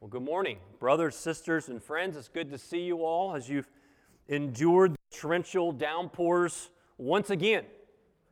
Well, 0.00 0.08
good 0.08 0.22
morning, 0.22 0.56
brothers, 0.78 1.14
sisters, 1.14 1.68
and 1.68 1.82
friends. 1.82 2.16
It's 2.16 2.26
good 2.26 2.50
to 2.52 2.56
see 2.56 2.80
you 2.80 3.04
all 3.04 3.36
as 3.36 3.50
you've 3.50 3.68
endured 4.28 4.92
the 4.92 5.18
torrential 5.18 5.72
downpours 5.72 6.70
once 6.96 7.28
again, 7.28 7.66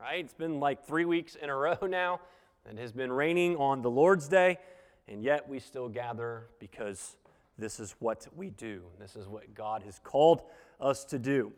right? 0.00 0.24
It's 0.24 0.32
been 0.32 0.60
like 0.60 0.86
three 0.86 1.04
weeks 1.04 1.34
in 1.34 1.50
a 1.50 1.54
row 1.54 1.76
now. 1.86 2.20
and 2.64 2.78
has 2.78 2.90
been 2.90 3.12
raining 3.12 3.54
on 3.56 3.82
the 3.82 3.90
Lord's 3.90 4.28
Day, 4.28 4.56
and 5.08 5.22
yet 5.22 5.46
we 5.46 5.58
still 5.58 5.90
gather 5.90 6.46
because 6.58 7.18
this 7.58 7.80
is 7.80 7.94
what 7.98 8.26
we 8.34 8.48
do. 8.48 8.80
This 8.98 9.14
is 9.14 9.28
what 9.28 9.52
God 9.54 9.82
has 9.82 9.98
called 9.98 10.44
us 10.80 11.04
to 11.04 11.18
do. 11.18 11.52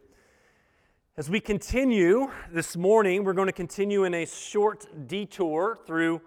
As 1.17 1.31
we 1.31 1.39
continue 1.39 2.33
this 2.51 2.77
morning, 2.77 3.23
we're 3.23 3.33
going 3.33 3.47
to 3.47 3.53
continue 3.53 4.03
in 4.03 4.15
a 4.15 4.27
short 4.27 4.87
detour 5.07 5.79
through 5.87 6.21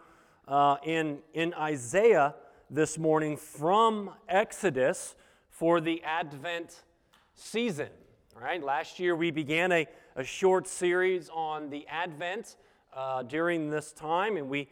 uh, 0.47 0.77
in, 0.85 1.19
in 1.33 1.53
Isaiah 1.55 2.35
this 2.73 2.97
morning 2.97 3.37
from 3.37 4.09
Exodus 4.27 5.13
for 5.47 5.79
the 5.79 6.01
Advent 6.03 6.81
season. 7.35 7.89
Right, 8.35 8.63
last 8.63 8.97
year 8.97 9.15
we 9.15 9.29
began 9.29 9.71
a, 9.71 9.85
a 10.15 10.23
short 10.23 10.67
series 10.67 11.29
on 11.31 11.69
the 11.69 11.85
Advent 11.87 12.55
uh, 12.91 13.21
during 13.21 13.69
this 13.69 13.91
time, 13.91 14.37
and 14.37 14.49
we, 14.49 14.69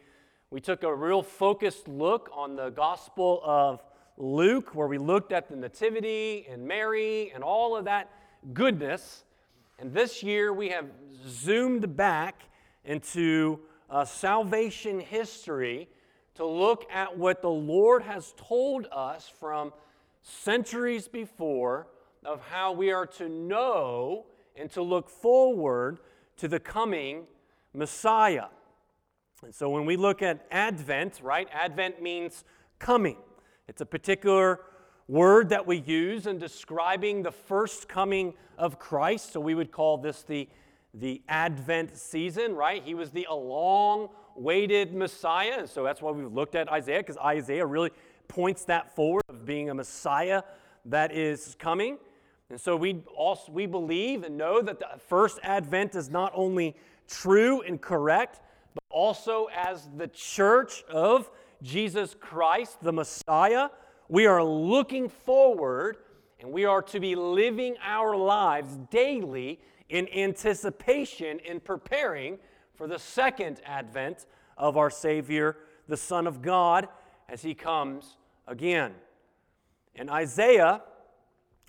we 0.50 0.60
took 0.60 0.82
a 0.82 0.92
real 0.92 1.22
focused 1.22 1.86
look 1.86 2.28
on 2.34 2.56
the 2.56 2.70
Gospel 2.70 3.40
of 3.44 3.84
Luke, 4.16 4.74
where 4.74 4.88
we 4.88 4.98
looked 4.98 5.30
at 5.30 5.48
the 5.48 5.54
Nativity 5.54 6.48
and 6.50 6.66
Mary 6.66 7.30
and 7.32 7.44
all 7.44 7.76
of 7.76 7.84
that 7.84 8.10
goodness. 8.52 9.22
And 9.78 9.94
this 9.94 10.24
year 10.24 10.52
we 10.52 10.70
have 10.70 10.86
zoomed 11.28 11.96
back 11.96 12.42
into 12.84 13.60
uh, 13.88 14.04
salvation 14.04 14.98
history 14.98 15.88
to 16.34 16.46
look 16.46 16.86
at 16.90 17.18
what 17.18 17.42
the 17.42 17.50
Lord 17.50 18.02
has 18.02 18.34
told 18.36 18.86
us 18.90 19.30
from 19.40 19.72
centuries 20.22 21.08
before 21.08 21.88
of 22.24 22.40
how 22.40 22.72
we 22.72 22.92
are 22.92 23.06
to 23.06 23.28
know 23.28 24.26
and 24.56 24.70
to 24.70 24.82
look 24.82 25.10
forward 25.10 25.98
to 26.36 26.48
the 26.48 26.60
coming 26.60 27.24
Messiah. 27.74 28.46
And 29.42 29.54
so 29.54 29.68
when 29.70 29.84
we 29.84 29.96
look 29.96 30.22
at 30.22 30.46
Advent, 30.50 31.20
right, 31.22 31.48
Advent 31.52 32.00
means 32.00 32.44
coming. 32.78 33.16
It's 33.66 33.80
a 33.80 33.86
particular 33.86 34.60
word 35.08 35.48
that 35.48 35.66
we 35.66 35.78
use 35.78 36.26
in 36.26 36.38
describing 36.38 37.22
the 37.22 37.32
first 37.32 37.88
coming 37.88 38.34
of 38.56 38.78
Christ. 38.78 39.32
So 39.32 39.40
we 39.40 39.54
would 39.54 39.72
call 39.72 39.98
this 39.98 40.22
the, 40.22 40.48
the 40.94 41.22
Advent 41.28 41.96
season, 41.96 42.54
right? 42.54 42.82
He 42.84 42.94
was 42.94 43.10
the 43.10 43.26
long 43.30 44.08
waited 44.36 44.94
Messiah. 44.94 45.56
And 45.58 45.68
so 45.68 45.82
that's 45.82 46.02
why 46.02 46.10
we've 46.10 46.32
looked 46.32 46.54
at 46.54 46.70
Isaiah, 46.70 47.00
because 47.00 47.18
Isaiah 47.18 47.66
really 47.66 47.90
points 48.28 48.64
that 48.64 48.94
forward 48.94 49.22
of 49.28 49.44
being 49.44 49.70
a 49.70 49.74
Messiah 49.74 50.42
that 50.86 51.12
is 51.12 51.56
coming. 51.58 51.98
And 52.50 52.60
so 52.60 52.76
we 52.76 53.02
also 53.16 53.50
we 53.50 53.66
believe 53.66 54.24
and 54.24 54.36
know 54.36 54.60
that 54.60 54.78
the 54.78 54.88
first 55.08 55.38
advent 55.42 55.94
is 55.94 56.10
not 56.10 56.32
only 56.34 56.76
true 57.08 57.62
and 57.62 57.80
correct, 57.80 58.40
but 58.74 58.84
also 58.90 59.48
as 59.54 59.88
the 59.96 60.08
church 60.08 60.82
of 60.90 61.30
Jesus 61.62 62.14
Christ, 62.18 62.82
the 62.82 62.92
Messiah, 62.92 63.68
we 64.08 64.26
are 64.26 64.42
looking 64.42 65.08
forward 65.08 65.98
and 66.40 66.50
we 66.50 66.64
are 66.64 66.82
to 66.82 67.00
be 67.00 67.14
living 67.14 67.76
our 67.82 68.16
lives 68.16 68.76
daily 68.90 69.60
in 69.88 70.08
anticipation 70.08 71.38
in 71.40 71.60
preparing 71.60 72.38
for 72.74 72.86
the 72.86 72.98
second 72.98 73.60
advent 73.64 74.26
of 74.56 74.76
our 74.76 74.90
Savior, 74.90 75.56
the 75.88 75.96
Son 75.96 76.26
of 76.26 76.42
God, 76.42 76.88
as 77.28 77.42
he 77.42 77.54
comes 77.54 78.16
again. 78.46 78.92
In 79.94 80.08
Isaiah, 80.08 80.82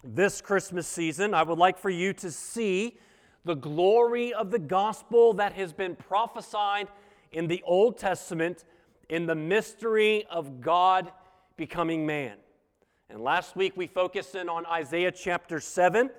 this 0.03 0.41
Christmas 0.41 0.87
season, 0.87 1.33
I 1.33 1.43
would 1.43 1.57
like 1.57 1.77
for 1.77 1.89
you 1.89 2.13
to 2.13 2.31
see 2.31 2.97
the 3.45 3.55
glory 3.55 4.33
of 4.33 4.51
the 4.51 4.59
gospel 4.59 5.33
that 5.33 5.53
has 5.53 5.73
been 5.73 5.95
prophesied 5.95 6.87
in 7.31 7.47
the 7.47 7.61
Old 7.65 7.97
Testament 7.97 8.63
in 9.09 9.25
the 9.25 9.35
mystery 9.35 10.25
of 10.29 10.61
God 10.61 11.11
becoming 11.57 12.05
man. 12.05 12.37
And 13.09 13.21
last 13.21 13.55
week 13.55 13.73
we 13.75 13.87
focused 13.87 14.35
in 14.35 14.49
on 14.49 14.65
Isaiah 14.65 15.11
chapter 15.11 15.59
7, 15.59 16.09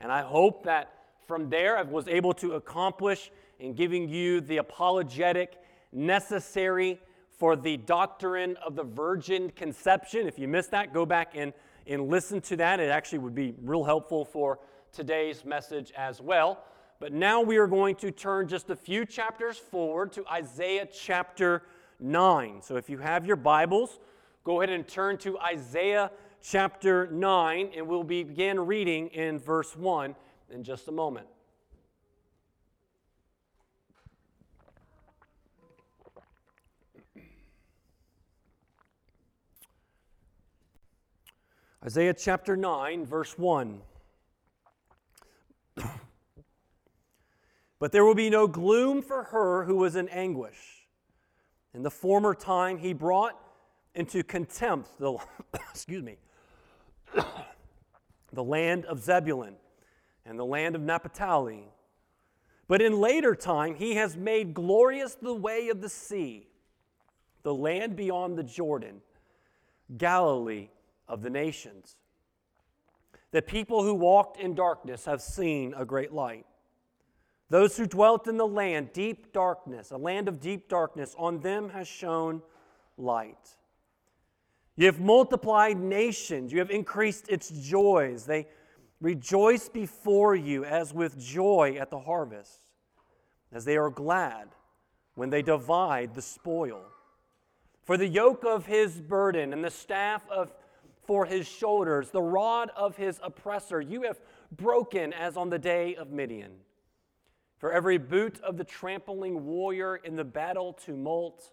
and 0.00 0.10
I 0.12 0.22
hope 0.22 0.64
that 0.64 0.94
from 1.26 1.50
there 1.50 1.76
I 1.76 1.82
was 1.82 2.08
able 2.08 2.32
to 2.34 2.54
accomplish 2.54 3.30
in 3.60 3.74
giving 3.74 4.08
you 4.08 4.40
the 4.40 4.56
apologetic 4.56 5.58
necessary 5.92 6.98
for 7.38 7.56
the 7.56 7.76
doctrine 7.76 8.56
of 8.64 8.74
the 8.74 8.82
virgin 8.82 9.50
conception. 9.50 10.26
If 10.26 10.38
you 10.38 10.48
missed 10.48 10.70
that, 10.72 10.92
go 10.92 11.06
back 11.06 11.32
and, 11.34 11.52
and 11.86 12.08
listen 12.08 12.40
to 12.42 12.56
that. 12.56 12.80
It 12.80 12.90
actually 12.90 13.18
would 13.18 13.34
be 13.34 13.54
real 13.62 13.84
helpful 13.84 14.24
for 14.24 14.58
today's 14.92 15.44
message 15.44 15.92
as 15.96 16.20
well. 16.20 16.64
But 16.98 17.12
now 17.12 17.40
we 17.40 17.56
are 17.56 17.66
going 17.66 17.96
to 17.96 18.10
turn 18.10 18.48
just 18.48 18.68
a 18.68 18.76
few 18.76 19.06
chapters 19.06 19.56
forward 19.56 20.12
to 20.12 20.26
Isaiah 20.30 20.86
chapter 20.92 21.62
9. 21.98 22.60
So 22.62 22.76
if 22.76 22.90
you 22.90 22.98
have 22.98 23.26
your 23.26 23.36
Bibles, 23.36 23.98
go 24.44 24.60
ahead 24.60 24.74
and 24.74 24.86
turn 24.86 25.16
to 25.18 25.38
Isaiah 25.38 26.10
chapter 26.42 27.08
9, 27.10 27.70
and 27.76 27.86
we'll 27.86 28.04
begin 28.04 28.60
reading 28.60 29.08
in 29.08 29.38
verse 29.38 29.76
1 29.76 30.14
in 30.50 30.62
just 30.62 30.88
a 30.88 30.92
moment. 30.92 31.26
Isaiah 41.82 42.12
chapter 42.12 42.58
9, 42.58 43.06
verse 43.06 43.38
1. 43.38 43.80
but 47.78 47.90
there 47.90 48.04
will 48.04 48.14
be 48.14 48.28
no 48.28 48.46
gloom 48.46 49.00
for 49.00 49.22
her 49.24 49.64
who 49.64 49.76
was 49.76 49.96
in 49.96 50.06
anguish. 50.10 50.86
In 51.72 51.82
the 51.82 51.90
former 51.90 52.34
time, 52.34 52.76
he 52.76 52.92
brought 52.92 53.34
into 53.94 54.22
contempt 54.22 54.98
the, 54.98 55.16
excuse 55.70 56.02
me, 56.02 56.18
the 58.34 58.44
land 58.44 58.84
of 58.84 59.02
Zebulun 59.02 59.54
and 60.26 60.38
the 60.38 60.44
land 60.44 60.74
of 60.74 60.82
Naphtali. 60.82 61.64
But 62.68 62.82
in 62.82 63.00
later 63.00 63.34
time, 63.34 63.74
he 63.74 63.94
has 63.94 64.18
made 64.18 64.52
glorious 64.52 65.14
the 65.14 65.32
way 65.32 65.70
of 65.70 65.80
the 65.80 65.88
sea, 65.88 66.46
the 67.42 67.54
land 67.54 67.96
beyond 67.96 68.36
the 68.36 68.42
Jordan, 68.42 69.00
Galilee 69.96 70.68
of 71.10 71.22
the 71.22 71.28
nations. 71.28 71.96
The 73.32 73.42
people 73.42 73.82
who 73.82 73.94
walked 73.94 74.40
in 74.40 74.54
darkness 74.54 75.04
have 75.04 75.20
seen 75.20 75.74
a 75.76 75.84
great 75.84 76.12
light. 76.12 76.46
Those 77.50 77.76
who 77.76 77.86
dwelt 77.86 78.28
in 78.28 78.36
the 78.36 78.46
land, 78.46 78.92
deep 78.92 79.32
darkness, 79.32 79.90
a 79.90 79.96
land 79.96 80.28
of 80.28 80.40
deep 80.40 80.68
darkness, 80.68 81.14
on 81.18 81.40
them 81.40 81.68
has 81.70 81.88
shone 81.88 82.42
light. 82.96 83.56
You 84.76 84.86
have 84.86 85.00
multiplied 85.00 85.78
nations, 85.78 86.52
you 86.52 86.60
have 86.60 86.70
increased 86.70 87.28
its 87.28 87.50
joys. 87.50 88.24
They 88.24 88.46
rejoice 89.00 89.68
before 89.68 90.36
you 90.36 90.64
as 90.64 90.94
with 90.94 91.18
joy 91.18 91.76
at 91.78 91.90
the 91.90 91.98
harvest, 91.98 92.66
as 93.52 93.64
they 93.64 93.76
are 93.76 93.90
glad 93.90 94.48
when 95.16 95.30
they 95.30 95.42
divide 95.42 96.14
the 96.14 96.22
spoil. 96.22 96.82
For 97.82 97.96
the 97.96 98.06
yoke 98.06 98.44
of 98.44 98.66
his 98.66 99.00
burden 99.00 99.52
and 99.52 99.64
the 99.64 99.70
staff 99.70 100.22
of 100.30 100.52
for 101.10 101.24
his 101.24 101.48
shoulders, 101.48 102.10
the 102.10 102.22
rod 102.22 102.70
of 102.76 102.96
his 102.96 103.18
oppressor, 103.24 103.80
you 103.80 104.02
have 104.02 104.20
broken 104.52 105.12
as 105.12 105.36
on 105.36 105.50
the 105.50 105.58
day 105.58 105.96
of 105.96 106.12
Midian. 106.12 106.52
For 107.58 107.72
every 107.72 107.98
boot 107.98 108.40
of 108.42 108.56
the 108.56 108.62
trampling 108.62 109.44
warrior 109.44 109.96
in 109.96 110.14
the 110.14 110.22
battle 110.22 110.72
tumult, 110.72 111.50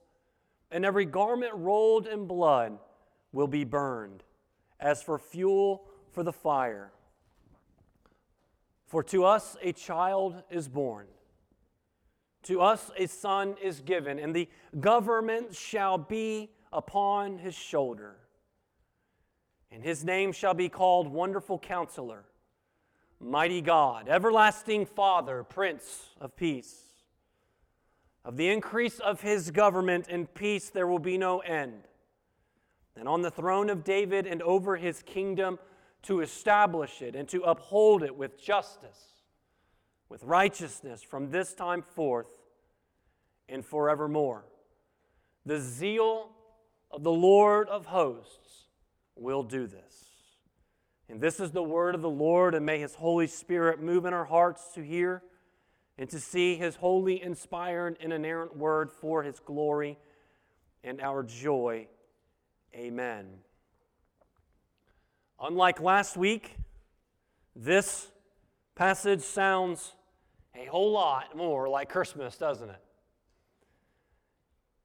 and 0.69 0.85
every 0.85 1.06
garment 1.06 1.53
rolled 1.56 2.06
in 2.06 2.28
blood 2.28 2.78
will 3.31 3.47
be 3.47 3.63
burned, 3.63 4.22
as 4.79 5.02
for 5.02 5.17
fuel 5.17 5.87
for 6.11 6.22
the 6.22 6.31
fire. 6.31 6.91
For 8.85 9.02
to 9.05 9.26
us 9.26 9.58
a 9.64 9.73
child 9.73 10.43
is 10.52 10.67
born, 10.67 11.08
to 12.43 12.61
us 12.61 12.91
a 12.96 13.08
son 13.08 13.55
is 13.59 13.79
given, 13.79 14.20
and 14.20 14.35
the 14.35 14.49
government 14.79 15.55
shall 15.55 15.97
be 15.97 16.52
upon 16.72 17.40
his 17.40 17.55
shoulder 17.55 18.17
and 19.72 19.84
his 19.84 20.03
name 20.03 20.31
shall 20.31 20.53
be 20.53 20.69
called 20.69 21.08
Wonderful 21.08 21.59
Counselor, 21.59 22.25
Mighty 23.19 23.61
God, 23.61 24.08
Everlasting 24.08 24.85
Father, 24.85 25.43
Prince 25.43 26.09
of 26.22 26.35
Peace. 26.35 26.75
Of 28.23 28.37
the 28.37 28.49
increase 28.49 28.99
of 28.99 29.22
his 29.22 29.52
government 29.52 30.08
and 30.09 30.34
peace 30.34 30.69
there 30.69 30.87
will 30.87 30.99
be 30.99 31.17
no 31.17 31.40
end. 31.40 31.84
And 32.96 33.08
on 33.08 33.22
the 33.22 33.31
throne 33.31 33.69
of 33.69 33.84
David 33.84 34.25
and 34.28 34.41
over 34.41 34.75
his 34.75 35.02
kingdom 35.03 35.59
to 36.03 36.22
establish 36.22 37.02
it 37.02 37.16
and 37.16 37.28
to 37.29 37.41
uphold 37.43 38.03
it 38.03 38.16
with 38.16 38.41
justice, 38.41 39.23
with 40.09 40.23
righteousness 40.23 41.03
from 41.03 41.31
this 41.31 41.53
time 41.53 41.81
forth 41.81 42.28
and 43.49 43.66
forevermore. 43.66 44.46
The 45.46 45.59
zeal 45.59 46.29
of 46.91 47.03
the 47.03 47.11
Lord 47.11 47.69
of 47.69 47.85
hosts 47.85 48.47
will 49.19 49.43
do 49.43 49.67
this. 49.67 50.05
And 51.09 51.22
this 51.22 51.40
is 51.40 51.52
the 51.52 51.64
word 51.64 51.96
of 51.96 52.02
the 52.02 52.09
Lord, 52.09 52.53
and 52.53 52.66
may 52.66 52.79
His 52.79 52.96
Holy 52.96 53.28
Spirit 53.28 53.81
move 53.81 54.05
in 54.05 54.14
our 54.14 54.25
hearts 54.25 54.73
to 54.75 54.81
hear 54.81 55.23
and 55.97 56.09
to 56.09 56.19
see 56.19 56.55
His 56.55 56.75
holy, 56.75 57.22
inspired, 57.22 57.97
and 58.02 58.11
inerrant 58.11 58.58
word 58.58 58.91
for 58.91 59.23
His 59.23 59.40
glory 59.40 59.97
and 60.84 61.02
our 61.02 61.23
joy. 61.23 61.87
Amen. 62.75 63.25
Unlike 65.40 65.81
last 65.81 66.17
week, 66.17 66.55
this 67.55 68.11
passage 68.75 69.22
sounds 69.22 69.93
a 70.55 70.66
whole 70.66 70.91
lot 70.91 71.35
more 71.35 71.69
like 71.69 71.90
Christmas, 71.90 72.37
doesn't 72.37 72.69
it? 72.69 72.84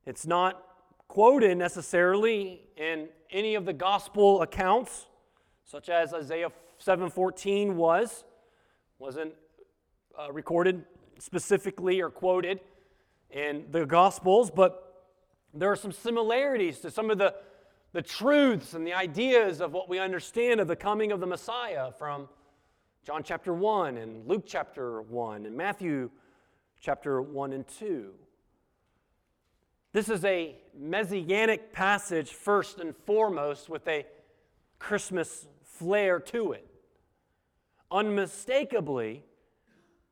It's 0.05 0.27
not 0.27 0.63
quoted 1.13 1.59
necessarily 1.59 2.63
in 2.75 3.07
any 3.31 3.55
of 3.55 3.67
the 3.67 3.73
gospel 3.75 4.41
accounts, 4.41 5.09
such 5.63 5.91
as 5.91 6.15
Isaiah 6.15 6.51
7:14 6.79 7.75
was, 7.75 8.25
wasn't 8.99 9.35
uh, 10.19 10.33
recorded 10.33 10.87
specifically 11.19 12.01
or 12.01 12.09
quoted 12.09 12.61
in 13.29 13.67
the 13.73 13.85
gospels, 13.85 14.51
but 14.51 15.05
there 15.53 15.71
are 15.71 15.77
some 15.77 15.93
similarities 15.93 16.81
to 16.81 16.91
some 16.91 17.11
of 17.11 17.19
the, 17.19 17.35
the 17.93 18.01
truths 18.01 18.73
and 18.73 18.87
the 18.87 18.95
ideas 18.95 19.61
of 19.61 19.75
what 19.75 19.91
we 19.91 19.99
understand 19.99 20.61
of 20.61 20.67
the 20.67 20.77
coming 20.77 21.13
of 21.13 21.21
the 21.21 21.27
Messiah 21.27 21.93
from 21.93 22.27
John 23.05 23.23
chapter 23.23 23.53
1 23.53 23.99
and 23.99 24.27
Luke 24.27 24.45
chapter 24.47 25.03
1 25.03 25.45
and 25.45 25.55
Matthew 25.55 26.09
chapter 26.81 27.21
1 27.21 27.53
and 27.53 27.69
2. 27.69 28.15
This 29.93 30.09
is 30.09 30.25
a 30.25 30.57
messianic 30.75 31.73
passage, 31.73 32.31
first 32.31 32.79
and 32.79 32.97
foremost, 32.97 33.69
with 33.69 33.87
a 33.87 34.07
Christmas 34.79 35.47
flair 35.65 36.19
to 36.19 36.53
it. 36.53 36.67
Unmistakably, 37.91 39.23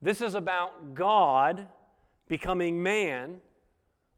this 0.02 0.20
is 0.20 0.34
about 0.34 0.94
God 0.94 1.66
becoming 2.28 2.82
man, 2.82 3.40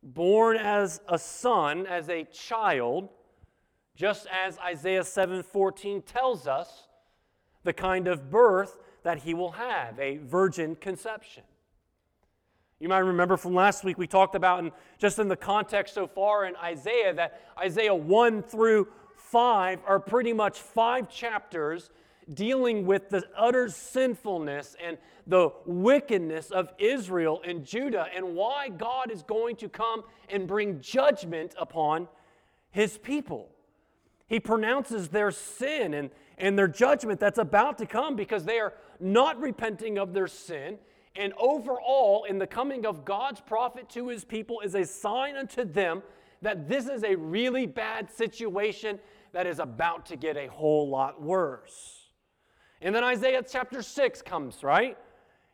born 0.02 0.56
as 0.56 1.00
a 1.08 1.18
son, 1.18 1.86
as 1.86 2.08
a 2.08 2.24
child, 2.24 3.08
just 3.94 4.26
as 4.26 4.58
Isaiah 4.58 5.04
7:14 5.04 6.02
tells 6.02 6.48
us 6.48 6.88
the 7.62 7.72
kind 7.72 8.08
of 8.08 8.30
birth 8.30 8.78
that 9.04 9.18
he 9.18 9.32
will 9.32 9.52
have, 9.52 9.98
a 10.00 10.16
virgin 10.16 10.74
conception. 10.74 11.44
You 12.82 12.88
might 12.88 12.98
remember 12.98 13.36
from 13.36 13.54
last 13.54 13.84
week 13.84 13.96
we 13.96 14.08
talked 14.08 14.34
about, 14.34 14.58
and 14.58 14.72
just 14.98 15.20
in 15.20 15.28
the 15.28 15.36
context 15.36 15.94
so 15.94 16.08
far 16.08 16.46
in 16.46 16.56
Isaiah, 16.56 17.14
that 17.14 17.40
Isaiah 17.56 17.94
1 17.94 18.42
through 18.42 18.88
5 19.14 19.78
are 19.86 20.00
pretty 20.00 20.32
much 20.32 20.58
five 20.58 21.08
chapters 21.08 21.90
dealing 22.34 22.84
with 22.84 23.08
the 23.08 23.22
utter 23.38 23.68
sinfulness 23.68 24.74
and 24.84 24.98
the 25.28 25.50
wickedness 25.64 26.50
of 26.50 26.72
Israel 26.76 27.40
and 27.46 27.64
Judah 27.64 28.08
and 28.12 28.34
why 28.34 28.68
God 28.68 29.12
is 29.12 29.22
going 29.22 29.54
to 29.56 29.68
come 29.68 30.02
and 30.28 30.48
bring 30.48 30.80
judgment 30.80 31.54
upon 31.56 32.08
his 32.72 32.98
people. 32.98 33.48
He 34.26 34.40
pronounces 34.40 35.06
their 35.06 35.30
sin 35.30 35.94
and, 35.94 36.10
and 36.36 36.58
their 36.58 36.66
judgment 36.66 37.20
that's 37.20 37.38
about 37.38 37.78
to 37.78 37.86
come 37.86 38.16
because 38.16 38.44
they 38.44 38.58
are 38.58 38.72
not 38.98 39.40
repenting 39.40 39.98
of 39.98 40.14
their 40.14 40.26
sin 40.26 40.78
and 41.14 41.32
overall, 41.38 42.24
in 42.24 42.38
the 42.38 42.46
coming 42.46 42.86
of 42.86 43.04
God's 43.04 43.40
prophet 43.40 43.88
to 43.90 44.08
his 44.08 44.24
people 44.24 44.60
is 44.60 44.74
a 44.74 44.84
sign 44.84 45.36
unto 45.36 45.64
them 45.64 46.02
that 46.40 46.68
this 46.68 46.88
is 46.88 47.04
a 47.04 47.14
really 47.16 47.66
bad 47.66 48.10
situation 48.10 48.98
that 49.32 49.46
is 49.46 49.58
about 49.58 50.06
to 50.06 50.16
get 50.16 50.36
a 50.36 50.46
whole 50.48 50.88
lot 50.88 51.20
worse. 51.20 52.08
And 52.80 52.94
then 52.94 53.04
Isaiah 53.04 53.44
chapter 53.48 53.82
6 53.82 54.22
comes, 54.22 54.64
right? 54.64 54.98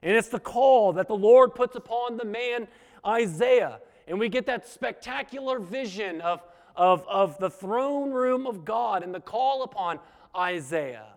And 0.03 0.17
it's 0.17 0.29
the 0.29 0.41
call 0.41 0.93
that 0.95 1.09
the 1.09 1.17
Lord 1.17 1.55
puts 1.55 1.77
upon 1.77 2.17
the 2.17 2.25
man 2.25 2.69
Isaiah. 3.05 3.81
And 4.07 4.19
we 4.19 4.29
get 4.29 4.47
that 4.47 4.67
spectacular 4.67 5.59
vision 5.59 6.21
of, 6.21 6.43
of, 6.75 7.05
of 7.09 7.39
the 7.39 7.51
throne 7.51 8.11
room 8.11 8.47
of 8.47 8.65
God 8.65 9.03
and 9.03 9.15
the 9.15 9.21
call 9.21 9.63
upon 9.63 9.99
Isaiah. 10.37 11.09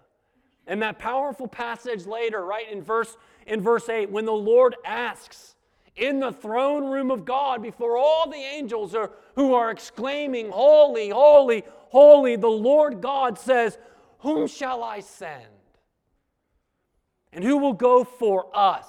And 0.67 0.81
that 0.81 0.99
powerful 0.99 1.47
passage 1.47 2.05
later, 2.05 2.43
right 2.45 2.69
in 2.69 2.81
verse 2.81 3.15
in 3.47 3.61
verse 3.61 3.89
8 3.89 4.09
when 4.09 4.25
the 4.25 4.31
Lord 4.31 4.75
asks 4.85 5.55
in 5.95 6.19
the 6.19 6.31
throne 6.31 6.85
room 6.85 7.11
of 7.11 7.25
God 7.25 7.61
before 7.61 7.97
all 7.97 8.29
the 8.29 8.37
angels 8.37 8.95
are, 8.95 9.11
who 9.35 9.53
are 9.53 9.71
exclaiming, 9.71 10.49
Holy, 10.49 11.09
holy, 11.09 11.63
holy, 11.89 12.35
the 12.35 12.47
Lord 12.47 13.01
God 13.01 13.37
says, 13.37 13.77
Whom 14.19 14.47
shall 14.47 14.83
I 14.83 15.01
send? 15.01 15.45
And 17.33 17.43
who 17.43 17.57
will 17.57 17.73
go 17.73 18.03
for 18.03 18.47
us? 18.53 18.87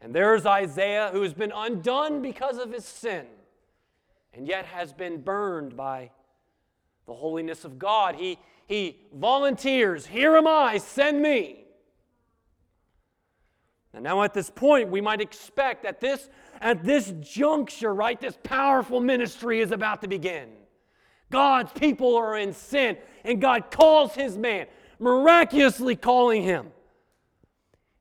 And 0.00 0.14
there's 0.14 0.46
Isaiah 0.46 1.10
who 1.12 1.22
has 1.22 1.34
been 1.34 1.52
undone 1.54 2.22
because 2.22 2.58
of 2.58 2.72
his 2.72 2.84
sin 2.84 3.26
and 4.32 4.46
yet 4.46 4.64
has 4.66 4.92
been 4.92 5.20
burned 5.20 5.76
by 5.76 6.10
the 7.06 7.14
holiness 7.14 7.64
of 7.64 7.78
God. 7.78 8.14
He, 8.14 8.38
he 8.66 8.98
volunteers, 9.12 10.06
Here 10.06 10.36
am 10.36 10.46
I, 10.46 10.78
send 10.78 11.20
me. 11.20 11.64
And 13.92 14.04
now 14.04 14.22
at 14.22 14.34
this 14.34 14.50
point, 14.50 14.88
we 14.88 15.00
might 15.00 15.20
expect 15.20 15.82
that 15.82 16.00
this, 16.00 16.28
at 16.60 16.84
this 16.84 17.12
juncture, 17.20 17.92
right, 17.92 18.20
this 18.20 18.38
powerful 18.42 19.00
ministry 19.00 19.60
is 19.60 19.72
about 19.72 20.02
to 20.02 20.08
begin. 20.08 20.48
God's 21.30 21.72
people 21.72 22.16
are 22.16 22.36
in 22.36 22.52
sin, 22.52 22.96
and 23.24 23.40
God 23.40 23.70
calls 23.70 24.14
his 24.14 24.36
man, 24.36 24.66
miraculously 24.98 25.96
calling 25.96 26.42
him, 26.42 26.68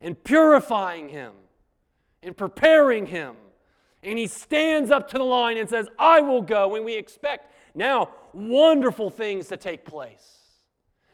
and 0.02 0.22
purifying 0.24 1.10
him, 1.10 1.34
and 2.22 2.36
preparing 2.36 3.06
him. 3.06 3.36
And 4.04 4.18
he 4.18 4.28
stands 4.28 4.92
up 4.92 5.10
to 5.10 5.18
the 5.18 5.24
line 5.24 5.58
and 5.58 5.70
says, 5.70 5.88
I 5.98 6.22
will 6.22 6.42
go. 6.42 6.76
And 6.76 6.86
we 6.86 6.96
expect 6.96 7.54
now 7.76 8.10
wonderful 8.34 9.10
things 9.10 9.48
to 9.48 9.58
take 9.58 9.86
place. 9.86 10.38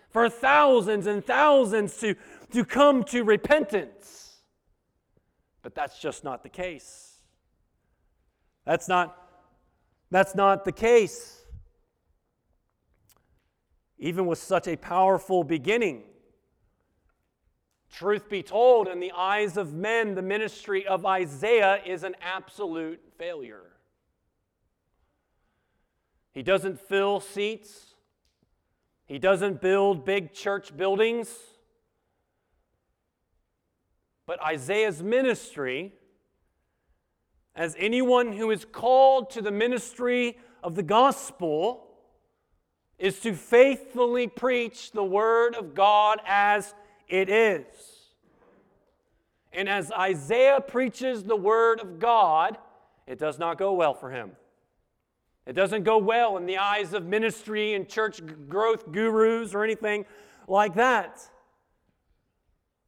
For 0.10 0.30
thousands 0.30 1.08
and 1.08 1.26
thousands 1.26 1.98
to, 1.98 2.16
to 2.52 2.64
come 2.64 3.04
to 3.06 3.24
repentance 3.24 4.25
but 5.66 5.74
that's 5.74 5.98
just 5.98 6.24
not 6.24 6.44
the 6.44 6.50
case. 6.50 7.18
That's 8.66 8.88
not, 8.88 9.18
that's 10.12 10.36
not 10.36 10.64
the 10.64 10.72
case. 10.72 11.42
Even 13.98 14.28
with 14.28 14.38
such 14.38 14.68
a 14.68 14.76
powerful 14.76 15.44
beginning, 15.44 16.04
truth 17.92 18.30
be 18.30 18.44
told, 18.44 18.88
in 18.88 19.00
the 19.00 19.12
eyes 19.18 19.58
of 19.58 19.74
men, 19.74 20.14
the 20.14 20.22
ministry 20.22 20.86
of 20.86 21.04
Isaiah 21.04 21.80
is 21.84 22.04
an 22.04 22.16
absolute 22.22 23.02
failure. 23.18 23.72
He 26.32 26.44
doesn't 26.44 26.80
fill 26.80 27.20
seats. 27.20 27.96
He 29.08 29.18
doesn't 29.18 29.62
build 29.62 30.06
big 30.06 30.32
church 30.32 30.78
buildings. 30.78 31.36
But 34.26 34.42
Isaiah's 34.42 35.04
ministry, 35.04 35.94
as 37.56 37.76
anyone 37.78 38.34
who 38.34 38.52
is 38.52 38.66
called 38.66 39.30
to 39.32 39.42
the 39.42 39.52
ministry 39.52 40.38
of 40.64 40.76
the 40.76 40.84
gospel, 40.84 41.88
is 42.98 43.20
to 43.20 43.34
faithfully 43.34 44.28
preach 44.28 44.92
the 44.92 45.04
word 45.04 45.56
of 45.56 45.76
God 45.76 46.22
as 46.26 46.74
it 47.08 47.30
is. 47.30 47.66
And 49.54 49.70
as 49.70 49.92
Isaiah 49.92 50.60
preaches 50.60 51.24
the 51.24 51.36
word 51.36 51.80
of 51.80 52.00
God, 52.00 52.58
it 53.08 53.20
does 53.20 53.38
not 53.38 53.58
go 53.58 53.74
well 53.74 53.94
for 53.94 54.10
him. 54.10 54.32
It 55.46 55.54
doesn't 55.54 55.84
go 55.84 55.98
well 55.98 56.38
in 56.38 56.46
the 56.46 56.58
eyes 56.58 56.94
of 56.94 57.06
ministry 57.06 57.76
and 57.76 57.88
church 57.88 58.22
growth 58.50 58.92
gurus 58.92 59.54
or 59.54 59.64
anything 59.64 60.06
like 60.48 60.74
that. 60.76 61.22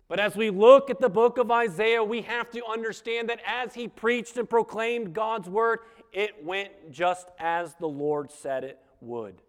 But 0.08 0.20
as 0.20 0.36
we 0.36 0.50
look 0.50 0.90
at 0.90 1.00
the 1.00 1.10
book 1.10 1.38
of 1.38 1.52
Isaiah, 1.52 2.04
we 2.04 2.22
have 2.22 2.50
to 2.52 2.66
understand 2.66 3.30
that 3.30 3.42
as 3.46 3.74
he 3.74 3.88
preached 3.88 4.38
and 4.38 4.50
proclaimed 4.50 5.14
God's 5.14 5.50
word, 5.50 5.80
it 6.14 6.46
went 6.46 6.92
just 6.92 7.28
as 7.40 7.76
the 7.76 7.88
Lord 7.88 8.32
said 8.32 8.64
it 8.64 8.80
would. 9.02 9.42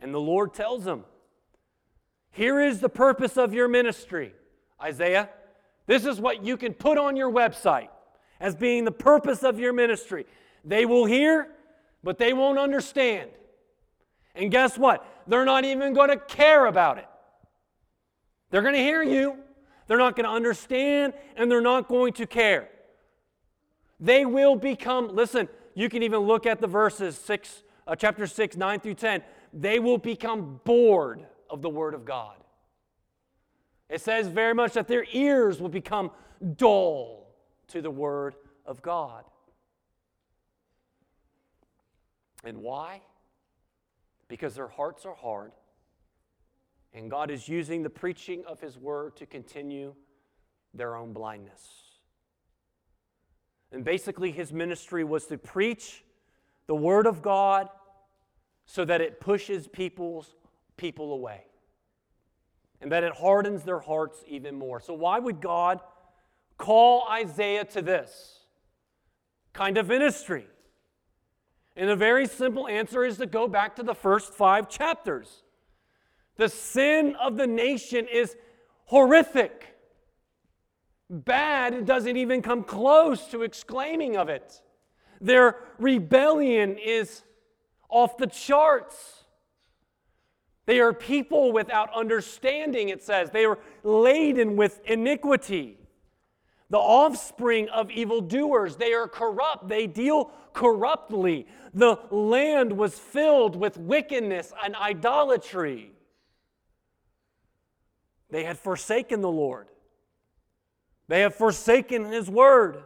And 0.00 0.14
the 0.14 0.20
Lord 0.20 0.54
tells 0.54 0.86
him, 0.86 1.04
Here 2.30 2.60
is 2.60 2.80
the 2.80 2.88
purpose 2.88 3.36
of 3.36 3.52
your 3.52 3.66
ministry, 3.66 4.32
Isaiah. 4.80 5.28
This 5.86 6.06
is 6.06 6.20
what 6.20 6.44
you 6.44 6.56
can 6.56 6.72
put 6.72 6.96
on 6.96 7.16
your 7.16 7.30
website 7.30 7.88
as 8.38 8.54
being 8.54 8.84
the 8.84 8.92
purpose 8.92 9.42
of 9.42 9.58
your 9.58 9.72
ministry. 9.72 10.26
They 10.64 10.86
will 10.86 11.04
hear, 11.04 11.48
but 12.04 12.18
they 12.18 12.32
won't 12.32 12.58
understand. 12.58 13.30
And 14.36 14.50
guess 14.50 14.78
what? 14.78 15.04
They're 15.26 15.44
not 15.44 15.64
even 15.64 15.92
going 15.92 16.10
to 16.10 16.16
care 16.16 16.66
about 16.66 16.98
it. 16.98 17.06
They're 18.50 18.62
going 18.62 18.74
to 18.74 18.80
hear 18.80 19.02
you, 19.02 19.36
they're 19.86 19.98
not 19.98 20.16
going 20.16 20.24
to 20.24 20.30
understand, 20.30 21.14
and 21.36 21.50
they're 21.50 21.60
not 21.60 21.88
going 21.88 22.12
to 22.14 22.26
care. 22.26 22.68
They 23.98 24.24
will 24.24 24.56
become, 24.56 25.14
listen, 25.14 25.48
you 25.74 25.88
can 25.88 26.02
even 26.02 26.20
look 26.20 26.46
at 26.46 26.60
the 26.60 26.66
verses 26.66 27.16
6, 27.18 27.62
uh, 27.86 27.96
chapter 27.96 28.26
6, 28.26 28.56
9 28.56 28.80
through 28.80 28.94
10. 28.94 29.22
they 29.52 29.78
will 29.78 29.98
become 29.98 30.60
bored 30.64 31.26
of 31.48 31.62
the 31.62 31.68
Word 31.68 31.94
of 31.94 32.04
God. 32.04 32.36
It 33.88 34.00
says 34.00 34.28
very 34.28 34.54
much 34.54 34.74
that 34.74 34.86
their 34.86 35.04
ears 35.12 35.60
will 35.60 35.68
become 35.68 36.12
dull 36.56 37.26
to 37.68 37.82
the 37.82 37.90
Word 37.90 38.36
of 38.64 38.80
God. 38.82 39.24
And 42.44 42.58
why? 42.58 43.02
Because 44.28 44.54
their 44.54 44.68
hearts 44.68 45.04
are 45.04 45.14
hard, 45.14 45.52
and 46.92 47.10
God 47.10 47.30
is 47.30 47.48
using 47.48 47.82
the 47.82 47.90
preaching 47.90 48.42
of 48.46 48.60
His 48.60 48.76
Word 48.76 49.16
to 49.16 49.26
continue 49.26 49.94
their 50.74 50.96
own 50.96 51.12
blindness. 51.12 51.62
And 53.72 53.84
basically, 53.84 54.30
His 54.30 54.52
ministry 54.52 55.04
was 55.04 55.26
to 55.26 55.38
preach 55.38 56.04
the 56.66 56.74
Word 56.74 57.06
of 57.06 57.22
God 57.22 57.68
so 58.66 58.84
that 58.84 59.00
it 59.00 59.20
pushes 59.20 59.68
people's 59.68 60.34
people 60.76 61.12
away 61.12 61.44
and 62.80 62.90
that 62.90 63.04
it 63.04 63.12
hardens 63.12 63.62
their 63.62 63.80
hearts 63.80 64.22
even 64.26 64.56
more. 64.56 64.80
So, 64.80 64.94
why 64.94 65.18
would 65.18 65.40
God 65.40 65.80
call 66.58 67.06
Isaiah 67.10 67.64
to 67.66 67.82
this 67.82 68.40
kind 69.52 69.78
of 69.78 69.88
ministry? 69.88 70.46
And 71.76 71.88
the 71.88 71.96
very 71.96 72.26
simple 72.26 72.66
answer 72.66 73.04
is 73.04 73.18
to 73.18 73.26
go 73.26 73.46
back 73.46 73.76
to 73.76 73.82
the 73.82 73.94
first 73.94 74.34
five 74.34 74.68
chapters. 74.68 75.42
The 76.40 76.48
sin 76.48 77.16
of 77.16 77.36
the 77.36 77.46
nation 77.46 78.08
is 78.10 78.34
horrific, 78.86 79.76
bad, 81.10 81.84
doesn't 81.84 82.16
even 82.16 82.40
come 82.40 82.64
close 82.64 83.26
to 83.26 83.42
exclaiming 83.42 84.16
of 84.16 84.30
it. 84.30 84.62
Their 85.20 85.56
rebellion 85.78 86.78
is 86.78 87.24
off 87.90 88.16
the 88.16 88.26
charts. 88.26 89.24
They 90.64 90.80
are 90.80 90.94
people 90.94 91.52
without 91.52 91.94
understanding, 91.94 92.88
it 92.88 93.02
says. 93.02 93.28
They 93.30 93.44
are 93.44 93.58
laden 93.84 94.56
with 94.56 94.80
iniquity. 94.86 95.76
The 96.70 96.78
offspring 96.78 97.68
of 97.68 97.90
evildoers. 97.90 98.76
They 98.76 98.94
are 98.94 99.08
corrupt. 99.08 99.68
They 99.68 99.86
deal 99.86 100.30
corruptly. 100.54 101.46
The 101.74 101.98
land 102.10 102.72
was 102.72 102.98
filled 102.98 103.56
with 103.56 103.76
wickedness 103.76 104.54
and 104.64 104.74
idolatry. 104.74 105.92
They 108.30 108.44
had 108.44 108.58
forsaken 108.58 109.20
the 109.20 109.30
Lord. 109.30 109.68
They 111.08 111.20
have 111.20 111.34
forsaken 111.34 112.04
His 112.04 112.30
word. 112.30 112.82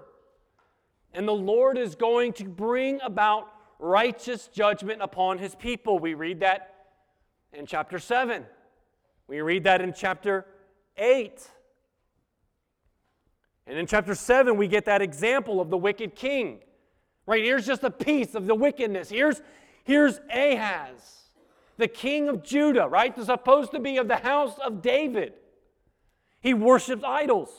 And 1.12 1.28
the 1.28 1.32
Lord 1.32 1.78
is 1.78 1.94
going 1.94 2.32
to 2.34 2.44
bring 2.44 3.00
about 3.02 3.48
righteous 3.78 4.48
judgment 4.48 5.02
upon 5.02 5.38
His 5.38 5.54
people. 5.54 5.98
We 5.98 6.14
read 6.14 6.40
that 6.40 6.74
in 7.52 7.66
chapter 7.66 7.98
7. 7.98 8.44
We 9.28 9.40
read 9.40 9.64
that 9.64 9.80
in 9.80 9.92
chapter 9.92 10.46
8. 10.96 11.50
And 13.66 13.78
in 13.78 13.86
chapter 13.86 14.14
7, 14.14 14.56
we 14.56 14.68
get 14.68 14.84
that 14.86 15.00
example 15.00 15.60
of 15.60 15.70
the 15.70 15.78
wicked 15.78 16.14
king. 16.14 16.60
Right 17.26 17.42
here's 17.42 17.66
just 17.66 17.84
a 17.84 17.90
piece 17.90 18.34
of 18.34 18.46
the 18.46 18.54
wickedness. 18.54 19.08
Here's, 19.08 19.40
here's 19.84 20.20
Ahaz, 20.30 21.23
the 21.76 21.88
king 21.88 22.28
of 22.28 22.42
Judah, 22.42 22.86
right? 22.86 23.14
They're 23.14 23.24
supposed 23.24 23.72
to 23.72 23.80
be 23.80 23.96
of 23.96 24.08
the 24.08 24.16
house 24.16 24.58
of 24.58 24.82
David. 24.82 25.34
He 26.40 26.54
worships 26.54 27.02
idols, 27.04 27.50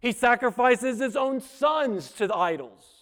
he 0.00 0.12
sacrifices 0.12 0.98
his 0.98 1.16
own 1.16 1.40
sons 1.40 2.10
to 2.12 2.26
the 2.26 2.36
idols. 2.36 2.94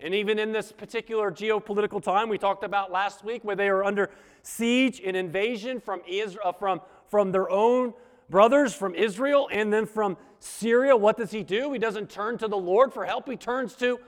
And 0.00 0.14
even 0.14 0.38
in 0.38 0.52
this 0.52 0.72
particular 0.72 1.30
geopolitical 1.30 2.02
time 2.02 2.28
we 2.28 2.36
talked 2.36 2.64
about 2.64 2.90
last 2.90 3.24
week, 3.24 3.44
where 3.44 3.56
they 3.56 3.68
are 3.68 3.84
under 3.84 4.10
siege 4.42 5.00
and 5.04 5.16
invasion 5.16 5.80
from, 5.80 6.02
Israel, 6.06 6.42
uh, 6.44 6.52
from, 6.52 6.80
from 7.08 7.32
their 7.32 7.48
own 7.48 7.94
brothers, 8.28 8.74
from 8.74 8.94
Israel, 8.94 9.48
and 9.50 9.72
then 9.72 9.86
from 9.86 10.16
Syria, 10.40 10.96
what 10.96 11.16
does 11.16 11.30
he 11.30 11.42
do? 11.42 11.72
He 11.72 11.78
doesn't 11.78 12.10
turn 12.10 12.38
to 12.38 12.48
the 12.48 12.56
Lord 12.56 12.92
for 12.92 13.04
help, 13.04 13.28
he 13.28 13.36
turns 13.36 13.74
to 13.76 13.98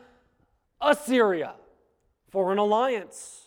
Assyria 0.80 1.54
for 2.30 2.52
an 2.52 2.58
alliance. 2.58 3.45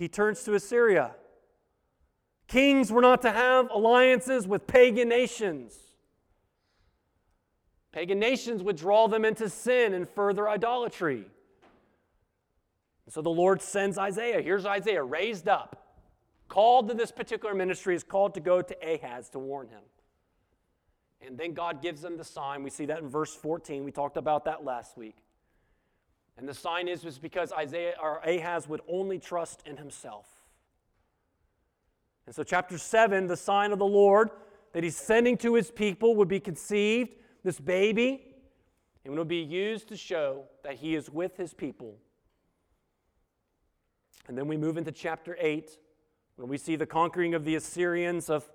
He 0.00 0.08
turns 0.08 0.42
to 0.44 0.54
Assyria. 0.54 1.14
Kings 2.48 2.90
were 2.90 3.02
not 3.02 3.20
to 3.20 3.30
have 3.30 3.70
alliances 3.70 4.48
with 4.48 4.66
pagan 4.66 5.10
nations. 5.10 5.76
Pagan 7.92 8.18
nations 8.18 8.62
would 8.62 8.76
draw 8.76 9.08
them 9.08 9.26
into 9.26 9.50
sin 9.50 9.92
and 9.92 10.08
further 10.08 10.48
idolatry. 10.48 11.26
So 13.10 13.20
the 13.20 13.28
Lord 13.28 13.60
sends 13.60 13.98
Isaiah. 13.98 14.40
Here's 14.40 14.64
Isaiah 14.64 15.02
raised 15.02 15.48
up, 15.48 15.98
called 16.48 16.88
to 16.88 16.94
this 16.94 17.12
particular 17.12 17.54
ministry, 17.54 17.94
is 17.94 18.02
called 18.02 18.32
to 18.34 18.40
go 18.40 18.62
to 18.62 18.76
Ahaz 18.82 19.28
to 19.30 19.38
warn 19.38 19.68
him. 19.68 19.82
And 21.20 21.36
then 21.36 21.52
God 21.52 21.82
gives 21.82 22.00
them 22.00 22.16
the 22.16 22.24
sign. 22.24 22.62
We 22.62 22.70
see 22.70 22.86
that 22.86 23.00
in 23.00 23.08
verse 23.10 23.34
14. 23.34 23.84
We 23.84 23.92
talked 23.92 24.16
about 24.16 24.46
that 24.46 24.64
last 24.64 24.96
week. 24.96 25.18
And 26.40 26.48
the 26.48 26.54
sign 26.54 26.88
is, 26.88 27.04
was 27.04 27.18
because 27.18 27.52
Isaiah 27.52 27.96
or 28.02 28.22
Ahaz 28.24 28.66
would 28.66 28.80
only 28.88 29.18
trust 29.18 29.62
in 29.66 29.76
himself. 29.76 30.26
And 32.24 32.34
so, 32.34 32.42
chapter 32.42 32.78
7, 32.78 33.26
the 33.26 33.36
sign 33.36 33.72
of 33.72 33.78
the 33.78 33.84
Lord 33.84 34.30
that 34.72 34.82
he's 34.82 34.96
sending 34.96 35.36
to 35.38 35.54
his 35.54 35.70
people 35.70 36.16
would 36.16 36.28
be 36.28 36.40
conceived 36.40 37.14
this 37.44 37.60
baby, 37.60 38.36
and 39.04 39.14
it 39.14 39.18
would 39.18 39.28
be 39.28 39.36
used 39.36 39.88
to 39.88 39.98
show 39.98 40.44
that 40.64 40.76
he 40.76 40.94
is 40.94 41.10
with 41.10 41.36
his 41.36 41.52
people. 41.52 41.98
And 44.26 44.38
then 44.38 44.48
we 44.48 44.56
move 44.56 44.78
into 44.78 44.92
chapter 44.92 45.36
8, 45.38 45.76
where 46.36 46.46
we 46.46 46.56
see 46.56 46.74
the 46.74 46.86
conquering 46.86 47.34
of 47.34 47.44
the 47.44 47.56
Assyrians 47.56 48.30
of 48.30 48.50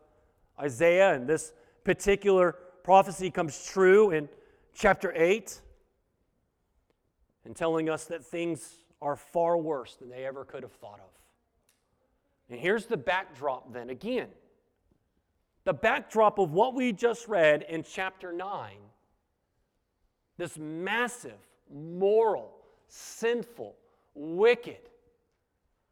Isaiah, 0.60 1.13
and 1.13 1.27
this 1.27 1.54
particular 1.84 2.56
prophecy 2.84 3.30
comes 3.30 3.63
true 3.63 4.10
in 4.10 4.27
chapter 4.74 5.13
8, 5.15 5.62
and 7.45 7.55
telling 7.55 7.89
us 7.89 8.05
that 8.05 8.25
things 8.25 8.75
are 9.01 9.15
far 9.15 9.57
worse 9.57 9.95
than 9.95 10.09
they 10.09 10.25
ever 10.25 10.43
could 10.43 10.63
have 10.63 10.71
thought 10.73 10.99
of. 10.99 11.11
And 12.49 12.59
here's 12.59 12.85
the 12.85 12.97
backdrop 12.97 13.71
then 13.73 13.89
again 13.89 14.29
the 15.63 15.73
backdrop 15.73 16.37
of 16.37 16.51
what 16.51 16.75
we 16.75 16.91
just 16.91 17.27
read 17.27 17.65
in 17.67 17.83
chapter 17.83 18.31
9 18.31 18.77
this 20.37 20.57
massive, 20.57 21.39
moral, 21.73 22.51
sinful, 22.87 23.75
wicked, 24.13 24.89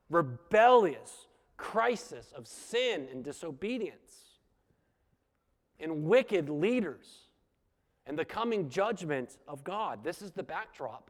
rebellious 0.09 1.27
crisis 1.55 2.33
of 2.35 2.45
sin 2.45 3.07
and 3.11 3.23
disobedience, 3.23 4.39
and 5.79 6.03
wicked 6.03 6.49
leaders, 6.49 7.27
and 8.05 8.19
the 8.19 8.25
coming 8.25 8.69
judgment 8.69 9.37
of 9.47 9.63
God. 9.63 10.03
This 10.03 10.21
is 10.21 10.31
the 10.31 10.43
backdrop 10.43 11.09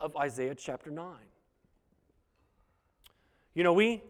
of 0.00 0.16
Isaiah 0.16 0.54
chapter 0.54 0.90
9. 0.90 1.14
You 3.54 3.64
know, 3.64 3.72
we 3.72 4.02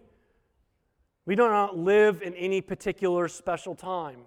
we 1.29 1.37
do 1.37 1.47
not 1.47 1.77
live 1.77 2.23
in 2.23 2.35
any 2.37 2.63
particular 2.63 3.29
special 3.29 3.75
time. 3.75 4.21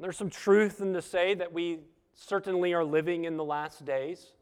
There's 0.00 0.16
some 0.16 0.30
truth 0.30 0.80
in 0.80 0.94
to 0.94 1.02
say 1.02 1.34
that 1.34 1.52
we 1.52 1.80
certainly 2.14 2.72
are 2.72 2.82
living 2.82 3.26
in 3.26 3.36
the 3.36 3.44
last 3.44 3.84
days. 3.84 4.32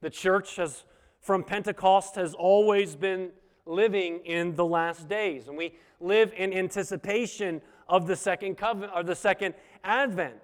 The 0.00 0.08
church 0.08 0.56
has, 0.56 0.84
from 1.20 1.44
Pentecost, 1.44 2.14
has 2.14 2.32
always 2.32 2.96
been 2.96 3.30
living 3.66 4.20
in 4.24 4.56
the 4.56 4.64
last 4.64 5.06
days, 5.06 5.48
and 5.48 5.56
we 5.58 5.74
live 6.00 6.32
in 6.34 6.54
anticipation 6.54 7.60
of 7.86 8.06
the 8.06 8.16
second 8.16 8.56
covenant 8.56 8.94
or 8.96 9.02
the 9.02 9.14
second 9.14 9.54
advent. 9.84 10.36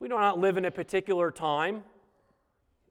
We 0.00 0.08
do 0.08 0.14
not 0.14 0.38
live 0.38 0.56
in 0.56 0.64
a 0.64 0.70
particular 0.70 1.30
time. 1.30 1.84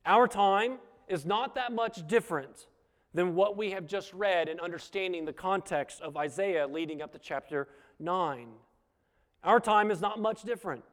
Our 0.05 0.27
time 0.27 0.79
is 1.07 1.25
not 1.25 1.55
that 1.55 1.71
much 1.71 2.05
different 2.07 2.67
than 3.13 3.35
what 3.35 3.55
we 3.55 3.71
have 3.71 3.85
just 3.85 4.11
read 4.13 4.49
in 4.49 4.59
understanding 4.59 5.25
the 5.25 5.33
context 5.33 6.01
of 6.01 6.17
Isaiah 6.17 6.67
leading 6.67 7.01
up 7.01 7.13
to 7.13 7.19
chapter 7.19 7.67
9. 7.99 8.47
Our 9.43 9.59
time 9.59 9.91
is 9.91 10.01
not 10.01 10.19
much 10.19 10.43
different. 10.43 10.83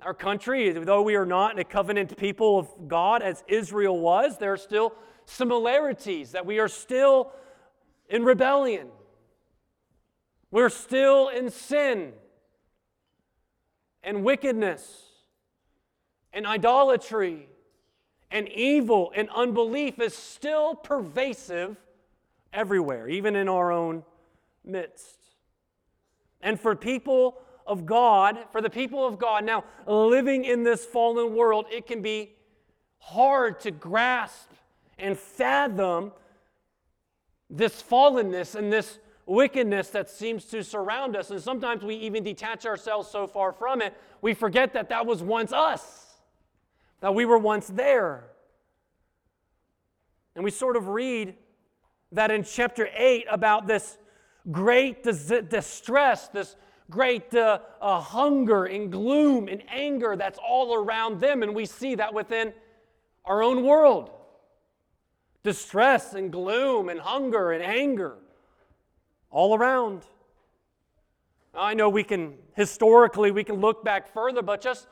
Our 0.00 0.14
country, 0.14 0.70
though 0.70 1.02
we 1.02 1.14
are 1.14 1.26
not 1.26 1.58
a 1.58 1.64
covenant 1.64 2.16
people 2.16 2.58
of 2.58 2.88
God 2.88 3.22
as 3.22 3.44
Israel 3.46 3.98
was, 3.98 4.38
there 4.38 4.52
are 4.52 4.58
still 4.58 4.94
similarities 5.24 6.32
that 6.32 6.44
we 6.44 6.58
are 6.58 6.68
still 6.68 7.32
in 8.08 8.24
rebellion. 8.24 8.88
We're 10.50 10.68
still 10.68 11.28
in 11.28 11.50
sin 11.50 12.12
and 14.02 14.24
wickedness 14.24 15.13
and 16.34 16.46
idolatry 16.46 17.48
and 18.30 18.48
evil 18.48 19.12
and 19.14 19.28
unbelief 19.34 19.98
is 20.00 20.14
still 20.14 20.74
pervasive 20.74 21.76
everywhere, 22.52 23.08
even 23.08 23.36
in 23.36 23.48
our 23.48 23.72
own 23.72 24.02
midst. 24.64 25.16
And 26.40 26.60
for 26.60 26.76
people 26.76 27.40
of 27.66 27.86
God, 27.86 28.38
for 28.52 28.60
the 28.60 28.68
people 28.68 29.06
of 29.06 29.18
God 29.18 29.44
now 29.44 29.64
living 29.86 30.44
in 30.44 30.64
this 30.64 30.84
fallen 30.84 31.34
world, 31.34 31.66
it 31.70 31.86
can 31.86 32.02
be 32.02 32.34
hard 32.98 33.60
to 33.60 33.70
grasp 33.70 34.50
and 34.98 35.18
fathom 35.18 36.12
this 37.48 37.82
fallenness 37.82 38.54
and 38.54 38.72
this 38.72 38.98
wickedness 39.26 39.88
that 39.90 40.10
seems 40.10 40.44
to 40.46 40.62
surround 40.62 41.16
us. 41.16 41.30
And 41.30 41.40
sometimes 41.40 41.82
we 41.82 41.94
even 41.96 42.22
detach 42.22 42.66
ourselves 42.66 43.10
so 43.10 43.26
far 43.26 43.52
from 43.52 43.80
it, 43.80 43.94
we 44.20 44.34
forget 44.34 44.72
that 44.74 44.88
that 44.88 45.06
was 45.06 45.22
once 45.22 45.52
us, 45.52 46.03
that 47.04 47.14
we 47.14 47.26
were 47.26 47.36
once 47.36 47.66
there. 47.66 48.24
And 50.34 50.42
we 50.42 50.50
sort 50.50 50.74
of 50.74 50.88
read 50.88 51.34
that 52.12 52.30
in 52.30 52.44
chapter 52.44 52.88
8 52.96 53.26
about 53.30 53.66
this 53.66 53.98
great 54.50 55.02
dis- 55.02 55.30
distress, 55.50 56.28
this 56.28 56.56
great 56.88 57.34
uh, 57.34 57.58
uh, 57.82 58.00
hunger 58.00 58.64
and 58.64 58.90
gloom 58.90 59.48
and 59.48 59.62
anger 59.68 60.16
that's 60.16 60.38
all 60.38 60.74
around 60.74 61.20
them. 61.20 61.42
And 61.42 61.54
we 61.54 61.66
see 61.66 61.94
that 61.96 62.14
within 62.14 62.54
our 63.26 63.42
own 63.42 63.64
world 63.64 64.10
distress 65.42 66.14
and 66.14 66.32
gloom 66.32 66.88
and 66.88 66.98
hunger 66.98 67.52
and 67.52 67.62
anger 67.62 68.16
all 69.30 69.54
around. 69.54 70.04
I 71.54 71.74
know 71.74 71.90
we 71.90 72.02
can, 72.02 72.38
historically, 72.56 73.30
we 73.30 73.44
can 73.44 73.56
look 73.56 73.84
back 73.84 74.10
further, 74.10 74.40
but 74.40 74.62
just 74.62 74.86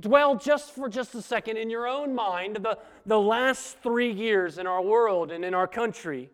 dwell 0.00 0.36
just 0.36 0.72
for 0.72 0.88
just 0.88 1.14
a 1.14 1.22
second 1.22 1.56
in 1.56 1.70
your 1.70 1.86
own 1.86 2.14
mind 2.14 2.56
the, 2.56 2.78
the 3.06 3.18
last 3.18 3.78
three 3.82 4.10
years 4.10 4.58
in 4.58 4.66
our 4.66 4.82
world 4.82 5.30
and 5.30 5.44
in 5.44 5.54
our 5.54 5.66
country 5.66 6.30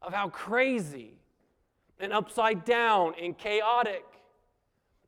of 0.00 0.12
how 0.12 0.28
crazy 0.28 1.14
and 1.98 2.12
upside 2.12 2.64
down 2.64 3.14
and 3.20 3.36
chaotic 3.36 4.04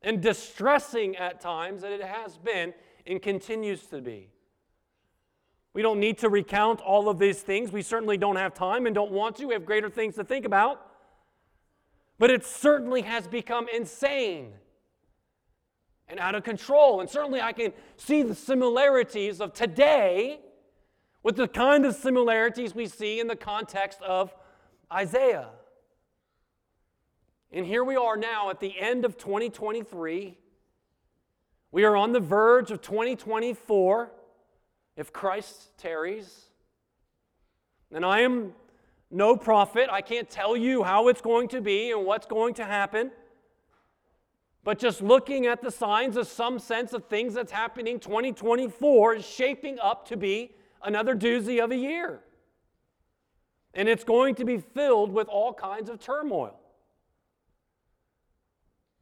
and 0.01 0.21
distressing 0.21 1.15
at 1.15 1.41
times 1.41 1.81
that 1.81 1.91
it 1.91 2.03
has 2.03 2.37
been 2.37 2.73
and 3.05 3.21
continues 3.21 3.81
to 3.87 4.01
be. 4.01 4.29
We 5.73 5.81
don't 5.81 5.99
need 5.99 6.17
to 6.19 6.29
recount 6.29 6.81
all 6.81 7.09
of 7.09 7.19
these 7.19 7.41
things. 7.41 7.71
We 7.71 7.81
certainly 7.81 8.17
don't 8.17 8.35
have 8.35 8.53
time 8.53 8.85
and 8.85 8.95
don't 8.95 9.11
want 9.11 9.35
to. 9.37 9.45
We 9.45 9.53
have 9.53 9.65
greater 9.65 9.89
things 9.89 10.15
to 10.15 10.23
think 10.23 10.45
about. 10.45 10.81
But 12.19 12.31
it 12.31 12.43
certainly 12.43 13.03
has 13.03 13.27
become 13.27 13.67
insane 13.71 14.53
and 16.09 16.19
out 16.19 16.35
of 16.35 16.43
control. 16.43 17.01
And 17.01 17.09
certainly 17.09 17.41
I 17.41 17.53
can 17.53 17.73
see 17.97 18.23
the 18.23 18.35
similarities 18.35 19.41
of 19.41 19.53
today 19.53 20.39
with 21.23 21.35
the 21.35 21.47
kind 21.47 21.85
of 21.85 21.95
similarities 21.95 22.73
we 22.73 22.87
see 22.87 23.19
in 23.19 23.27
the 23.27 23.35
context 23.35 24.01
of 24.01 24.33
Isaiah. 24.91 25.49
And 27.51 27.65
here 27.65 27.83
we 27.83 27.95
are 27.95 28.15
now 28.15 28.49
at 28.49 28.59
the 28.59 28.77
end 28.79 29.05
of 29.05 29.17
2023. 29.17 30.37
We 31.71 31.83
are 31.83 31.95
on 31.95 32.13
the 32.13 32.19
verge 32.19 32.71
of 32.71 32.81
2024 32.81 34.11
if 34.95 35.11
Christ 35.13 35.77
tarries. 35.77 36.45
And 37.91 38.05
I 38.05 38.21
am 38.21 38.53
no 39.09 39.35
prophet. 39.37 39.89
I 39.91 40.01
can't 40.01 40.29
tell 40.29 40.57
you 40.57 40.83
how 40.83 41.07
it's 41.07 41.21
going 41.21 41.47
to 41.49 41.61
be 41.61 41.91
and 41.91 42.05
what's 42.05 42.25
going 42.25 42.53
to 42.55 42.65
happen. 42.65 43.11
But 44.67 44.79
just 44.79 45.01
looking 45.01 45.45
at 45.45 45.61
the 45.61 45.71
signs 45.71 46.17
of 46.17 46.27
some 46.27 46.59
sense 46.59 46.91
of 46.91 47.05
things 47.05 47.35
that's 47.35 47.53
happening, 47.53 48.01
2024 48.01 49.15
is 49.15 49.25
shaping 49.25 49.79
up 49.79 50.05
to 50.09 50.17
be 50.17 50.55
another 50.83 51.15
doozy 51.15 51.63
of 51.63 51.71
a 51.71 51.75
year. 51.77 52.19
And 53.73 53.87
it's 53.87 54.03
going 54.03 54.35
to 54.35 54.43
be 54.43 54.57
filled 54.57 55.13
with 55.13 55.29
all 55.29 55.53
kinds 55.53 55.89
of 55.89 56.01
turmoil. 56.01 56.59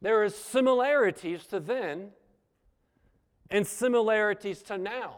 There 0.03 0.23
is 0.23 0.35
similarities 0.35 1.47
to 1.47 1.59
then 1.59 2.11
and 3.49 3.65
similarities 3.65 4.61
to 4.61 4.77
now. 4.77 5.15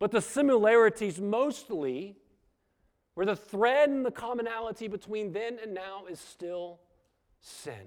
But 0.00 0.10
the 0.10 0.20
similarities 0.20 1.20
mostly, 1.20 2.16
where 3.14 3.24
the 3.24 3.36
thread 3.36 3.88
and 3.90 4.04
the 4.04 4.10
commonality 4.10 4.88
between 4.88 5.32
then 5.32 5.60
and 5.62 5.74
now 5.74 6.06
is 6.10 6.18
still 6.18 6.80
sin. 7.40 7.86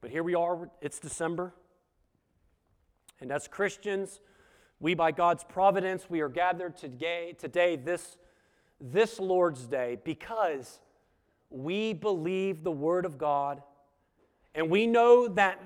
But 0.00 0.10
here 0.10 0.22
we 0.22 0.34
are, 0.34 0.70
it's 0.80 1.00
December. 1.00 1.54
And 3.20 3.32
as 3.32 3.48
Christians, 3.48 4.20
we, 4.78 4.94
by 4.94 5.10
God's 5.10 5.42
providence, 5.42 6.08
we 6.08 6.20
are 6.20 6.28
gathered 6.28 6.76
today, 6.76 7.34
today 7.36 7.74
this, 7.74 8.16
this 8.80 9.18
Lord's 9.18 9.66
Day, 9.66 9.98
because 10.04 10.78
we 11.50 11.94
believe 11.94 12.62
the 12.62 12.70
Word 12.70 13.06
of 13.06 13.18
God, 13.18 13.60
and 14.54 14.70
we 14.70 14.86
know 14.86 15.26
that 15.26 15.60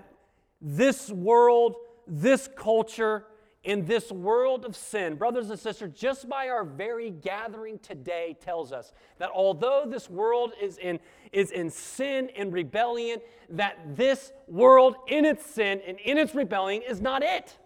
this 0.62 1.10
world, 1.10 1.76
this 2.06 2.48
culture, 2.56 3.26
in 3.64 3.84
this 3.84 4.10
world 4.10 4.64
of 4.64 4.74
sin, 4.74 5.14
brothers 5.14 5.50
and 5.50 5.58
sisters, 5.58 5.92
just 5.94 6.28
by 6.28 6.48
our 6.48 6.64
very 6.64 7.10
gathering 7.10 7.78
today 7.78 8.36
tells 8.40 8.72
us 8.72 8.92
that 9.18 9.30
although 9.32 9.84
this 9.86 10.10
world 10.10 10.52
is 10.60 10.78
in, 10.78 10.98
is 11.30 11.52
in 11.52 11.70
sin 11.70 12.28
and 12.36 12.52
rebellion, 12.52 13.20
that 13.50 13.96
this 13.96 14.32
world 14.48 14.96
in 15.06 15.24
its 15.24 15.46
sin 15.46 15.80
and 15.86 15.98
in 16.00 16.18
its 16.18 16.34
rebellion 16.34 16.82
is 16.82 17.00
not 17.00 17.22
it. 17.22 17.56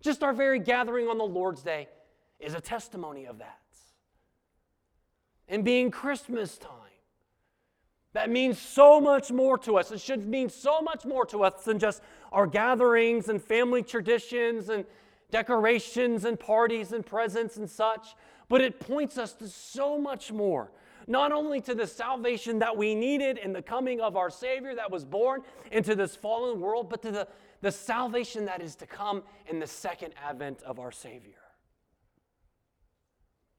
Just 0.00 0.24
our 0.24 0.32
very 0.32 0.58
gathering 0.58 1.06
on 1.06 1.18
the 1.18 1.24
Lord's 1.24 1.62
Day 1.62 1.88
is 2.40 2.54
a 2.54 2.60
testimony 2.60 3.26
of 3.26 3.38
that. 3.38 3.58
And 5.48 5.64
being 5.64 5.92
Christmas 5.92 6.58
time, 6.58 6.72
that 8.12 8.30
means 8.30 8.58
so 8.58 9.00
much 9.00 9.30
more 9.30 9.58
to 9.58 9.76
us. 9.76 9.92
It 9.92 10.00
should 10.00 10.26
mean 10.26 10.48
so 10.48 10.80
much 10.80 11.04
more 11.04 11.26
to 11.26 11.44
us 11.44 11.64
than 11.64 11.78
just 11.78 12.02
our 12.36 12.46
gatherings 12.46 13.30
and 13.30 13.42
family 13.42 13.82
traditions 13.82 14.68
and 14.68 14.84
decorations 15.30 16.26
and 16.26 16.38
parties 16.38 16.92
and 16.92 17.04
presents 17.04 17.56
and 17.56 17.68
such. 17.68 18.08
But 18.50 18.60
it 18.60 18.78
points 18.78 19.16
us 19.16 19.32
to 19.34 19.48
so 19.48 19.98
much 19.98 20.30
more. 20.30 20.70
Not 21.06 21.32
only 21.32 21.62
to 21.62 21.74
the 21.74 21.86
salvation 21.86 22.58
that 22.58 22.76
we 22.76 22.94
needed 22.94 23.38
in 23.38 23.54
the 23.54 23.62
coming 23.62 24.02
of 24.02 24.18
our 24.18 24.28
Savior 24.28 24.74
that 24.74 24.90
was 24.90 25.02
born 25.02 25.44
into 25.72 25.94
this 25.94 26.14
fallen 26.14 26.60
world, 26.60 26.90
but 26.90 27.00
to 27.02 27.10
the, 27.10 27.28
the 27.62 27.72
salvation 27.72 28.44
that 28.44 28.60
is 28.60 28.76
to 28.76 28.86
come 28.86 29.22
in 29.48 29.58
the 29.58 29.66
second 29.66 30.12
advent 30.22 30.62
of 30.62 30.78
our 30.78 30.92
Savior. 30.92 31.40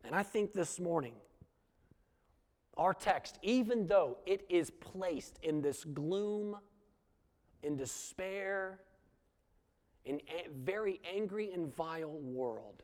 And 0.04 0.14
I 0.14 0.22
think 0.22 0.54
this 0.54 0.80
morning, 0.80 1.16
our 2.78 2.94
text, 2.94 3.40
even 3.42 3.88
though 3.88 4.20
it 4.28 4.46
is 4.50 4.70
placed 4.70 5.40
in 5.42 5.64
this 5.64 5.84
gloom, 5.84 6.58
in 7.64 7.76
despair, 7.76 8.80
in 10.06 10.22
a 10.28 10.48
very 10.50 11.02
angry 11.16 11.52
and 11.52 11.74
vile 11.76 12.20
world, 12.20 12.84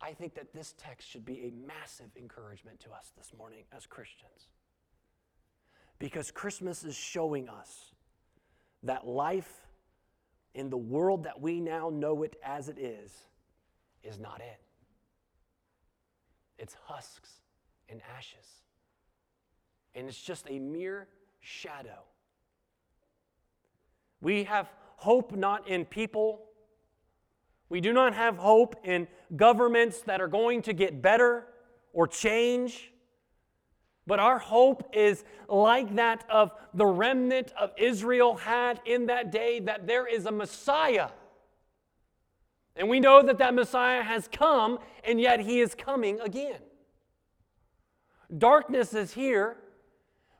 I 0.00 0.12
think 0.12 0.34
that 0.34 0.52
this 0.52 0.74
text 0.78 1.08
should 1.08 1.24
be 1.24 1.46
a 1.46 1.66
massive 1.66 2.10
encouragement 2.16 2.80
to 2.80 2.90
us 2.90 3.12
this 3.16 3.32
morning 3.36 3.64
as 3.74 3.86
Christians. 3.86 4.48
Because 5.98 6.30
Christmas 6.30 6.84
is 6.84 6.96
showing 6.96 7.48
us 7.48 7.92
that 8.82 9.06
life 9.06 9.66
in 10.54 10.70
the 10.70 10.76
world 10.76 11.24
that 11.24 11.40
we 11.40 11.60
now 11.60 11.88
know 11.90 12.24
it 12.24 12.36
as 12.44 12.68
it 12.68 12.78
is, 12.78 13.12
is 14.02 14.18
not 14.18 14.40
it. 14.40 14.60
It's 16.58 16.74
husks 16.86 17.30
and 17.88 18.00
ashes 18.16 18.62
and 19.94 20.08
it's 20.08 20.20
just 20.20 20.46
a 20.48 20.58
mere 20.58 21.08
shadow. 21.40 22.02
We 24.22 24.44
have 24.44 24.70
hope 24.96 25.32
not 25.32 25.68
in 25.68 25.84
people. 25.84 26.44
We 27.68 27.80
do 27.80 27.92
not 27.92 28.14
have 28.14 28.38
hope 28.38 28.76
in 28.84 29.08
governments 29.34 30.02
that 30.02 30.20
are 30.20 30.28
going 30.28 30.62
to 30.62 30.72
get 30.72 31.02
better 31.02 31.46
or 31.92 32.06
change. 32.06 32.92
But 34.06 34.20
our 34.20 34.38
hope 34.38 34.88
is 34.94 35.24
like 35.48 35.96
that 35.96 36.24
of 36.30 36.52
the 36.72 36.86
remnant 36.86 37.52
of 37.58 37.72
Israel 37.76 38.36
had 38.36 38.80
in 38.86 39.06
that 39.06 39.32
day 39.32 39.60
that 39.60 39.86
there 39.86 40.06
is 40.06 40.26
a 40.26 40.32
Messiah. 40.32 41.08
And 42.76 42.88
we 42.88 43.00
know 43.00 43.22
that 43.22 43.38
that 43.38 43.54
Messiah 43.54 44.02
has 44.02 44.28
come, 44.28 44.78
and 45.04 45.20
yet 45.20 45.40
he 45.40 45.60
is 45.60 45.74
coming 45.74 46.20
again. 46.20 46.58
Darkness 48.36 48.94
is 48.94 49.12
here, 49.12 49.56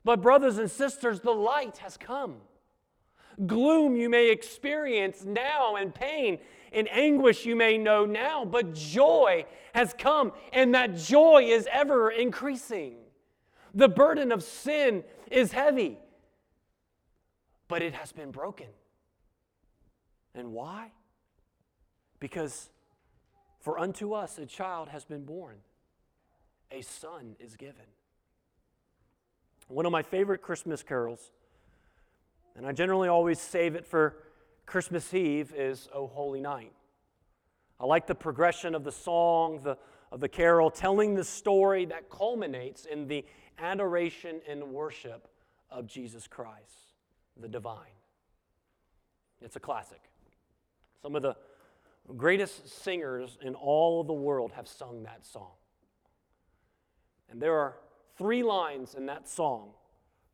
but, 0.05 0.23
brothers 0.23 0.59
and 0.59 0.71
sisters, 0.71 1.21
the 1.21 1.33
light 1.33 1.79
has 1.79 1.97
come. 1.97 2.37
Gloom 3.47 3.97
you 3.97 4.09
may 4.09 4.31
experience 4.31 5.25
now, 5.25 5.77
and 5.77 5.95
pain 5.95 6.39
and 6.73 6.89
anguish 6.91 7.45
you 7.45 7.55
may 7.55 7.79
know 7.79 8.05
now, 8.05 8.45
but 8.45 8.75
joy 8.75 9.45
has 9.75 9.95
come, 9.99 10.33
and 10.53 10.75
that 10.75 10.97
joy 10.97 11.43
is 11.45 11.69
ever 11.71 12.11
increasing. 12.11 12.97
The 13.75 13.89
burden 13.89 14.33
of 14.33 14.43
sin 14.43 15.05
is 15.31 15.53
heavy, 15.53 15.99
but 17.69 17.83
it 17.83 17.95
has 17.95 18.13
been 18.13 18.31
broken. 18.31 18.69
And 20.35 20.53
why? 20.53 20.93
Because 22.21 22.71
for 23.61 23.79
unto 23.79 24.13
us 24.13 24.39
a 24.39 24.47
child 24.47 24.89
has 24.89 25.05
been 25.05 25.25
born, 25.25 25.57
a 26.71 26.83
son 26.83 27.37
is 27.39 27.57
given. 27.57 27.87
One 29.69 29.87
of 29.87 29.93
my 29.93 30.03
favorite 30.03 30.43
Christmas 30.43 30.83
carols, 30.83 31.31
and 32.57 32.67
I 32.67 32.73
generally 32.73 33.09
always 33.09 33.41
save 33.41 33.75
it 33.75 33.87
for 33.87 34.17
Christmas 34.67 35.13
Eve 35.15 35.53
is 35.57 35.89
O 35.95 36.07
Holy 36.07 36.41
Night. 36.41 36.73
I 37.81 37.87
like 37.87 38.07
the 38.07 38.15
progression 38.15 38.75
of 38.75 38.85
the 38.85 38.93
song, 38.93 39.61
the, 39.63 39.77
of 40.11 40.21
the 40.21 40.29
carol, 40.29 40.71
telling 40.71 41.15
the 41.15 41.25
story 41.25 41.85
that 41.87 42.11
culminates 42.11 42.85
in 42.85 43.09
the 43.09 43.25
adoration 43.59 44.41
and 44.49 44.63
worship 44.63 45.29
of 45.71 45.87
Jesus 45.87 46.29
Christ, 46.29 46.95
the 47.41 47.49
divine. 47.49 47.77
It's 49.41 49.57
a 49.57 49.61
classic. 49.61 50.01
Some 51.01 51.17
of 51.17 51.23
the 51.23 51.37
greatest 52.17 52.83
singers 52.83 53.39
in 53.43 53.55
all 53.55 54.01
of 54.01 54.07
the 54.07 54.13
world 54.13 54.53
have 54.53 54.69
sung 54.69 55.03
that 55.05 55.25
song. 55.25 55.53
And 57.31 57.41
there 57.41 57.59
are 57.59 57.77
three 58.17 58.43
lines 58.43 58.95
in 58.95 59.07
that 59.07 59.29
song 59.29 59.71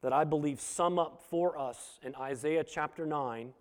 that 0.03 0.13
I 0.13 0.25
believe 0.25 0.61
sum 0.61 0.99
up 0.99 1.23
for 1.29 1.59
us 1.59 1.99
in 2.03 2.15
Isaiah 2.15 2.65
chapter 2.65 3.05
9, 3.05 3.53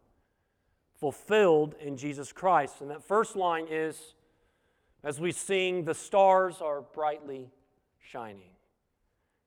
fulfilled 0.99 1.75
in 1.79 1.97
Jesus 1.97 2.31
Christ. 2.31 2.81
And 2.81 2.89
that 2.91 3.03
first 3.03 3.35
line 3.35 3.67
is 3.69 4.15
as 5.03 5.19
we 5.19 5.31
sing, 5.31 5.85
the 5.85 5.93
stars 5.93 6.61
are 6.61 6.81
brightly 6.81 7.49
shining. 7.99 8.51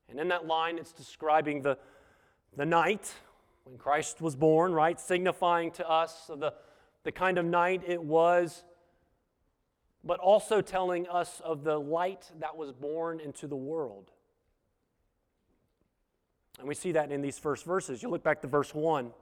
And 0.09 0.19
in 0.19 0.29
that 0.29 0.47
line, 0.47 0.79
it's 0.79 0.93
describing 0.93 1.63
the, 1.63 1.79
the 2.57 2.67
night 2.67 3.13
when 3.65 3.77
Christ 3.77 4.21
was 4.21 4.35
born, 4.35 4.73
right? 4.73 4.99
Signifying 4.99 5.71
to 5.73 5.89
us 5.89 6.29
the, 6.29 6.55
the 7.05 7.13
kind 7.13 7.39
of 7.39 7.45
night 7.45 7.83
it 7.87 8.03
was, 8.03 8.65
but 10.03 10.19
also 10.19 10.61
telling 10.61 11.07
us 11.09 11.41
of 11.45 11.63
the 11.65 11.79
light 11.79 12.31
that 12.39 12.57
was 12.57 12.73
born 12.73 13.21
into 13.21 13.47
the 13.47 13.57
world. 13.57 14.11
And 16.61 16.69
we 16.69 16.75
see 16.75 16.93
that 16.93 17.11
in 17.11 17.23
these 17.23 17.39
first 17.39 17.65
verses. 17.65 18.03
You 18.03 18.11
look 18.11 18.23
back 18.23 18.43
to 18.43 18.47
verse 18.47 18.75
1. 18.75 19.13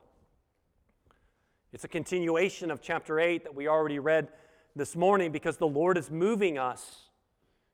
It's 1.73 1.85
a 1.85 1.89
continuation 1.89 2.69
of 2.69 2.83
chapter 2.83 3.21
8 3.21 3.45
that 3.45 3.55
we 3.55 3.69
already 3.69 4.01
read 4.01 4.29
this 4.75 4.97
morning 4.97 5.31
because 5.31 5.57
the 5.57 5.67
Lord 5.67 5.97
is 5.97 6.11
moving 6.11 6.59
us. 6.59 7.11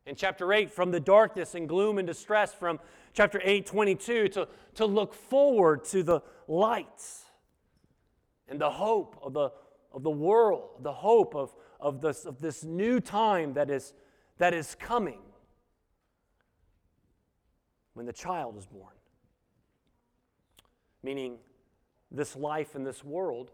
In 0.05 0.17
chapter 0.17 0.53
8, 0.53 0.71
from 0.71 0.91
the 0.91 1.01
darkness 1.01 1.55
and 1.55 1.67
gloom 1.67 1.97
and 1.97 2.07
distress, 2.07 2.53
from 2.53 2.79
chapter 3.15 3.41
8, 3.43 3.65
22, 3.65 4.29
to, 4.29 4.49
to 4.75 4.85
look 4.85 5.15
forward 5.15 5.85
to 5.87 6.03
the 6.03 6.21
lights 6.47 7.25
and 8.49 8.61
the 8.61 8.71
hope 8.71 9.19
of 9.23 9.33
the, 9.33 9.51
of 9.95 10.03
the 10.03 10.11
world, 10.11 10.83
the 10.83 10.93
hope 10.93 11.35
of, 11.35 11.55
of, 11.81 12.03
this, 12.03 12.27
of 12.27 12.39
this 12.39 12.65
new 12.65 13.01
time 13.01 13.55
that 13.55 13.71
is, 13.71 13.95
that 14.37 14.53
is 14.53 14.75
coming 14.75 15.21
when 17.95 18.05
the 18.05 18.13
child 18.13 18.59
is 18.59 18.67
born 18.67 18.93
meaning 21.05 21.37
this 22.11 22.35
life 22.35 22.75
in 22.75 22.83
this 22.83 23.05
world 23.05 23.51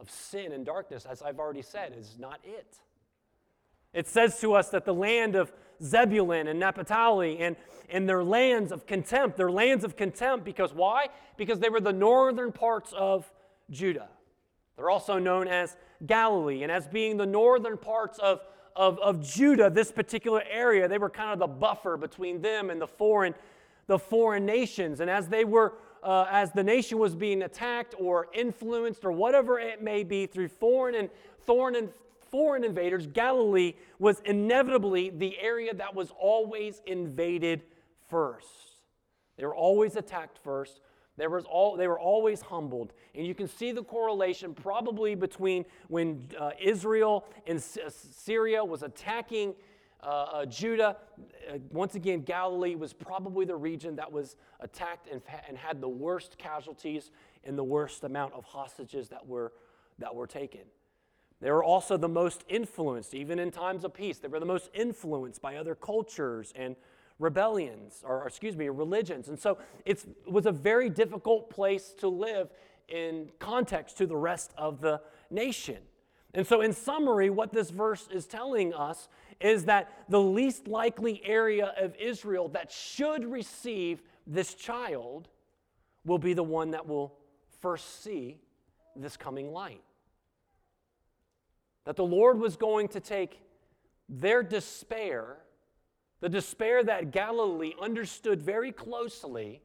of 0.00 0.10
sin 0.10 0.52
and 0.52 0.64
darkness, 0.64 1.06
as 1.08 1.22
I've 1.22 1.38
already 1.38 1.62
said, 1.62 1.94
is 1.96 2.16
not 2.18 2.40
it. 2.42 2.78
It 3.92 4.08
says 4.08 4.40
to 4.40 4.54
us 4.54 4.70
that 4.70 4.84
the 4.84 4.94
land 4.94 5.36
of 5.36 5.52
Zebulun 5.82 6.46
and 6.46 6.58
Naphtali 6.58 7.38
and, 7.38 7.56
and 7.90 8.08
their 8.08 8.24
lands 8.24 8.72
of 8.72 8.86
contempt, 8.86 9.36
their 9.36 9.50
lands 9.50 9.84
of 9.84 9.96
contempt, 9.96 10.44
because 10.44 10.72
why? 10.72 11.08
Because 11.36 11.58
they 11.58 11.68
were 11.68 11.80
the 11.80 11.92
northern 11.92 12.52
parts 12.52 12.94
of 12.96 13.30
Judah. 13.70 14.08
They're 14.76 14.90
also 14.90 15.18
known 15.18 15.48
as 15.48 15.76
Galilee. 16.06 16.62
And 16.62 16.72
as 16.72 16.86
being 16.86 17.16
the 17.16 17.26
northern 17.26 17.76
parts 17.76 18.18
of, 18.18 18.40
of, 18.76 18.98
of 19.00 19.22
Judah, 19.22 19.68
this 19.68 19.92
particular 19.92 20.42
area, 20.50 20.88
they 20.88 20.98
were 20.98 21.10
kind 21.10 21.32
of 21.32 21.38
the 21.38 21.46
buffer 21.46 21.96
between 21.96 22.40
them 22.40 22.70
and 22.70 22.80
the 22.80 22.86
foreign, 22.86 23.34
the 23.88 23.98
foreign 23.98 24.46
nations. 24.46 25.00
And 25.00 25.10
as 25.10 25.28
they 25.28 25.44
were 25.44 25.74
uh, 26.02 26.26
as 26.30 26.52
the 26.52 26.62
nation 26.62 26.98
was 26.98 27.14
being 27.14 27.42
attacked 27.42 27.94
or 27.98 28.28
influenced 28.32 29.04
or 29.04 29.12
whatever 29.12 29.58
it 29.58 29.82
may 29.82 30.02
be 30.02 30.26
through 30.26 30.48
foreign 30.48 30.94
and 30.94 31.10
foreign 31.44 31.76
and 31.76 31.90
foreign 32.30 32.64
invaders, 32.64 33.06
Galilee 33.06 33.74
was 33.98 34.20
inevitably 34.24 35.10
the 35.10 35.38
area 35.40 35.74
that 35.74 35.94
was 35.94 36.12
always 36.18 36.80
invaded 36.86 37.62
first. 38.08 38.46
They 39.36 39.44
were 39.44 39.54
always 39.54 39.96
attacked 39.96 40.38
first. 40.38 40.80
There 41.16 41.28
was 41.28 41.44
all, 41.44 41.76
they 41.76 41.88
were 41.88 41.98
always 41.98 42.40
humbled. 42.40 42.92
And 43.14 43.26
you 43.26 43.34
can 43.34 43.48
see 43.48 43.72
the 43.72 43.82
correlation 43.82 44.54
probably 44.54 45.14
between 45.14 45.64
when 45.88 46.28
uh, 46.38 46.52
Israel 46.60 47.26
and 47.46 47.60
Syria 47.60 48.64
was 48.64 48.82
attacking 48.82 49.54
uh, 50.02 50.06
uh, 50.06 50.46
Judah, 50.46 50.96
uh, 51.48 51.58
once 51.70 51.94
again, 51.94 52.20
Galilee 52.22 52.74
was 52.74 52.92
probably 52.92 53.44
the 53.44 53.56
region 53.56 53.96
that 53.96 54.10
was 54.10 54.36
attacked 54.60 55.08
and, 55.10 55.20
and 55.48 55.56
had 55.56 55.80
the 55.80 55.88
worst 55.88 56.38
casualties 56.38 57.10
and 57.44 57.58
the 57.58 57.64
worst 57.64 58.04
amount 58.04 58.34
of 58.34 58.44
hostages 58.44 59.08
that 59.08 59.26
were, 59.26 59.52
that 59.98 60.14
were 60.14 60.26
taken. 60.26 60.62
They 61.40 61.50
were 61.50 61.64
also 61.64 61.96
the 61.96 62.08
most 62.08 62.44
influenced, 62.48 63.14
even 63.14 63.38
in 63.38 63.50
times 63.50 63.84
of 63.84 63.94
peace. 63.94 64.18
They 64.18 64.28
were 64.28 64.40
the 64.40 64.46
most 64.46 64.70
influenced 64.74 65.40
by 65.40 65.56
other 65.56 65.74
cultures 65.74 66.52
and 66.54 66.76
rebellions, 67.18 68.02
or 68.04 68.26
excuse 68.26 68.56
me, 68.56 68.68
religions. 68.68 69.28
And 69.28 69.38
so 69.38 69.58
it 69.84 70.04
was 70.26 70.46
a 70.46 70.52
very 70.52 70.90
difficult 70.90 71.50
place 71.50 71.94
to 71.98 72.08
live 72.08 72.50
in 72.88 73.30
context 73.38 73.96
to 73.98 74.06
the 74.06 74.16
rest 74.16 74.52
of 74.56 74.80
the 74.80 75.00
nation. 75.30 75.78
And 76.34 76.46
so, 76.46 76.60
in 76.60 76.72
summary, 76.72 77.28
what 77.28 77.52
this 77.52 77.70
verse 77.70 78.08
is 78.12 78.26
telling 78.26 78.72
us 78.72 79.08
is 79.40 79.64
that 79.64 80.04
the 80.08 80.20
least 80.20 80.68
likely 80.68 81.22
area 81.24 81.72
of 81.78 81.94
Israel 81.96 82.48
that 82.48 82.70
should 82.70 83.24
receive 83.24 84.02
this 84.26 84.54
child 84.54 85.28
will 86.04 86.18
be 86.18 86.34
the 86.34 86.42
one 86.42 86.70
that 86.72 86.86
will 86.86 87.14
first 87.60 88.02
see 88.02 88.38
this 88.96 89.16
coming 89.16 89.52
light. 89.52 89.82
That 91.84 91.96
the 91.96 92.04
Lord 92.04 92.38
was 92.38 92.56
going 92.56 92.88
to 92.88 93.00
take 93.00 93.40
their 94.08 94.42
despair, 94.42 95.38
the 96.20 96.28
despair 96.28 96.84
that 96.84 97.10
Galilee 97.10 97.72
understood 97.80 98.42
very 98.42 98.72
closely, 98.72 99.62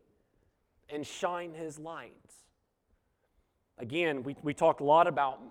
and 0.89 1.05
shine 1.05 1.53
his 1.53 1.79
light. 1.79 2.13
Again, 3.77 4.23
we, 4.23 4.35
we 4.41 4.53
talked 4.53 4.81
a 4.81 4.85
lot 4.85 5.07
about 5.07 5.41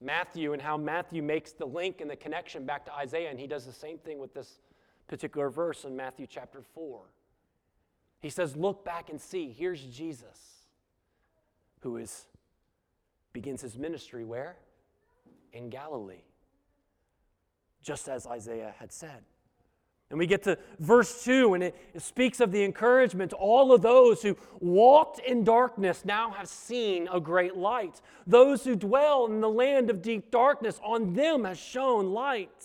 Matthew 0.00 0.52
and 0.52 0.60
how 0.60 0.76
Matthew 0.76 1.22
makes 1.22 1.52
the 1.52 1.66
link 1.66 2.00
and 2.00 2.10
the 2.10 2.16
connection 2.16 2.66
back 2.66 2.84
to 2.86 2.94
Isaiah, 2.94 3.30
and 3.30 3.38
he 3.38 3.46
does 3.46 3.64
the 3.64 3.72
same 3.72 3.98
thing 3.98 4.18
with 4.18 4.34
this 4.34 4.60
particular 5.08 5.48
verse 5.48 5.84
in 5.84 5.96
Matthew 5.96 6.26
chapter 6.28 6.62
4. 6.74 7.00
He 8.20 8.30
says, 8.30 8.56
Look 8.56 8.84
back 8.84 9.08
and 9.08 9.20
see, 9.20 9.54
here's 9.56 9.82
Jesus, 9.82 10.66
who 11.80 11.96
is 11.96 12.26
begins 13.32 13.60
his 13.60 13.76
ministry 13.76 14.24
where? 14.24 14.56
In 15.52 15.68
Galilee. 15.68 16.24
Just 17.82 18.08
as 18.08 18.26
Isaiah 18.26 18.74
had 18.78 18.92
said. 18.92 19.24
And 20.10 20.18
we 20.20 20.26
get 20.26 20.44
to 20.44 20.56
verse 20.78 21.24
2, 21.24 21.54
and 21.54 21.64
it, 21.64 21.76
it, 21.92 22.00
speaks 22.00 22.38
of 22.38 22.52
the 22.52 22.62
encouragement. 22.62 23.32
All 23.32 23.72
of 23.72 23.82
those 23.82 24.22
who 24.22 24.36
walked 24.60 25.18
in 25.18 25.42
darkness 25.42 26.04
now 26.04 26.30
have 26.30 26.48
seen 26.48 27.08
a 27.12 27.18
great 27.18 27.56
light. 27.56 28.00
Those 28.24 28.62
who 28.62 28.76
dwell 28.76 29.26
in 29.26 29.40
the 29.40 29.48
land 29.48 29.90
of 29.90 30.02
deep 30.02 30.30
darkness, 30.30 30.80
on 30.84 31.14
them 31.14 31.44
has 31.44 31.58
shone 31.58 32.12
light. 32.12 32.64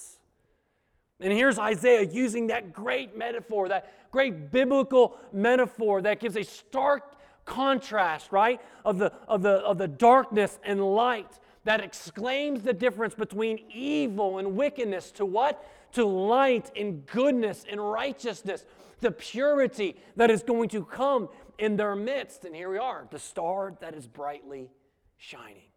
And 1.20 1.34
here's 1.34 1.58
Isaiah 1.58 2.04
using 2.04 2.48
that 2.48 2.74
great 2.74 3.18
metaphor, 3.18 3.70
that 3.70 4.12
great 4.12 4.52
biblical 4.52 5.18
metaphor 5.34 6.02
that 6.04 6.20
gives 6.20 6.36
a 6.36 6.44
stark 6.44 7.16
contrast, 7.46 8.32
right, 8.32 8.62
of 8.86 9.00
the, 9.00 9.12
of 9.28 9.42
the, 9.42 9.54
of 9.62 9.80
the 9.80 9.88
darkness 9.88 10.60
and 10.64 10.80
light 10.80 11.40
that 11.64 11.82
exclaims 11.82 12.64
the 12.64 12.74
difference 12.74 13.14
between 13.14 13.60
evil 13.72 14.38
and 14.38 14.56
wickedness 14.56 15.12
to 15.12 15.26
what? 15.26 15.64
To 15.94 16.06
light 16.06 16.72
and 16.76 17.06
goodness 17.06 17.66
and 17.70 17.80
righteousness, 17.80 18.66
the 19.00 19.12
purity 19.12 19.98
that 20.16 20.32
is 20.32 20.44
going 20.44 20.70
to 20.70 20.86
come 20.86 21.30
in 21.58 21.76
their 21.78 21.96
midst. 21.96 22.46
And 22.46 22.56
here 22.56 22.70
we 22.70 22.78
are, 22.78 23.08
the 23.10 23.20
star 23.20 23.74
that 23.82 23.96
is 23.96 24.08
brightly 24.08 24.70
shining. 25.18 25.70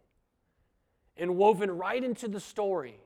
And 1.16 1.36
woven 1.36 1.70
right 1.70 2.02
into 2.02 2.26
the 2.28 2.40
story, 2.40 2.98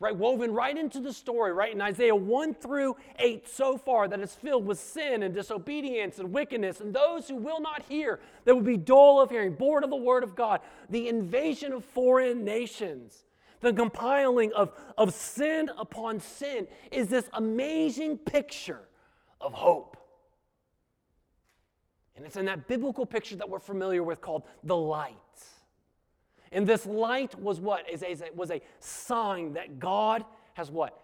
right? 0.00 0.16
Woven 0.16 0.52
right 0.52 0.76
into 0.76 1.00
the 1.00 1.12
story, 1.12 1.52
right? 1.52 1.72
In 1.72 1.80
Isaiah 1.80 2.14
1 2.14 2.54
through 2.54 2.96
8 3.18 3.48
so 3.48 3.78
far, 3.78 4.08
that 4.08 4.20
is 4.20 4.34
filled 4.34 4.66
with 4.66 4.80
sin 4.80 5.22
and 5.22 5.32
disobedience 5.32 6.18
and 6.18 6.32
wickedness, 6.32 6.80
and 6.80 6.92
those 6.92 7.28
who 7.28 7.36
will 7.36 7.60
not 7.60 7.84
hear, 7.88 8.18
that 8.44 8.54
will 8.54 8.62
be 8.62 8.76
dull 8.76 9.20
of 9.20 9.30
hearing, 9.30 9.54
bored 9.54 9.84
of 9.84 9.90
the 9.90 9.96
word 9.96 10.24
of 10.24 10.34
God, 10.34 10.60
the 10.90 11.08
invasion 11.08 11.72
of 11.72 11.84
foreign 11.84 12.44
nations 12.44 13.24
the 13.64 13.72
compiling 13.72 14.52
of, 14.52 14.72
of 14.96 15.12
sin 15.12 15.70
upon 15.76 16.20
sin 16.20 16.68
is 16.92 17.08
this 17.08 17.28
amazing 17.32 18.18
picture 18.18 18.82
of 19.40 19.52
hope. 19.52 19.96
And 22.16 22.24
it's 22.24 22.36
in 22.36 22.46
that 22.46 22.68
biblical 22.68 23.04
picture 23.04 23.36
that 23.36 23.48
we're 23.48 23.58
familiar 23.58 24.02
with 24.02 24.20
called 24.20 24.44
the 24.62 24.76
light. 24.76 25.16
And 26.52 26.66
this 26.66 26.86
light 26.86 27.38
was 27.40 27.58
what? 27.58 27.90
Is 27.90 28.02
a, 28.02 28.14
was 28.34 28.52
a 28.52 28.60
sign 28.78 29.54
that 29.54 29.80
God 29.80 30.24
has 30.54 30.70
what? 30.70 30.98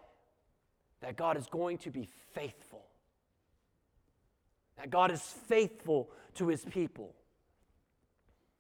That 1.00 1.16
God 1.16 1.36
is 1.36 1.46
going 1.46 1.78
to 1.78 1.90
be 1.90 2.08
faithful. 2.32 2.84
That 4.76 4.90
God 4.90 5.10
is 5.10 5.20
faithful 5.20 6.10
to 6.34 6.46
his 6.46 6.64
people. 6.64 7.14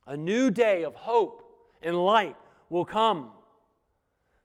A 0.06 0.16
new 0.16 0.50
day 0.50 0.82
of 0.82 0.96
hope 0.96 1.44
and 1.82 1.96
light 1.96 2.36
will 2.68 2.84
come. 2.84 3.30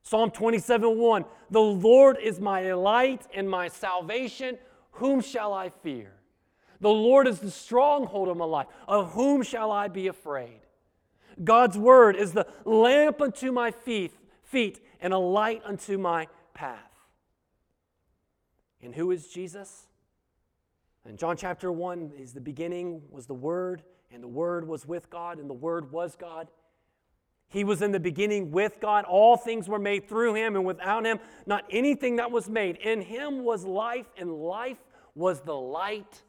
Psalm 0.06 0.30
27 0.30 0.98
1 0.98 1.26
The 1.50 1.60
Lord 1.60 2.18
is 2.22 2.40
my 2.40 2.72
light 2.74 3.28
and 3.34 3.50
my 3.50 3.68
salvation. 3.68 4.58
Whom 4.92 5.20
shall 5.20 5.52
I 5.52 5.70
fear? 5.70 6.14
The 6.80 6.90
Lord 6.90 7.28
is 7.28 7.40
the 7.40 7.52
stronghold 7.52 8.30
of 8.30 8.38
my 8.38 8.46
life. 8.46 8.68
Of 8.88 9.14
whom 9.14 9.42
shall 9.42 9.72
I 9.72 9.88
be 9.88 10.08
afraid? 10.08 10.62
God's 11.44 11.78
word 11.78 12.16
is 12.16 12.32
the 12.32 12.48
lamp 12.64 13.20
unto 13.20 13.52
my 13.52 13.72
feet, 13.72 14.14
feet 14.44 14.80
and 15.02 15.12
a 15.12 15.18
light 15.18 15.62
unto 15.66 15.98
my 15.98 16.28
path. 16.54 16.80
And 18.82 18.94
who 18.94 19.12
is 19.12 19.28
Jesus? 19.28 19.88
In 21.10 21.18
John 21.18 21.36
chapter 21.36 21.72
1 21.72 22.14
is 22.18 22.34
the 22.34 22.42
beginning 22.42 23.02
was 23.10 23.26
the 23.26 23.34
word 23.34 23.82
and 24.12 24.24
the 24.24 24.28
word 24.28 24.68
was 24.68 24.86
with 24.86 25.10
God 25.10 25.40
and 25.40 25.50
the 25.50 25.54
word 25.54 25.92
was 25.92 26.16
God. 26.16 26.48
He 27.48 27.64
was 27.64 27.82
in 27.82 27.92
the 27.92 28.00
beginning 28.00 28.52
with 28.52 28.80
God. 28.82 29.06
All 29.06 29.38
things 29.38 29.70
were 29.70 29.80
made 29.80 30.10
through 30.10 30.34
him, 30.34 30.56
and 30.56 30.66
without 30.66 31.06
him, 31.06 31.20
not 31.46 31.64
anything 31.70 32.18
that 32.18 32.32
was 32.32 32.50
made. 32.50 32.78
In 32.78 33.02
him 33.02 33.44
was 33.44 33.64
life, 33.66 34.08
and 34.18 34.32
life 34.32 34.80
was 35.14 35.42
the 35.42 35.56
light 35.56 36.24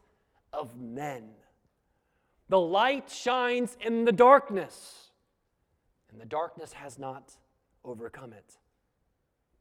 of 0.52 0.78
men. 0.78 1.30
The 2.48 2.60
light 2.60 3.10
shines 3.10 3.76
in 3.80 4.04
the 4.04 4.12
darkness, 4.12 5.10
and 6.10 6.20
the 6.20 6.26
darkness 6.26 6.74
has 6.74 6.98
not 6.98 7.32
overcome 7.84 8.32
it. 8.32 8.56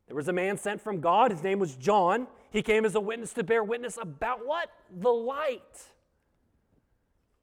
There 0.08 0.16
was 0.16 0.28
a 0.28 0.34
man 0.34 0.58
sent 0.58 0.82
from 0.82 1.02
God. 1.02 1.32
His 1.32 1.42
name 1.42 1.58
was 1.58 1.76
John. 1.76 2.28
He 2.52 2.62
came 2.62 2.86
as 2.86 2.94
a 2.94 3.00
witness 3.00 3.34
to 3.34 3.44
bear 3.44 3.64
witness 3.64 3.98
about 4.00 4.46
what? 4.46 4.70
The 4.92 5.10
light, 5.10 5.84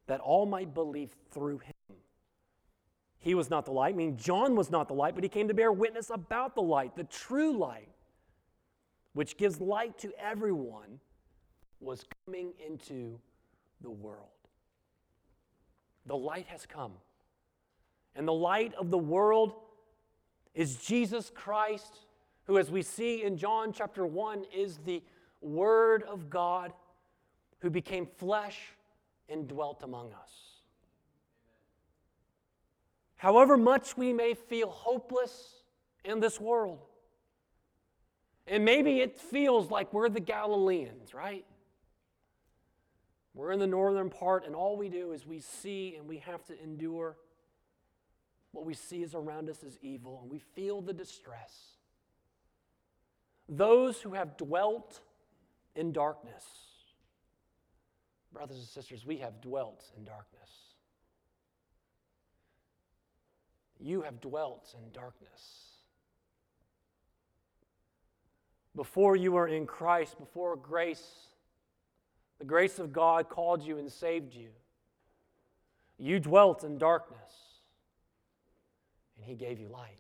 that 0.06 0.20
all 0.20 0.46
might 0.46 0.72
believe 0.72 1.10
through 1.32 1.58
him. 1.58 1.74
He 3.22 3.36
was 3.36 3.48
not 3.48 3.64
the 3.64 3.70
light, 3.70 3.94
I 3.94 3.96
mean, 3.96 4.16
John 4.16 4.56
was 4.56 4.68
not 4.68 4.88
the 4.88 4.94
light, 4.94 5.14
but 5.14 5.22
he 5.22 5.28
came 5.28 5.46
to 5.46 5.54
bear 5.54 5.70
witness 5.70 6.10
about 6.10 6.56
the 6.56 6.62
light, 6.62 6.96
the 6.96 7.04
true 7.04 7.56
light, 7.56 7.88
which 9.12 9.36
gives 9.36 9.60
light 9.60 9.96
to 9.98 10.12
everyone, 10.20 10.98
was 11.78 12.04
coming 12.26 12.52
into 12.64 13.18
the 13.80 13.90
world. 13.90 14.26
The 16.06 16.16
light 16.16 16.46
has 16.48 16.66
come. 16.66 16.92
And 18.16 18.26
the 18.26 18.32
light 18.32 18.74
of 18.74 18.90
the 18.90 18.98
world 18.98 19.54
is 20.52 20.76
Jesus 20.76 21.30
Christ, 21.32 22.00
who, 22.46 22.58
as 22.58 22.72
we 22.72 22.82
see 22.82 23.22
in 23.22 23.36
John 23.36 23.72
chapter 23.72 24.04
1, 24.04 24.46
is 24.52 24.78
the 24.78 25.00
Word 25.40 26.02
of 26.02 26.28
God 26.28 26.72
who 27.60 27.70
became 27.70 28.06
flesh 28.16 28.58
and 29.28 29.46
dwelt 29.46 29.84
among 29.84 30.12
us. 30.12 30.51
However 33.22 33.56
much 33.56 33.96
we 33.96 34.12
may 34.12 34.34
feel 34.34 34.68
hopeless 34.68 35.54
in 36.04 36.18
this 36.18 36.40
world, 36.40 36.80
and 38.48 38.64
maybe 38.64 38.98
it 38.98 39.16
feels 39.16 39.70
like 39.70 39.92
we're 39.92 40.08
the 40.08 40.18
Galileans, 40.18 41.14
right? 41.14 41.44
We're 43.32 43.52
in 43.52 43.60
the 43.60 43.66
northern 43.68 44.10
part, 44.10 44.44
and 44.44 44.56
all 44.56 44.76
we 44.76 44.88
do 44.88 45.12
is 45.12 45.24
we 45.24 45.38
see 45.38 45.94
and 45.96 46.08
we 46.08 46.18
have 46.18 46.44
to 46.46 46.60
endure. 46.60 47.16
What 48.50 48.66
we 48.66 48.74
see 48.74 49.04
is 49.04 49.14
around 49.14 49.48
us 49.48 49.62
is 49.62 49.78
evil, 49.82 50.18
and 50.20 50.28
we 50.28 50.40
feel 50.40 50.80
the 50.82 50.92
distress. 50.92 51.76
Those 53.48 54.00
who 54.00 54.14
have 54.14 54.36
dwelt 54.36 55.00
in 55.76 55.92
darkness, 55.92 56.44
brothers 58.32 58.56
and 58.56 58.66
sisters, 58.66 59.06
we 59.06 59.18
have 59.18 59.40
dwelt 59.40 59.84
in 59.96 60.02
darkness. 60.02 60.61
You 63.82 64.02
have 64.02 64.20
dwelt 64.20 64.74
in 64.78 64.92
darkness. 64.92 65.72
Before 68.76 69.16
you 69.16 69.32
were 69.32 69.48
in 69.48 69.66
Christ, 69.66 70.18
before 70.18 70.54
grace, 70.56 71.04
the 72.38 72.44
grace 72.44 72.78
of 72.78 72.92
God 72.92 73.28
called 73.28 73.62
you 73.62 73.78
and 73.78 73.90
saved 73.90 74.34
you, 74.34 74.50
you 75.98 76.20
dwelt 76.20 76.62
in 76.62 76.78
darkness, 76.78 77.32
and 79.16 79.24
He 79.24 79.34
gave 79.34 79.58
you 79.58 79.68
light. 79.68 79.98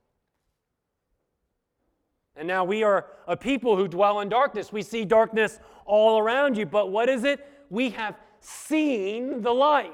And 2.36 2.46
now 2.48 2.64
we 2.64 2.82
are 2.84 3.06
a 3.26 3.36
people 3.36 3.76
who 3.76 3.88
dwell 3.88 4.20
in 4.20 4.28
darkness. 4.28 4.72
We 4.72 4.82
see 4.82 5.04
darkness 5.04 5.58
all 5.84 6.18
around 6.18 6.56
you, 6.56 6.66
but 6.66 6.90
what 6.90 7.08
is 7.08 7.24
it? 7.24 7.46
We 7.68 7.90
have 7.90 8.16
seen 8.40 9.42
the 9.42 9.52
light. 9.52 9.90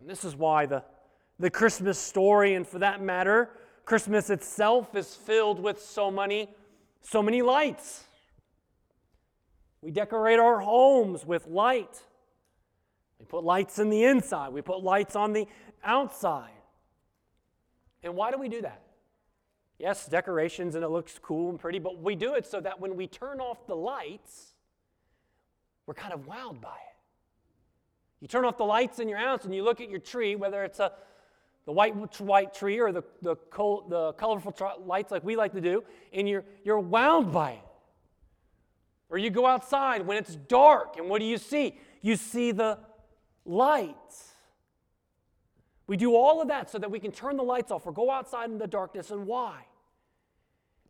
And 0.00 0.10
this 0.10 0.24
is 0.24 0.34
why 0.34 0.66
the 0.66 0.82
the 1.38 1.50
Christmas 1.50 1.98
story, 1.98 2.54
and 2.54 2.66
for 2.66 2.78
that 2.78 3.02
matter, 3.02 3.50
Christmas 3.84 4.30
itself 4.30 4.94
is 4.94 5.14
filled 5.14 5.60
with 5.60 5.82
so 5.82 6.10
many, 6.10 6.48
so 7.02 7.22
many 7.22 7.42
lights. 7.42 8.04
We 9.80 9.90
decorate 9.90 10.38
our 10.38 10.60
homes 10.60 11.26
with 11.26 11.46
light. 11.46 12.00
We 13.18 13.26
put 13.26 13.44
lights 13.44 13.78
in 13.78 13.90
the 13.90 14.04
inside, 14.04 14.52
we 14.52 14.62
put 14.62 14.82
lights 14.82 15.16
on 15.16 15.32
the 15.32 15.46
outside. 15.84 16.50
And 18.02 18.14
why 18.14 18.30
do 18.30 18.38
we 18.38 18.48
do 18.48 18.62
that? 18.62 18.82
Yes, 19.78 20.06
decorations 20.06 20.74
and 20.74 20.84
it 20.84 20.88
looks 20.88 21.18
cool 21.20 21.50
and 21.50 21.58
pretty, 21.58 21.78
but 21.78 22.00
we 22.00 22.14
do 22.14 22.34
it 22.34 22.46
so 22.46 22.60
that 22.60 22.80
when 22.80 22.96
we 22.96 23.06
turn 23.06 23.40
off 23.40 23.66
the 23.66 23.74
lights, 23.74 24.54
we're 25.86 25.94
kind 25.94 26.12
of 26.12 26.26
wowed 26.26 26.60
by 26.60 26.70
it. 26.70 26.96
You 28.20 28.28
turn 28.28 28.44
off 28.44 28.56
the 28.56 28.64
lights 28.64 29.00
in 29.00 29.08
your 29.08 29.18
house 29.18 29.44
and 29.44 29.52
you 29.52 29.64
look 29.64 29.80
at 29.80 29.90
your 29.90 29.98
tree, 29.98 30.36
whether 30.36 30.62
it's 30.62 30.78
a 30.78 30.92
the 31.64 31.72
white, 31.72 32.20
white 32.20 32.54
tree 32.54 32.80
or 32.80 32.92
the, 32.92 33.02
the, 33.22 33.36
col- 33.36 33.86
the 33.88 34.12
colorful 34.14 34.54
lights 34.84 35.12
like 35.12 35.22
we 35.22 35.36
like 35.36 35.52
to 35.52 35.60
do, 35.60 35.84
and 36.12 36.28
you're, 36.28 36.44
you're 36.64 36.80
wound 36.80 37.32
by 37.32 37.52
it. 37.52 37.60
Or 39.08 39.18
you 39.18 39.30
go 39.30 39.46
outside 39.46 40.06
when 40.06 40.16
it's 40.16 40.34
dark, 40.34 40.96
and 40.96 41.08
what 41.08 41.20
do 41.20 41.26
you 41.26 41.38
see? 41.38 41.78
You 42.00 42.16
see 42.16 42.50
the 42.50 42.78
lights. 43.44 44.30
We 45.86 45.96
do 45.96 46.16
all 46.16 46.40
of 46.40 46.48
that 46.48 46.70
so 46.70 46.78
that 46.78 46.90
we 46.90 46.98
can 46.98 47.12
turn 47.12 47.36
the 47.36 47.42
lights 47.42 47.70
off 47.70 47.86
or 47.86 47.92
go 47.92 48.10
outside 48.10 48.50
in 48.50 48.58
the 48.58 48.66
darkness. 48.66 49.10
And 49.10 49.26
why? 49.26 49.66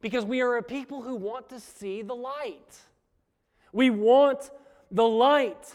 Because 0.00 0.24
we 0.24 0.40
are 0.40 0.56
a 0.56 0.62
people 0.62 1.02
who 1.02 1.16
want 1.16 1.48
to 1.50 1.60
see 1.60 2.02
the 2.02 2.14
light. 2.14 2.78
We 3.72 3.90
want 3.90 4.50
the 4.90 5.06
light. 5.06 5.74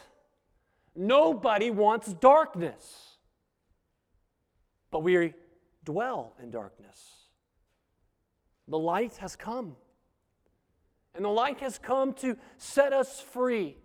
Nobody 0.96 1.70
wants 1.70 2.14
darkness 2.14 3.07
but 4.92 5.04
we 5.04 5.34
dwell 5.84 6.34
in 6.42 6.52
darkness. 6.52 7.16
The 8.68 8.78
light 8.78 9.16
has 9.18 9.36
come. 9.36 9.76
And 11.16 11.26
the 11.26 11.30
light 11.30 11.62
has 11.62 11.80
come 11.80 12.14
to 12.16 12.38
set 12.58 12.94
us 12.94 13.20
free. 13.20 13.78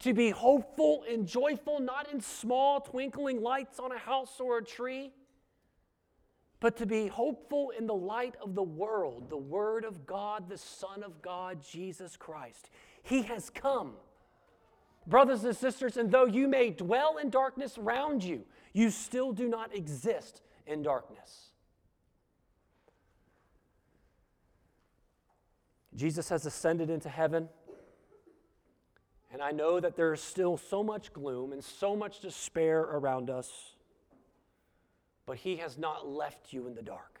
To 0.00 0.14
be 0.14 0.30
hopeful 0.30 1.04
and 1.10 1.26
joyful, 1.26 1.80
not 1.80 2.10
in 2.12 2.20
small 2.20 2.80
twinkling 2.80 3.42
lights 3.42 3.78
on 3.78 3.92
a 3.92 3.98
house 3.98 4.40
or 4.40 4.58
a 4.58 4.64
tree, 4.64 5.12
but 6.60 6.76
to 6.78 6.86
be 6.86 7.06
hopeful 7.06 7.72
in 7.78 7.86
the 7.86 7.94
light 7.94 8.34
of 8.42 8.54
the 8.54 8.62
world, 8.62 9.28
the 9.28 9.36
Word 9.36 9.84
of 9.84 10.06
God, 10.06 10.48
the 10.48 10.58
Son 10.58 11.02
of 11.02 11.20
God, 11.20 11.62
Jesus 11.62 12.16
Christ. 12.16 12.70
He 13.02 13.22
has 13.22 13.50
come. 13.50 13.92
Brothers 15.06 15.44
and 15.44 15.54
sisters, 15.54 15.96
and 15.96 16.10
though 16.10 16.26
you 16.26 16.48
may 16.48 16.70
dwell 16.70 17.18
in 17.18 17.30
darkness 17.30 17.78
around 17.78 18.24
you, 18.24 18.44
you 18.76 18.90
still 18.90 19.32
do 19.32 19.48
not 19.48 19.74
exist 19.74 20.42
in 20.66 20.82
darkness. 20.82 21.48
Jesus 25.94 26.28
has 26.28 26.44
ascended 26.44 26.90
into 26.90 27.08
heaven. 27.08 27.48
And 29.32 29.40
I 29.40 29.50
know 29.50 29.80
that 29.80 29.96
there 29.96 30.12
is 30.12 30.20
still 30.20 30.58
so 30.58 30.82
much 30.82 31.14
gloom 31.14 31.52
and 31.52 31.64
so 31.64 31.96
much 31.96 32.20
despair 32.20 32.80
around 32.80 33.30
us, 33.30 33.50
but 35.24 35.38
He 35.38 35.56
has 35.56 35.78
not 35.78 36.06
left 36.06 36.52
you 36.52 36.66
in 36.66 36.74
the 36.74 36.82
dark. 36.82 37.20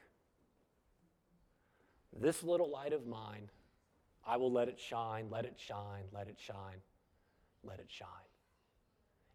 This 2.14 2.42
little 2.42 2.70
light 2.70 2.92
of 2.92 3.06
mine, 3.06 3.48
I 4.26 4.36
will 4.36 4.52
let 4.52 4.68
it 4.68 4.78
shine, 4.78 5.28
let 5.30 5.46
it 5.46 5.56
shine, 5.56 6.04
let 6.12 6.28
it 6.28 6.36
shine, 6.38 6.82
let 7.64 7.78
it 7.78 7.88
shine. 7.88 8.08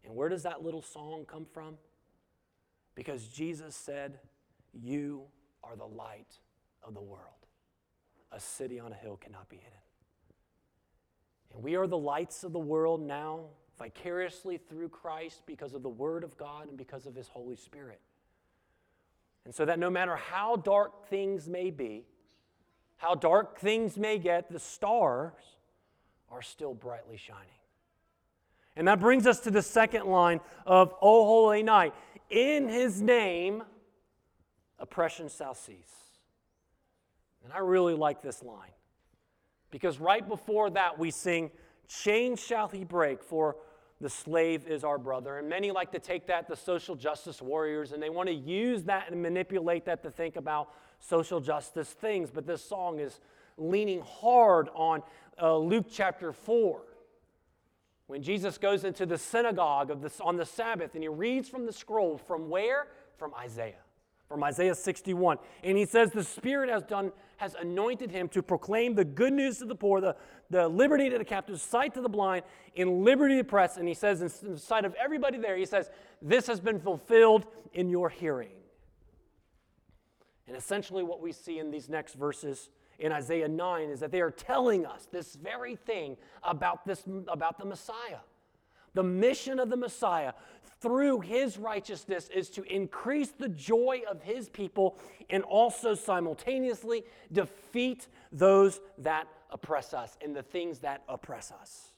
And 0.04 0.14
where 0.14 0.28
does 0.28 0.44
that 0.44 0.62
little 0.62 0.82
song 0.82 1.24
come 1.26 1.46
from? 1.52 1.78
Because 2.94 3.26
Jesus 3.28 3.74
said, 3.74 4.18
You 4.72 5.22
are 5.64 5.76
the 5.76 5.86
light 5.86 6.38
of 6.82 6.94
the 6.94 7.00
world. 7.00 7.26
A 8.30 8.40
city 8.40 8.78
on 8.80 8.92
a 8.92 8.96
hill 8.96 9.16
cannot 9.16 9.48
be 9.48 9.56
hidden. 9.56 9.72
And 11.54 11.62
we 11.62 11.76
are 11.76 11.86
the 11.86 11.98
lights 11.98 12.44
of 12.44 12.52
the 12.52 12.58
world 12.58 13.00
now, 13.00 13.40
vicariously 13.78 14.56
through 14.56 14.88
Christ, 14.88 15.42
because 15.46 15.74
of 15.74 15.82
the 15.82 15.88
Word 15.88 16.24
of 16.24 16.36
God 16.36 16.68
and 16.68 16.76
because 16.76 17.06
of 17.06 17.14
His 17.14 17.28
Holy 17.28 17.56
Spirit. 17.56 18.00
And 19.44 19.54
so 19.54 19.64
that 19.64 19.78
no 19.78 19.90
matter 19.90 20.16
how 20.16 20.56
dark 20.56 21.08
things 21.08 21.48
may 21.48 21.70
be, 21.70 22.06
how 22.96 23.14
dark 23.14 23.58
things 23.58 23.96
may 23.98 24.18
get, 24.18 24.50
the 24.50 24.60
stars 24.60 25.32
are 26.30 26.42
still 26.42 26.74
brightly 26.74 27.16
shining. 27.16 27.48
And 28.76 28.88
that 28.88 29.00
brings 29.00 29.26
us 29.26 29.40
to 29.40 29.50
the 29.50 29.60
second 29.60 30.06
line 30.06 30.40
of 30.64 30.94
O 31.02 31.26
Holy 31.26 31.62
Night. 31.62 31.94
In 32.32 32.68
his 32.68 33.00
name, 33.00 33.62
oppression 34.80 35.28
shall 35.28 35.54
cease. 35.54 35.76
And 37.44 37.52
I 37.52 37.58
really 37.58 37.94
like 37.94 38.22
this 38.22 38.42
line 38.42 38.70
because 39.70 40.00
right 40.00 40.26
before 40.26 40.70
that 40.70 40.98
we 40.98 41.10
sing, 41.10 41.50
Chains 41.88 42.40
shall 42.40 42.68
he 42.68 42.84
break, 42.84 43.22
for 43.22 43.56
the 44.00 44.08
slave 44.08 44.66
is 44.66 44.82
our 44.82 44.98
brother. 44.98 45.38
And 45.38 45.48
many 45.48 45.70
like 45.70 45.92
to 45.92 45.98
take 45.98 46.26
that, 46.26 46.48
the 46.48 46.56
social 46.56 46.96
justice 46.96 47.42
warriors, 47.42 47.92
and 47.92 48.02
they 48.02 48.10
want 48.10 48.28
to 48.28 48.34
use 48.34 48.84
that 48.84 49.10
and 49.10 49.20
manipulate 49.20 49.84
that 49.84 50.02
to 50.02 50.10
think 50.10 50.36
about 50.36 50.70
social 51.00 51.40
justice 51.40 51.90
things. 51.90 52.30
But 52.30 52.46
this 52.46 52.64
song 52.64 52.98
is 52.98 53.20
leaning 53.58 54.00
hard 54.00 54.68
on 54.74 55.02
uh, 55.40 55.56
Luke 55.56 55.86
chapter 55.90 56.32
4. 56.32 56.82
When 58.12 58.22
Jesus 58.22 58.58
goes 58.58 58.84
into 58.84 59.06
the 59.06 59.16
synagogue 59.16 59.90
of 59.90 60.20
on 60.20 60.36
the 60.36 60.44
Sabbath 60.44 60.92
and 60.92 61.02
he 61.02 61.08
reads 61.08 61.48
from 61.48 61.64
the 61.64 61.72
scroll, 61.72 62.18
from 62.18 62.50
where? 62.50 62.88
From 63.16 63.32
Isaiah 63.34 63.80
from 64.28 64.44
Isaiah 64.44 64.74
61. 64.74 65.38
And 65.62 65.78
he 65.78 65.86
says, 65.86 66.10
The 66.10 66.22
Spirit 66.22 66.68
has 66.70 66.82
done, 66.82 67.12
has 67.36 67.54
anointed 67.54 68.10
him 68.10 68.28
to 68.28 68.42
proclaim 68.42 68.94
the 68.94 69.04
good 69.04 69.32
news 69.32 69.58
to 69.58 69.66
the 69.66 69.74
poor, 69.74 70.00
the, 70.00 70.16
the 70.50 70.68
liberty 70.68 71.08
to 71.10 71.18
the 71.18 71.24
captives, 71.24 71.62
sight 71.62 71.94
to 71.94 72.02
the 72.02 72.08
blind, 72.08 72.44
in 72.74 73.02
liberty 73.02 73.34
to 73.34 73.42
the 73.42 73.48
oppressed. 73.48 73.76
And 73.78 73.88
he 73.88 73.94
says, 73.94 74.22
in, 74.22 74.52
in 74.52 74.58
sight 74.58 74.86
of 74.86 74.94
everybody 74.94 75.38
there, 75.38 75.56
he 75.56 75.66
says, 75.66 75.90
This 76.20 76.46
has 76.48 76.60
been 76.60 76.80
fulfilled 76.80 77.46
in 77.72 77.90
your 77.90 78.08
hearing. 78.08 78.56
And 80.46 80.56
essentially, 80.56 81.02
what 81.02 81.20
we 81.22 81.32
see 81.32 81.58
in 81.58 81.70
these 81.70 81.88
next 81.90 82.14
verses 82.14 82.68
in 83.02 83.10
Isaiah 83.10 83.48
9 83.48 83.90
is 83.90 84.00
that 84.00 84.12
they 84.12 84.20
are 84.20 84.30
telling 84.30 84.86
us 84.86 85.08
this 85.10 85.34
very 85.34 85.74
thing 85.74 86.16
about, 86.44 86.86
this, 86.86 87.02
about 87.28 87.58
the 87.58 87.64
Messiah. 87.64 88.20
The 88.94 89.02
mission 89.02 89.58
of 89.58 89.70
the 89.70 89.76
Messiah 89.76 90.32
through 90.80 91.20
his 91.20 91.58
righteousness 91.58 92.30
is 92.32 92.48
to 92.50 92.62
increase 92.62 93.30
the 93.30 93.48
joy 93.48 94.02
of 94.08 94.22
his 94.22 94.48
people 94.48 94.98
and 95.30 95.42
also 95.42 95.94
simultaneously 95.94 97.04
defeat 97.32 98.06
those 98.30 98.80
that 98.98 99.26
oppress 99.50 99.92
us 99.92 100.16
and 100.22 100.34
the 100.34 100.42
things 100.42 100.78
that 100.78 101.02
oppress 101.08 101.52
us. 101.52 101.91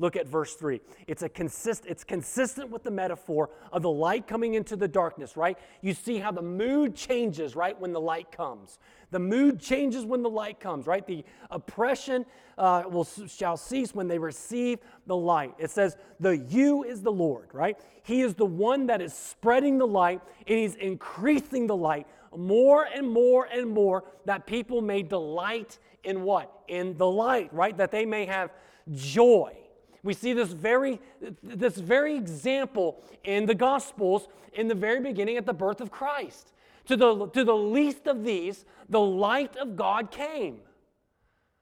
Look 0.00 0.14
at 0.14 0.28
verse 0.28 0.54
3. 0.54 0.80
It's, 1.08 1.22
a 1.22 1.28
consist, 1.28 1.84
it's 1.84 2.04
consistent 2.04 2.70
with 2.70 2.84
the 2.84 2.90
metaphor 2.90 3.50
of 3.72 3.82
the 3.82 3.90
light 3.90 4.28
coming 4.28 4.54
into 4.54 4.76
the 4.76 4.86
darkness, 4.86 5.36
right? 5.36 5.58
You 5.80 5.92
see 5.92 6.18
how 6.18 6.30
the 6.30 6.42
mood 6.42 6.94
changes, 6.94 7.56
right, 7.56 7.78
when 7.78 7.92
the 7.92 8.00
light 8.00 8.30
comes. 8.30 8.78
The 9.10 9.18
mood 9.18 9.58
changes 9.58 10.04
when 10.04 10.22
the 10.22 10.30
light 10.30 10.60
comes, 10.60 10.86
right? 10.86 11.04
The 11.04 11.24
oppression 11.50 12.26
uh, 12.56 12.84
will, 12.88 13.08
shall 13.26 13.56
cease 13.56 13.92
when 13.92 14.06
they 14.06 14.18
receive 14.20 14.78
the 15.06 15.16
light. 15.16 15.54
It 15.58 15.70
says, 15.70 15.96
The 16.20 16.36
you 16.36 16.84
is 16.84 17.02
the 17.02 17.12
Lord, 17.12 17.48
right? 17.52 17.76
He 18.04 18.20
is 18.20 18.34
the 18.34 18.46
one 18.46 18.86
that 18.86 19.02
is 19.02 19.12
spreading 19.12 19.78
the 19.78 19.86
light, 19.86 20.20
and 20.46 20.58
He's 20.58 20.76
increasing 20.76 21.66
the 21.66 21.76
light 21.76 22.06
more 22.36 22.84
and 22.84 23.08
more 23.08 23.46
and 23.46 23.68
more 23.68 24.04
that 24.26 24.46
people 24.46 24.80
may 24.80 25.02
delight 25.02 25.78
in 26.04 26.22
what? 26.22 26.52
In 26.68 26.96
the 26.96 27.10
light, 27.10 27.52
right? 27.52 27.76
That 27.76 27.90
they 27.90 28.04
may 28.04 28.26
have 28.26 28.52
joy. 28.92 29.56
We 30.02 30.14
see 30.14 30.32
this 30.32 30.52
very, 30.52 31.00
this 31.42 31.76
very 31.76 32.16
example 32.16 33.02
in 33.24 33.46
the 33.46 33.54
Gospels 33.54 34.28
in 34.52 34.68
the 34.68 34.74
very 34.74 35.00
beginning 35.00 35.36
at 35.36 35.46
the 35.46 35.52
birth 35.52 35.80
of 35.80 35.90
Christ. 35.90 36.52
To 36.86 36.96
the, 36.96 37.26
to 37.28 37.44
the 37.44 37.56
least 37.56 38.06
of 38.06 38.24
these, 38.24 38.64
the 38.88 39.00
light 39.00 39.56
of 39.56 39.76
God 39.76 40.10
came. 40.10 40.60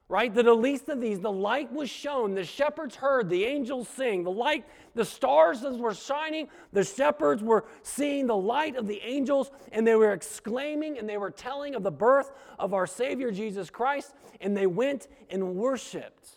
Right? 0.08 0.32
To 0.32 0.42
the 0.44 0.54
least 0.54 0.88
of 0.88 1.00
these, 1.00 1.18
the 1.18 1.32
light 1.32 1.72
was 1.72 1.90
shown. 1.90 2.34
The 2.34 2.44
shepherds 2.44 2.94
heard 2.94 3.28
the 3.28 3.44
angels 3.44 3.88
sing. 3.88 4.22
The 4.22 4.30
light, 4.30 4.64
the 4.94 5.04
stars 5.04 5.62
were 5.62 5.94
shining. 5.94 6.46
The 6.72 6.84
shepherds 6.84 7.42
were 7.42 7.64
seeing 7.82 8.28
the 8.28 8.36
light 8.36 8.76
of 8.76 8.86
the 8.86 9.00
angels, 9.02 9.50
and 9.72 9.84
they 9.84 9.96
were 9.96 10.12
exclaiming 10.12 10.96
and 10.96 11.08
they 11.08 11.18
were 11.18 11.32
telling 11.32 11.74
of 11.74 11.82
the 11.82 11.90
birth 11.90 12.30
of 12.56 12.72
our 12.72 12.86
Savior 12.86 13.32
Jesus 13.32 13.68
Christ, 13.68 14.14
and 14.40 14.56
they 14.56 14.68
went 14.68 15.08
and 15.28 15.56
worshiped. 15.56 16.35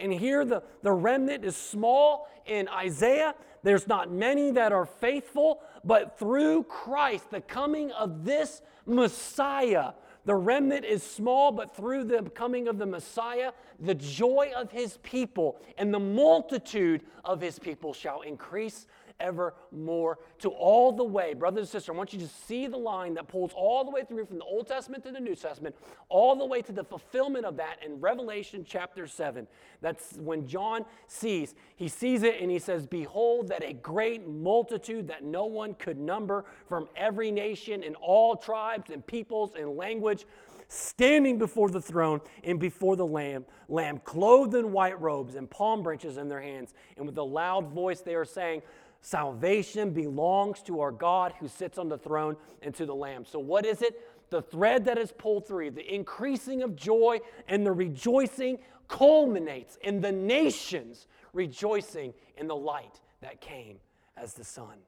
And 0.00 0.12
here 0.12 0.44
the, 0.44 0.62
the 0.82 0.92
remnant 0.92 1.44
is 1.44 1.56
small 1.56 2.28
in 2.46 2.68
Isaiah. 2.68 3.34
There's 3.62 3.86
not 3.86 4.10
many 4.10 4.50
that 4.52 4.72
are 4.72 4.86
faithful, 4.86 5.60
but 5.84 6.18
through 6.18 6.64
Christ, 6.64 7.30
the 7.30 7.40
coming 7.40 7.92
of 7.92 8.24
this 8.24 8.62
Messiah, 8.86 9.92
the 10.24 10.34
remnant 10.34 10.84
is 10.84 11.02
small, 11.02 11.50
but 11.52 11.74
through 11.74 12.04
the 12.04 12.22
coming 12.30 12.68
of 12.68 12.78
the 12.78 12.86
Messiah, 12.86 13.52
the 13.78 13.94
joy 13.94 14.52
of 14.54 14.70
his 14.70 14.98
people 14.98 15.60
and 15.78 15.92
the 15.92 16.00
multitude 16.00 17.02
of 17.24 17.40
his 17.40 17.58
people 17.58 17.94
shall 17.94 18.20
increase 18.22 18.86
evermore 19.20 20.18
to 20.40 20.48
all 20.48 20.92
the 20.92 21.04
way. 21.04 21.34
Brothers 21.34 21.60
and 21.60 21.68
sisters, 21.68 21.88
I 21.90 21.96
want 21.96 22.12
you 22.12 22.18
to 22.20 22.28
see 22.28 22.66
the 22.66 22.76
line 22.76 23.14
that 23.14 23.28
pulls 23.28 23.52
all 23.54 23.84
the 23.84 23.90
way 23.90 24.04
through 24.04 24.26
from 24.26 24.38
the 24.38 24.44
Old 24.44 24.66
Testament 24.66 25.04
to 25.04 25.12
the 25.12 25.20
New 25.20 25.34
Testament, 25.34 25.76
all 26.08 26.36
the 26.36 26.46
way 26.46 26.62
to 26.62 26.72
the 26.72 26.84
fulfillment 26.84 27.44
of 27.44 27.56
that 27.56 27.76
in 27.84 28.00
Revelation 28.00 28.64
chapter 28.66 29.06
7. 29.06 29.46
That's 29.80 30.14
when 30.14 30.46
John 30.46 30.84
sees. 31.06 31.54
He 31.76 31.88
sees 31.88 32.22
it 32.22 32.40
and 32.40 32.50
he 32.50 32.58
says, 32.58 32.86
Behold, 32.86 33.48
that 33.48 33.64
a 33.64 33.72
great 33.72 34.28
multitude 34.28 35.08
that 35.08 35.24
no 35.24 35.46
one 35.46 35.74
could 35.74 35.98
number 35.98 36.44
from 36.68 36.88
every 36.96 37.30
nation 37.30 37.82
and 37.82 37.96
all 37.96 38.36
tribes 38.36 38.90
and 38.90 39.06
peoples 39.06 39.52
and 39.58 39.76
language 39.76 40.26
standing 40.70 41.36
before 41.36 41.68
the 41.68 41.80
throne 41.80 42.20
and 42.44 42.60
before 42.60 42.94
the 42.94 43.04
lamb, 43.04 43.44
lamb 43.68 43.98
clothed 44.04 44.54
in 44.54 44.70
white 44.70 44.98
robes 45.00 45.34
and 45.34 45.50
palm 45.50 45.82
branches 45.82 46.16
in 46.16 46.28
their 46.28 46.40
hands. 46.40 46.72
And 46.96 47.06
with 47.06 47.18
a 47.18 47.22
loud 47.22 47.68
voice 47.72 48.00
they 48.00 48.14
are 48.14 48.24
saying, 48.24 48.62
Salvation 49.00 49.90
belongs 49.92 50.62
to 50.62 50.80
our 50.80 50.92
God 50.92 51.32
who 51.40 51.48
sits 51.48 51.78
on 51.78 51.88
the 51.88 51.98
throne 51.98 52.36
and 52.62 52.74
to 52.74 52.84
the 52.84 52.94
Lamb. 52.94 53.24
So, 53.24 53.38
what 53.38 53.64
is 53.64 53.82
it? 53.82 54.06
The 54.30 54.42
thread 54.42 54.84
that 54.84 54.98
is 54.98 55.10
pulled 55.10 55.48
through, 55.48 55.72
the 55.72 55.94
increasing 55.94 56.62
of 56.62 56.76
joy 56.76 57.18
and 57.48 57.66
the 57.66 57.72
rejoicing 57.72 58.58
culminates 58.88 59.78
in 59.82 60.00
the 60.00 60.12
nations 60.12 61.06
rejoicing 61.32 62.12
in 62.36 62.46
the 62.46 62.56
light 62.56 63.00
that 63.22 63.40
came 63.40 63.78
as 64.16 64.34
the 64.34 64.44
sun. 64.44 64.78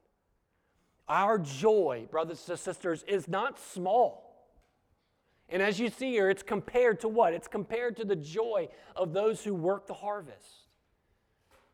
Our 1.07 1.37
joy, 1.37 2.07
brothers 2.09 2.47
and 2.49 2.59
sisters, 2.59 3.03
is 3.07 3.27
not 3.27 3.59
small. 3.59 4.47
And 5.49 5.61
as 5.61 5.79
you 5.79 5.89
see 5.89 6.11
here, 6.11 6.29
it's 6.29 6.43
compared 6.43 7.01
to 7.01 7.07
what? 7.07 7.33
It's 7.33 7.47
compared 7.47 7.97
to 7.97 8.05
the 8.05 8.15
joy 8.15 8.69
of 8.95 9.13
those 9.13 9.43
who 9.43 9.53
work 9.53 9.87
the 9.87 9.93
harvest. 9.93 10.62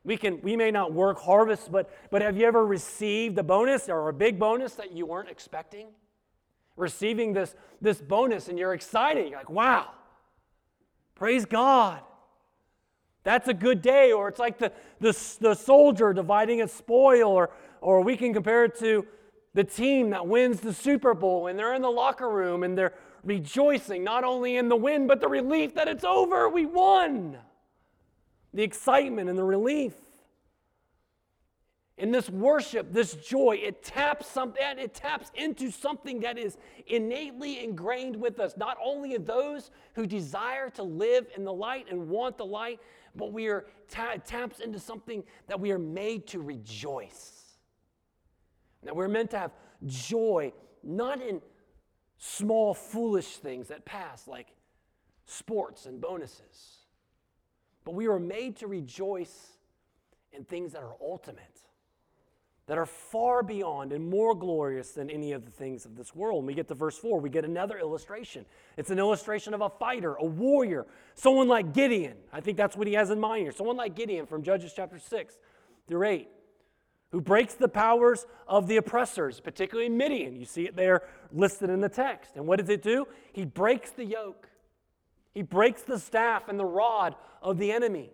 We, 0.10 0.18
can, 0.18 0.42
we 0.42 0.56
may 0.56 0.72
not 0.72 0.92
work 0.92 1.20
harvest, 1.20 1.72
but, 1.72 1.88
but 2.10 2.24
have 2.24 2.36
you 2.36 2.48
ever 2.48 2.66
received 2.66 3.38
a 3.38 3.44
bonus 3.44 3.90
or 3.90 4.10
a 4.10 4.14
big 4.14 4.40
bonus 4.40 4.74
that 4.74 4.92
you 4.92 5.06
weren't 5.06 5.30
expecting? 5.30 5.90
Receiving 6.78 7.32
this, 7.32 7.54
this 7.80 8.02
bonus 8.02 8.48
and 8.48 8.58
you're 8.58 8.74
excited. 8.74 9.30
You're 9.30 9.38
like, 9.38 9.52
wow, 9.52 9.92
praise 11.14 11.46
God. 11.46 12.00
That's 13.24 13.50
a 13.50 13.54
good 13.54 13.84
day. 13.84 14.12
Or 14.12 14.28
it's 14.28 14.40
like 14.40 14.58
the, 14.58 14.72
the, 15.00 15.16
the 15.42 15.54
soldier 15.54 16.12
dividing 16.12 16.64
a 16.64 16.68
spoil, 16.68 17.30
or, 17.30 17.52
or 17.80 18.02
we 18.02 18.18
can 18.18 18.34
compare 18.34 18.66
it 18.66 18.80
to 18.80 19.06
the 19.54 19.64
team 19.64 20.10
that 20.10 20.26
wins 20.26 20.60
the 20.60 20.74
Super 20.74 21.14
Bowl 21.14 21.46
and 21.46 21.60
they're 21.60 21.76
in 21.76 21.84
the 21.84 21.92
locker 21.92 22.32
room 22.32 22.64
and 22.64 22.76
they're 22.76 22.96
rejoicing 23.24 24.04
not 24.04 24.24
only 24.24 24.58
in 24.58 24.70
the 24.70 24.76
win, 24.76 25.06
but 25.06 25.22
the 25.22 25.28
relief 25.28 25.76
that 25.76 25.88
it's 25.88 26.04
over. 26.04 26.50
We 26.50 26.66
won 26.66 27.38
the 28.54 28.64
excitement 28.64 29.30
and 29.30 29.38
the 29.38 29.44
relief. 29.44 29.94
In 31.98 32.12
this 32.12 32.30
worship, 32.30 32.94
this 32.94 33.14
joy, 33.16 33.60
it 33.62 33.84
taps 33.84 34.26
something, 34.28 34.64
it 34.78 34.94
taps 34.94 35.32
into 35.36 35.70
something 35.70 36.22
that 36.22 36.38
is 36.38 36.58
innately 36.88 37.62
ingrained 37.62 38.16
with 38.16 38.40
us, 38.40 38.56
not 38.56 38.78
only 38.84 39.16
in 39.16 39.26
those 39.26 39.70
who 39.96 40.08
desire 40.08 40.70
to 40.72 40.84
live 40.84 41.28
in 41.36 41.44
the 41.44 41.52
light 41.52 41.88
and 41.92 42.08
want 42.08 42.38
the 42.38 42.46
light, 42.46 42.80
but 43.16 43.34
we 43.34 43.48
are 43.48 43.66
ta- 43.90 44.16
taps 44.26 44.62
into 44.62 44.80
something 44.80 45.26
that 45.48 45.60
we 45.60 45.72
are 45.72 45.80
made 45.80 46.26
to 46.28 46.40
rejoice. 46.40 47.58
That 48.84 48.96
we're 48.96 49.10
meant 49.10 49.32
to 49.32 49.40
have 49.40 49.52
joy, 49.86 50.54
not 50.82 51.22
in 51.22 51.42
small, 52.18 52.74
foolish 52.74 53.38
things 53.38 53.68
that 53.68 53.84
pass, 53.84 54.26
like 54.26 54.48
sports 55.26 55.86
and 55.86 56.00
bonuses 56.00 56.79
but 57.86 57.94
we 57.94 58.08
were 58.08 58.20
made 58.20 58.58
to 58.58 58.68
rejoice 58.68 59.54
in 60.32 60.44
things 60.44 60.74
that 60.74 60.84
are 60.84 60.96
ultimate, 61.02 61.62
that 62.68 62.78
are 62.78 62.86
far 62.86 63.42
beyond 63.42 63.92
and 63.92 64.10
more 64.10 64.36
glorious 64.36 64.92
than 64.92 65.10
any 65.10 65.32
of 65.32 65.44
the 65.44 65.52
things 65.52 65.86
of 65.86 65.96
this 65.96 66.16
world. 66.16 66.40
And 66.40 66.48
we 66.48 66.54
get 66.54 66.68
to 66.68 66.76
verse 66.76 66.98
4, 66.98 67.20
we 67.20 67.30
get 67.30 67.46
another 67.46 67.80
illustration. 67.80 68.46
It's 68.78 68.92
an 68.92 69.00
illustration 69.00 69.54
of 69.54 69.62
a 69.62 69.70
fighter, 69.70 70.16
a 70.16 70.26
warrior, 70.26 70.86
someone 71.16 71.48
like 71.48 71.74
Gideon. 71.74 72.18
I 72.32 72.42
think 72.42 72.58
that's 72.58 72.78
what 72.78 72.88
he 72.88 72.94
has 72.94 73.10
in 73.10 73.20
mind 73.20 73.44
here. 73.44 73.52
Someone 73.52 73.78
like 73.78 73.96
Gideon 73.96 74.26
from 74.28 74.44
Judges 74.44 74.74
chapter 74.76 75.00
6 75.00 75.40
through 75.88 76.08
8 76.08 76.30
who 77.12 77.22
breaks 77.22 77.56
the 77.56 77.68
powers 77.68 78.26
of 78.48 78.68
the 78.68 78.78
oppressors, 78.78 79.40
particularly 79.40 79.90
Midian. 79.90 80.36
You 80.36 80.46
see 80.46 80.66
it 80.66 80.76
there 80.76 81.04
listed 81.32 81.70
in 81.70 81.82
the 81.82 81.90
text. 81.90 82.36
And 82.36 82.46
what 82.46 82.60
does 82.60 82.70
it 82.70 82.84
do? 82.84 83.08
He 83.34 83.46
breaks 83.46 83.92
the 83.92 84.06
yoke. 84.06 84.49
He 85.34 85.42
breaks 85.42 85.82
the 85.82 86.00
staff 86.00 86.48
and 86.48 86.60
the 86.60 86.66
rod 86.66 87.16
of 87.42 87.58
the 87.58 87.72
enemy. 87.72 88.12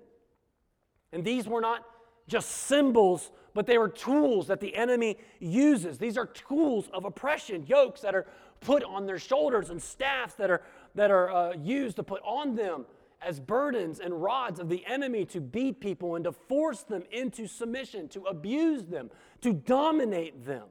And 1.11 1.23
these 1.23 1.47
were 1.47 1.61
not 1.61 1.85
just 2.27 2.49
symbols, 2.49 3.31
but 3.53 3.65
they 3.65 3.77
were 3.77 3.87
tools 3.87 4.47
that 4.47 4.59
the 4.59 4.75
enemy 4.75 5.17
uses. 5.39 5.97
These 5.97 6.17
are 6.17 6.25
tools 6.25 6.89
of 6.93 7.05
oppression, 7.05 7.65
yokes 7.65 8.01
that 8.01 8.15
are 8.15 8.25
put 8.59 8.83
on 8.83 9.05
their 9.05 9.19
shoulders 9.19 9.69
and 9.69 9.81
staffs 9.81 10.35
that 10.35 10.49
are, 10.49 10.61
that 10.95 11.11
are 11.11 11.31
uh, 11.31 11.53
used 11.53 11.95
to 11.97 12.03
put 12.03 12.21
on 12.23 12.55
them 12.55 12.85
as 13.21 13.39
burdens 13.39 13.99
and 13.99 14.21
rods 14.21 14.59
of 14.59 14.69
the 14.69 14.85
enemy 14.85 15.25
to 15.25 15.39
beat 15.39 15.79
people 15.79 16.15
and 16.15 16.25
to 16.25 16.31
force 16.31 16.83
them 16.83 17.03
into 17.11 17.47
submission, 17.47 18.07
to 18.09 18.23
abuse 18.23 18.83
them, 18.85 19.09
to 19.41 19.53
dominate 19.53 20.45
them. 20.45 20.67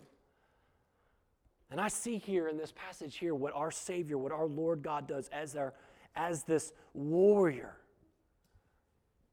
And 1.70 1.80
I 1.80 1.88
see 1.88 2.18
here 2.18 2.48
in 2.48 2.56
this 2.56 2.72
passage 2.72 3.16
here 3.16 3.34
what 3.34 3.52
our 3.54 3.70
Savior, 3.70 4.18
what 4.18 4.30
our 4.30 4.46
Lord 4.46 4.82
God 4.82 5.08
does 5.08 5.28
as, 5.32 5.56
our, 5.56 5.74
as 6.16 6.44
this 6.44 6.72
warrior 6.92 7.76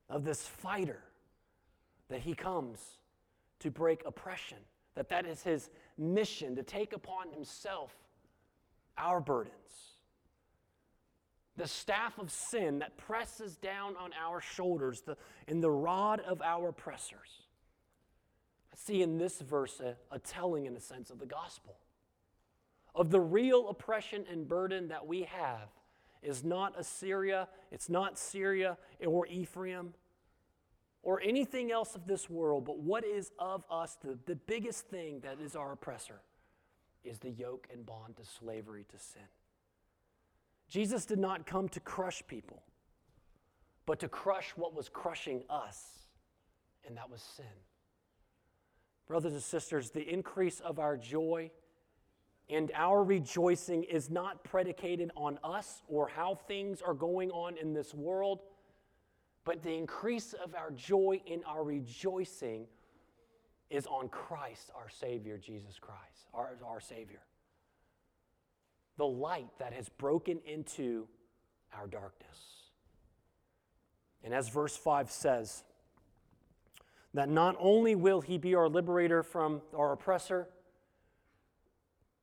of 0.10 0.24
this 0.24 0.46
fighter, 0.46 1.04
that 2.10 2.22
he 2.22 2.34
comes 2.34 2.80
to 3.60 3.72
break 3.72 4.04
oppression, 4.06 4.58
that 4.96 5.10
that 5.10 5.26
is 5.26 5.44
his 5.44 5.70
mission, 5.98 6.56
to 6.56 6.64
take 6.64 6.94
upon 6.94 7.30
himself 7.32 7.94
our 8.98 9.22
burdens 9.22 9.92
the 11.58 11.68
staff 11.68 12.18
of 12.18 12.32
sin 12.32 12.80
that 12.80 12.98
presses 12.98 13.56
down 13.58 13.96
on 13.98 14.12
our 14.20 14.42
shoulders, 14.42 15.02
the, 15.02 15.18
and 15.48 15.62
the 15.62 15.70
rod 15.70 16.20
of 16.22 16.42
our 16.42 16.70
oppressors. 16.70 17.46
I 18.74 18.76
see 18.78 19.02
in 19.02 19.18
this 19.18 19.40
verse 19.42 19.80
a, 19.80 19.96
a 20.12 20.20
telling, 20.20 20.66
in 20.66 20.76
a 20.76 20.80
sense, 20.80 21.10
of 21.10 21.20
the 21.20 21.26
gospel. 21.26 21.78
Of 22.96 23.12
the 23.12 23.20
real 23.20 23.70
oppression 23.70 24.26
and 24.32 24.48
burden 24.48 24.88
that 24.88 25.06
we 25.06 25.24
have 25.24 25.70
is 26.22 26.44
not 26.44 26.80
Assyria, 26.80 27.48
it's 27.72 27.90
not 27.90 28.18
Syria 28.18 28.78
or 29.06 29.26
Ephraim 29.28 29.94
or 31.04 31.20
anything 31.22 31.72
else 31.72 31.96
of 31.96 32.06
this 32.06 32.30
world, 32.30 32.66
but 32.66 32.80
what 32.80 33.04
is 33.04 33.32
of 33.40 33.64
us, 33.72 33.98
the, 34.04 34.18
the 34.26 34.36
biggest 34.36 34.88
thing 34.88 35.20
that 35.22 35.40
is 35.44 35.56
our 35.56 35.72
oppressor, 35.72 36.22
is 37.04 37.18
the 37.20 37.32
yoke 37.32 37.68
and 37.74 37.86
bond 37.86 38.16
to 38.18 38.24
slavery 38.24 38.86
to 38.92 39.00
sin. 39.00 39.24
Jesus 40.70 41.06
did 41.06 41.18
not 41.20 41.48
come 41.48 41.68
to 41.70 41.80
crush 41.80 42.22
people, 42.28 42.62
but 43.86 44.00
to 44.00 44.08
crush 44.08 44.52
what 44.56 44.76
was 44.76 44.90
crushing 44.90 45.44
us, 45.50 45.84
and 46.88 46.96
that 46.98 47.10
was 47.10 47.22
sin. 47.22 47.46
Brothers 49.08 49.34
and 49.34 49.42
sisters, 49.42 49.90
the 49.90 50.08
increase 50.08 50.60
of 50.60 50.78
our 50.80 50.96
joy 50.96 51.50
and 52.50 52.72
our 52.76 53.04
rejoicing 53.04 53.84
is 53.84 54.10
not 54.10 54.44
predicated 54.44 55.12
on 55.16 55.40
us 55.44 55.84
or 55.88 56.08
how 56.08 56.36
things 56.36 56.82
are 56.82 56.94
going 56.94 57.32
on 57.32 57.58
in 57.58 57.74
this 57.74 57.94
world, 57.94 58.40
but 59.46 59.64
the 59.64 59.74
increase 59.74 60.34
of 60.34 60.54
our 60.56 60.72
joy 60.72 61.22
in 61.26 61.44
our 61.46 61.64
rejoicing 61.64 62.66
is 63.70 63.88
on 63.88 64.10
Christ, 64.10 64.72
our 64.76 64.90
Savior, 64.90 65.38
Jesus 65.38 65.80
Christ, 65.80 66.28
our, 66.34 66.58
our 66.66 66.82
Savior 66.82 67.22
the 69.02 69.08
light 69.08 69.50
that 69.58 69.74
has 69.74 69.90
broken 69.90 70.40
into 70.46 71.08
our 71.74 71.88
darkness. 71.88 72.38
And 74.24 74.32
as 74.32 74.48
verse 74.48 74.78
5 74.78 75.10
says, 75.10 75.64
that 77.16 77.28
not 77.28 77.56
only 77.60 77.96
will 77.96 78.22
he 78.22 78.38
be 78.38 78.54
our 78.54 78.70
liberator 78.70 79.24
from 79.24 79.64
our 79.76 79.94
oppressor, 79.94 80.48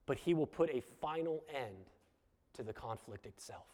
but 0.09 0.18
he 0.18 0.32
will 0.32 0.46
put 0.46 0.70
a 0.70 0.80
final 0.80 1.44
end 1.54 1.90
to 2.54 2.62
the 2.62 2.72
conflict 2.72 3.26
itself. 3.26 3.66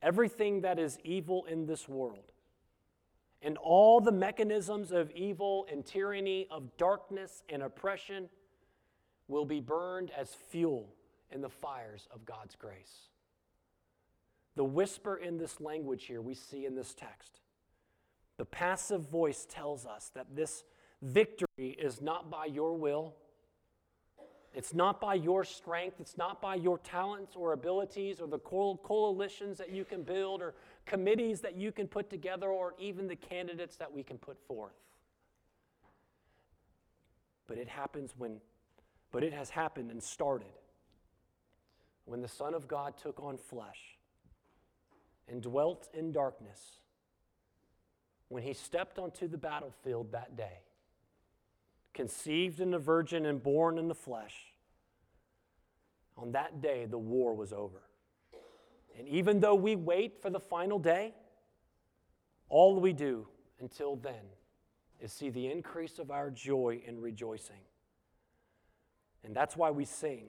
Everything 0.00 0.60
that 0.60 0.78
is 0.78 0.96
evil 1.02 1.44
in 1.46 1.66
this 1.66 1.88
world, 1.88 2.32
and 3.42 3.58
all 3.58 4.00
the 4.00 4.12
mechanisms 4.12 4.92
of 4.92 5.10
evil 5.10 5.66
and 5.70 5.84
tyranny, 5.84 6.46
of 6.52 6.76
darkness 6.76 7.42
and 7.48 7.64
oppression, 7.64 8.28
will 9.26 9.44
be 9.44 9.58
burned 9.58 10.12
as 10.16 10.34
fuel 10.34 10.94
in 11.32 11.40
the 11.40 11.50
fires 11.50 12.06
of 12.14 12.24
God's 12.24 12.54
grace. 12.54 13.08
The 14.54 14.64
whisper 14.64 15.16
in 15.16 15.36
this 15.36 15.60
language 15.60 16.04
here 16.04 16.22
we 16.22 16.34
see 16.34 16.64
in 16.64 16.76
this 16.76 16.94
text. 16.94 17.40
The 18.36 18.44
passive 18.44 19.10
voice 19.10 19.46
tells 19.50 19.84
us 19.84 20.12
that 20.14 20.36
this 20.36 20.62
victory 21.02 21.76
is 21.76 22.00
not 22.00 22.30
by 22.30 22.46
your 22.46 22.76
will, 22.76 23.16
it's 24.54 24.72
not 24.72 25.00
by 25.00 25.14
your 25.14 25.42
strength, 25.42 25.96
it's 26.00 26.16
not 26.16 26.40
by 26.40 26.54
your 26.54 26.78
talents 26.78 27.34
or 27.34 27.52
abilities 27.52 28.20
or 28.20 28.28
the 28.28 28.38
coalitions 28.38 29.58
that 29.58 29.70
you 29.70 29.84
can 29.84 30.02
build 30.02 30.40
or 30.40 30.54
committees 30.86 31.40
that 31.40 31.56
you 31.56 31.72
can 31.72 31.88
put 31.88 32.08
together 32.08 32.48
or 32.48 32.74
even 32.78 33.08
the 33.08 33.16
candidates 33.16 33.76
that 33.76 33.92
we 33.92 34.04
can 34.04 34.16
put 34.16 34.38
forth. 34.46 34.74
But 37.48 37.58
it 37.58 37.68
happens 37.68 38.14
when, 38.16 38.40
but 39.10 39.24
it 39.24 39.32
has 39.32 39.50
happened 39.50 39.90
and 39.90 40.02
started 40.02 40.46
when 42.04 42.20
the 42.20 42.28
Son 42.28 42.54
of 42.54 42.68
God 42.68 42.96
took 42.96 43.20
on 43.20 43.36
flesh 43.36 43.98
and 45.28 45.42
dwelt 45.42 45.88
in 45.94 46.12
darkness, 46.12 46.78
when 48.28 48.42
he 48.42 48.52
stepped 48.52 48.98
onto 48.98 49.26
the 49.26 49.38
battlefield 49.38 50.12
that 50.12 50.36
day, 50.36 50.60
conceived 51.94 52.60
in 52.60 52.70
the 52.70 52.78
virgin 52.78 53.24
and 53.24 53.42
born 53.42 53.78
in 53.78 53.88
the 53.88 53.94
flesh, 53.94 54.34
on 56.16 56.32
that 56.32 56.60
day 56.60 56.84
the 56.84 56.98
war 56.98 57.34
was 57.34 57.52
over. 57.52 57.82
And 58.98 59.08
even 59.08 59.40
though 59.40 59.54
we 59.54 59.76
wait 59.76 60.20
for 60.20 60.30
the 60.30 60.40
final 60.40 60.78
day, 60.78 61.14
all 62.48 62.78
we 62.78 62.92
do 62.92 63.26
until 63.60 63.96
then 63.96 64.22
is 65.00 65.12
see 65.12 65.30
the 65.30 65.50
increase 65.50 65.98
of 65.98 66.10
our 66.10 66.30
joy 66.30 66.82
and 66.86 67.02
rejoicing. 67.02 67.62
And 69.24 69.34
that's 69.34 69.56
why 69.56 69.70
we 69.70 69.84
sing 69.84 70.26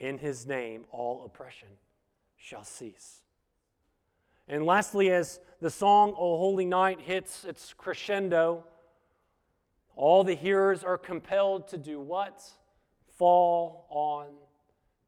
in 0.00 0.18
his 0.18 0.46
name, 0.46 0.84
all 0.90 1.24
oppression 1.24 1.68
shall 2.36 2.64
cease. 2.64 3.22
And 4.48 4.66
lastly, 4.66 5.10
as 5.10 5.38
the 5.60 5.70
song, 5.70 6.10
O 6.18 6.36
Holy 6.36 6.64
Night, 6.64 7.00
hits 7.00 7.44
its 7.44 7.72
crescendo, 7.72 8.64
all 9.96 10.24
the 10.24 10.34
hearers 10.34 10.84
are 10.84 10.98
compelled 10.98 11.68
to 11.68 11.78
do 11.78 12.00
what? 12.00 12.42
Fall 13.18 13.86
on 13.90 14.26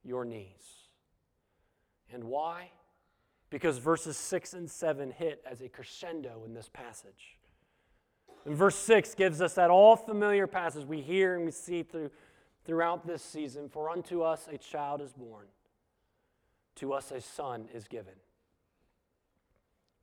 your 0.02 0.24
knees. 0.24 0.88
And 2.12 2.24
why? 2.24 2.70
Because 3.50 3.78
verses 3.78 4.16
6 4.16 4.54
and 4.54 4.70
7 4.70 5.10
hit 5.10 5.42
as 5.50 5.60
a 5.60 5.68
crescendo 5.68 6.42
in 6.44 6.54
this 6.54 6.68
passage. 6.72 7.38
And 8.44 8.54
verse 8.54 8.76
6 8.76 9.14
gives 9.14 9.40
us 9.40 9.54
that 9.54 9.70
all 9.70 9.96
familiar 9.96 10.46
passage 10.46 10.84
we 10.84 11.00
hear 11.00 11.34
and 11.36 11.44
we 11.44 11.50
see 11.50 11.82
through 11.82 12.10
throughout 12.64 13.06
this 13.06 13.22
season 13.22 13.68
For 13.68 13.90
unto 13.90 14.22
us 14.22 14.48
a 14.50 14.58
child 14.58 15.00
is 15.00 15.12
born, 15.12 15.46
to 16.76 16.92
us 16.92 17.10
a 17.10 17.20
son 17.20 17.68
is 17.72 17.86
given. 17.88 18.14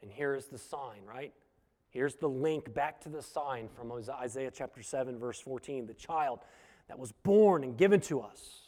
And 0.01 0.11
here 0.11 0.35
is 0.35 0.47
the 0.47 0.57
sign, 0.57 1.03
right? 1.05 1.33
Here's 1.91 2.15
the 2.15 2.29
link 2.29 2.73
back 2.73 3.01
to 3.01 3.09
the 3.09 3.21
sign 3.21 3.67
from 3.67 3.91
Isaiah 3.91 4.51
chapter 4.51 4.81
7, 4.81 5.19
verse 5.19 5.39
14 5.39 5.85
the 5.85 5.93
child 5.93 6.39
that 6.87 6.97
was 6.97 7.11
born 7.11 7.63
and 7.63 7.77
given 7.77 7.99
to 8.01 8.21
us. 8.21 8.61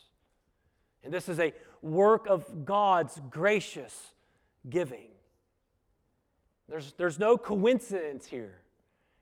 And 1.04 1.14
this 1.14 1.28
is 1.28 1.40
a 1.40 1.54
work 1.82 2.28
of 2.28 2.66
God's 2.66 3.20
gracious 3.30 4.14
giving. 4.70 5.08
There's, 6.70 6.94
there's 6.98 7.20
no 7.20 7.38
coincidence 7.38 8.26
here 8.26 8.60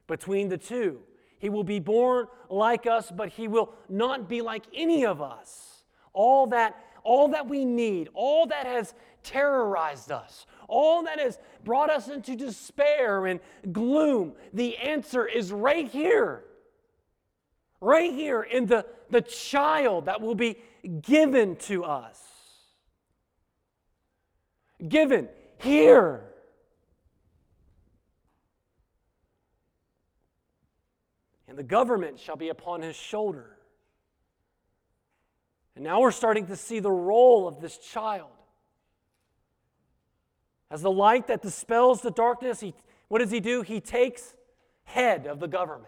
between 0.07 0.49
the 0.49 0.57
two. 0.57 0.99
He 1.37 1.49
will 1.49 1.63
be 1.63 1.79
born 1.79 2.27
like 2.49 2.85
us, 2.85 3.11
but 3.11 3.29
he 3.29 3.47
will 3.47 3.73
not 3.89 4.29
be 4.29 4.41
like 4.41 4.65
any 4.75 5.05
of 5.05 5.21
us. 5.21 5.83
All 6.13 6.47
that, 6.47 6.75
all 7.03 7.29
that 7.29 7.47
we 7.47 7.65
need, 7.65 8.09
all 8.13 8.45
that 8.47 8.65
has 8.65 8.93
terrorized 9.23 10.11
us, 10.11 10.45
all 10.71 11.03
that 11.03 11.19
has 11.19 11.37
brought 11.63 11.91
us 11.91 12.07
into 12.07 12.35
despair 12.35 13.27
and 13.27 13.39
gloom, 13.71 14.33
the 14.53 14.77
answer 14.77 15.27
is 15.27 15.51
right 15.51 15.87
here. 15.87 16.43
Right 17.79 18.11
here 18.11 18.41
in 18.41 18.65
the, 18.65 18.85
the 19.09 19.21
child 19.21 20.05
that 20.05 20.21
will 20.21 20.35
be 20.35 20.57
given 21.01 21.57
to 21.57 21.83
us. 21.83 22.19
Given 24.87 25.29
here 25.59 26.23
and 31.51 31.57
the 31.57 31.63
government 31.63 32.17
shall 32.17 32.37
be 32.37 32.47
upon 32.47 32.81
his 32.81 32.95
shoulder. 32.95 33.57
And 35.75 35.83
now 35.83 35.99
we're 35.99 36.11
starting 36.11 36.47
to 36.47 36.55
see 36.55 36.79
the 36.79 36.89
role 36.89 37.45
of 37.45 37.59
this 37.59 37.77
child. 37.77 38.29
As 40.71 40.81
the 40.81 40.91
light 40.91 41.27
that 41.27 41.41
dispels 41.41 42.01
the 42.01 42.11
darkness, 42.11 42.61
he, 42.61 42.73
what 43.09 43.19
does 43.19 43.29
he 43.29 43.41
do? 43.41 43.61
He 43.61 43.81
takes 43.81 44.35
head 44.83 45.27
of 45.27 45.41
the 45.41 45.47
government. 45.47 45.87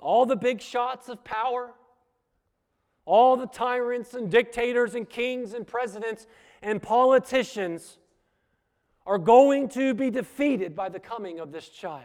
All 0.00 0.26
the 0.26 0.36
big 0.36 0.60
shots 0.60 1.08
of 1.08 1.22
power, 1.22 1.70
all 3.04 3.36
the 3.36 3.46
tyrants 3.46 4.14
and 4.14 4.28
dictators 4.28 4.96
and 4.96 5.08
kings 5.08 5.54
and 5.54 5.64
presidents 5.64 6.26
and 6.60 6.82
politicians 6.82 7.98
are 9.06 9.18
going 9.18 9.68
to 9.70 9.94
be 9.94 10.10
defeated 10.10 10.74
by 10.74 10.88
the 10.88 10.98
coming 10.98 11.38
of 11.38 11.52
this 11.52 11.68
child. 11.68 12.02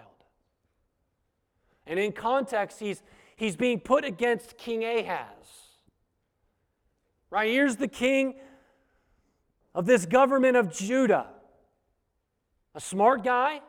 And 1.87 1.99
in 1.99 2.11
context, 2.11 2.79
he's, 2.79 3.01
he's 3.35 3.55
being 3.55 3.79
put 3.79 4.05
against 4.05 4.57
King 4.57 4.83
Ahaz. 4.83 5.25
Right? 7.31 7.49
Here's 7.49 7.77
the 7.77 7.87
king 7.87 8.35
of 9.75 9.85
this 9.85 10.05
government 10.05 10.57
of 10.57 10.71
Judah. 10.73 11.27
A 12.75 12.79
smart 12.79 13.23
guy, 13.23 13.61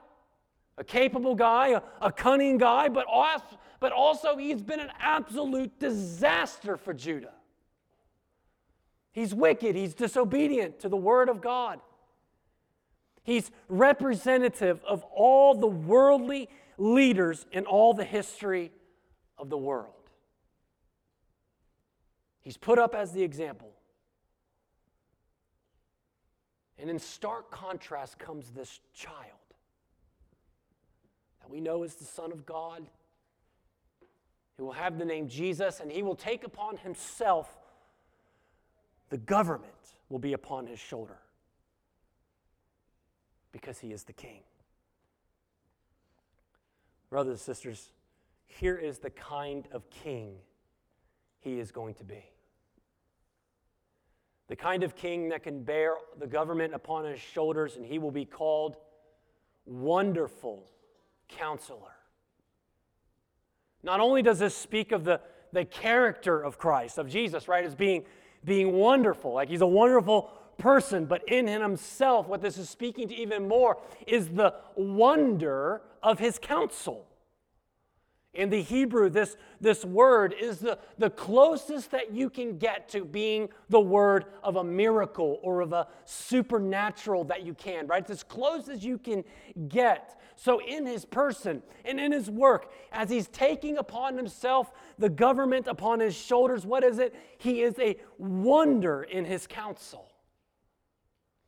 a 0.78 0.84
capable 0.84 1.34
guy, 1.34 1.68
a, 1.68 1.82
a 2.00 2.12
cunning 2.12 2.58
guy, 2.58 2.88
but 2.88 3.06
also, 3.06 3.58
but 3.80 3.92
also 3.92 4.36
he's 4.36 4.62
been 4.62 4.80
an 4.80 4.90
absolute 4.98 5.78
disaster 5.78 6.76
for 6.76 6.94
Judah. 6.94 7.34
He's 9.12 9.34
wicked, 9.34 9.76
he's 9.76 9.94
disobedient 9.94 10.80
to 10.80 10.88
the 10.88 10.96
word 10.96 11.28
of 11.28 11.40
God. 11.40 11.80
He's 13.22 13.50
representative 13.68 14.82
of 14.84 15.02
all 15.04 15.54
the 15.54 15.66
worldly 15.66 16.48
leaders 16.76 17.46
in 17.52 17.64
all 17.64 17.94
the 17.94 18.04
history 18.04 18.72
of 19.38 19.48
the 19.50 19.56
world. 19.56 19.92
He's 22.40 22.56
put 22.58 22.78
up 22.78 22.94
as 22.94 23.12
the 23.12 23.22
example. 23.22 23.73
And 26.84 26.90
in 26.90 26.98
stark 26.98 27.50
contrast 27.50 28.18
comes 28.18 28.50
this 28.50 28.78
child 28.92 29.16
that 31.40 31.48
we 31.48 31.58
know 31.58 31.82
is 31.82 31.94
the 31.94 32.04
Son 32.04 32.30
of 32.30 32.44
God, 32.44 32.86
who 34.58 34.66
will 34.66 34.72
have 34.72 34.98
the 34.98 35.06
name 35.06 35.26
Jesus, 35.26 35.80
and 35.80 35.90
he 35.90 36.02
will 36.02 36.14
take 36.14 36.44
upon 36.44 36.76
himself 36.76 37.56
the 39.08 39.16
government 39.16 39.72
will 40.10 40.18
be 40.18 40.34
upon 40.34 40.66
his 40.66 40.78
shoulder 40.78 41.16
because 43.50 43.78
he 43.78 43.90
is 43.90 44.02
the 44.02 44.12
king. 44.12 44.42
Brothers 47.08 47.30
and 47.30 47.40
sisters, 47.40 47.92
here 48.44 48.76
is 48.76 48.98
the 48.98 49.08
kind 49.08 49.66
of 49.72 49.88
king 49.88 50.34
he 51.40 51.58
is 51.58 51.72
going 51.72 51.94
to 51.94 52.04
be. 52.04 52.33
The 54.48 54.56
kind 54.56 54.82
of 54.82 54.94
king 54.94 55.30
that 55.30 55.42
can 55.42 55.62
bear 55.62 55.94
the 56.18 56.26
government 56.26 56.74
upon 56.74 57.04
his 57.06 57.18
shoulders, 57.18 57.76
and 57.76 57.84
he 57.84 57.98
will 57.98 58.10
be 58.10 58.24
called 58.24 58.76
Wonderful 59.64 60.70
Counselor. 61.28 61.94
Not 63.82 64.00
only 64.00 64.22
does 64.22 64.38
this 64.38 64.56
speak 64.56 64.92
of 64.92 65.04
the, 65.04 65.20
the 65.52 65.64
character 65.64 66.40
of 66.42 66.58
Christ, 66.58 66.98
of 66.98 67.08
Jesus, 67.08 67.48
right, 67.48 67.64
as 67.64 67.74
being, 67.74 68.04
being 68.44 68.72
wonderful, 68.72 69.32
like 69.32 69.48
he's 69.48 69.60
a 69.62 69.66
wonderful 69.66 70.30
person, 70.58 71.06
but 71.06 71.26
in 71.28 71.46
himself, 71.46 72.28
what 72.28 72.40
this 72.40 72.58
is 72.58 72.68
speaking 72.68 73.08
to 73.08 73.14
even 73.14 73.48
more 73.48 73.78
is 74.06 74.28
the 74.28 74.54
wonder 74.76 75.82
of 76.02 76.18
his 76.18 76.38
counsel. 76.38 77.06
In 78.34 78.50
the 78.50 78.60
Hebrew, 78.60 79.08
this, 79.08 79.36
this 79.60 79.84
word 79.84 80.34
is 80.38 80.58
the, 80.58 80.78
the 80.98 81.10
closest 81.10 81.92
that 81.92 82.12
you 82.12 82.28
can 82.28 82.58
get 82.58 82.88
to 82.90 83.04
being 83.04 83.48
the 83.68 83.80
word 83.80 84.24
of 84.42 84.56
a 84.56 84.64
miracle 84.64 85.38
or 85.42 85.60
of 85.60 85.72
a 85.72 85.86
supernatural 86.04 87.24
that 87.24 87.44
you 87.44 87.54
can, 87.54 87.86
right? 87.86 88.02
It's 88.02 88.10
as 88.10 88.22
close 88.24 88.68
as 88.68 88.84
you 88.84 88.98
can 88.98 89.24
get. 89.68 90.20
So, 90.36 90.60
in 90.60 90.84
his 90.84 91.04
person 91.04 91.62
and 91.84 92.00
in 92.00 92.10
his 92.10 92.28
work, 92.28 92.72
as 92.90 93.08
he's 93.08 93.28
taking 93.28 93.78
upon 93.78 94.16
himself 94.16 94.72
the 94.98 95.08
government 95.08 95.68
upon 95.68 96.00
his 96.00 96.16
shoulders, 96.16 96.66
what 96.66 96.82
is 96.82 96.98
it? 96.98 97.14
He 97.38 97.62
is 97.62 97.78
a 97.78 97.96
wonder 98.18 99.04
in 99.04 99.24
his 99.24 99.46
counsel. 99.46 100.10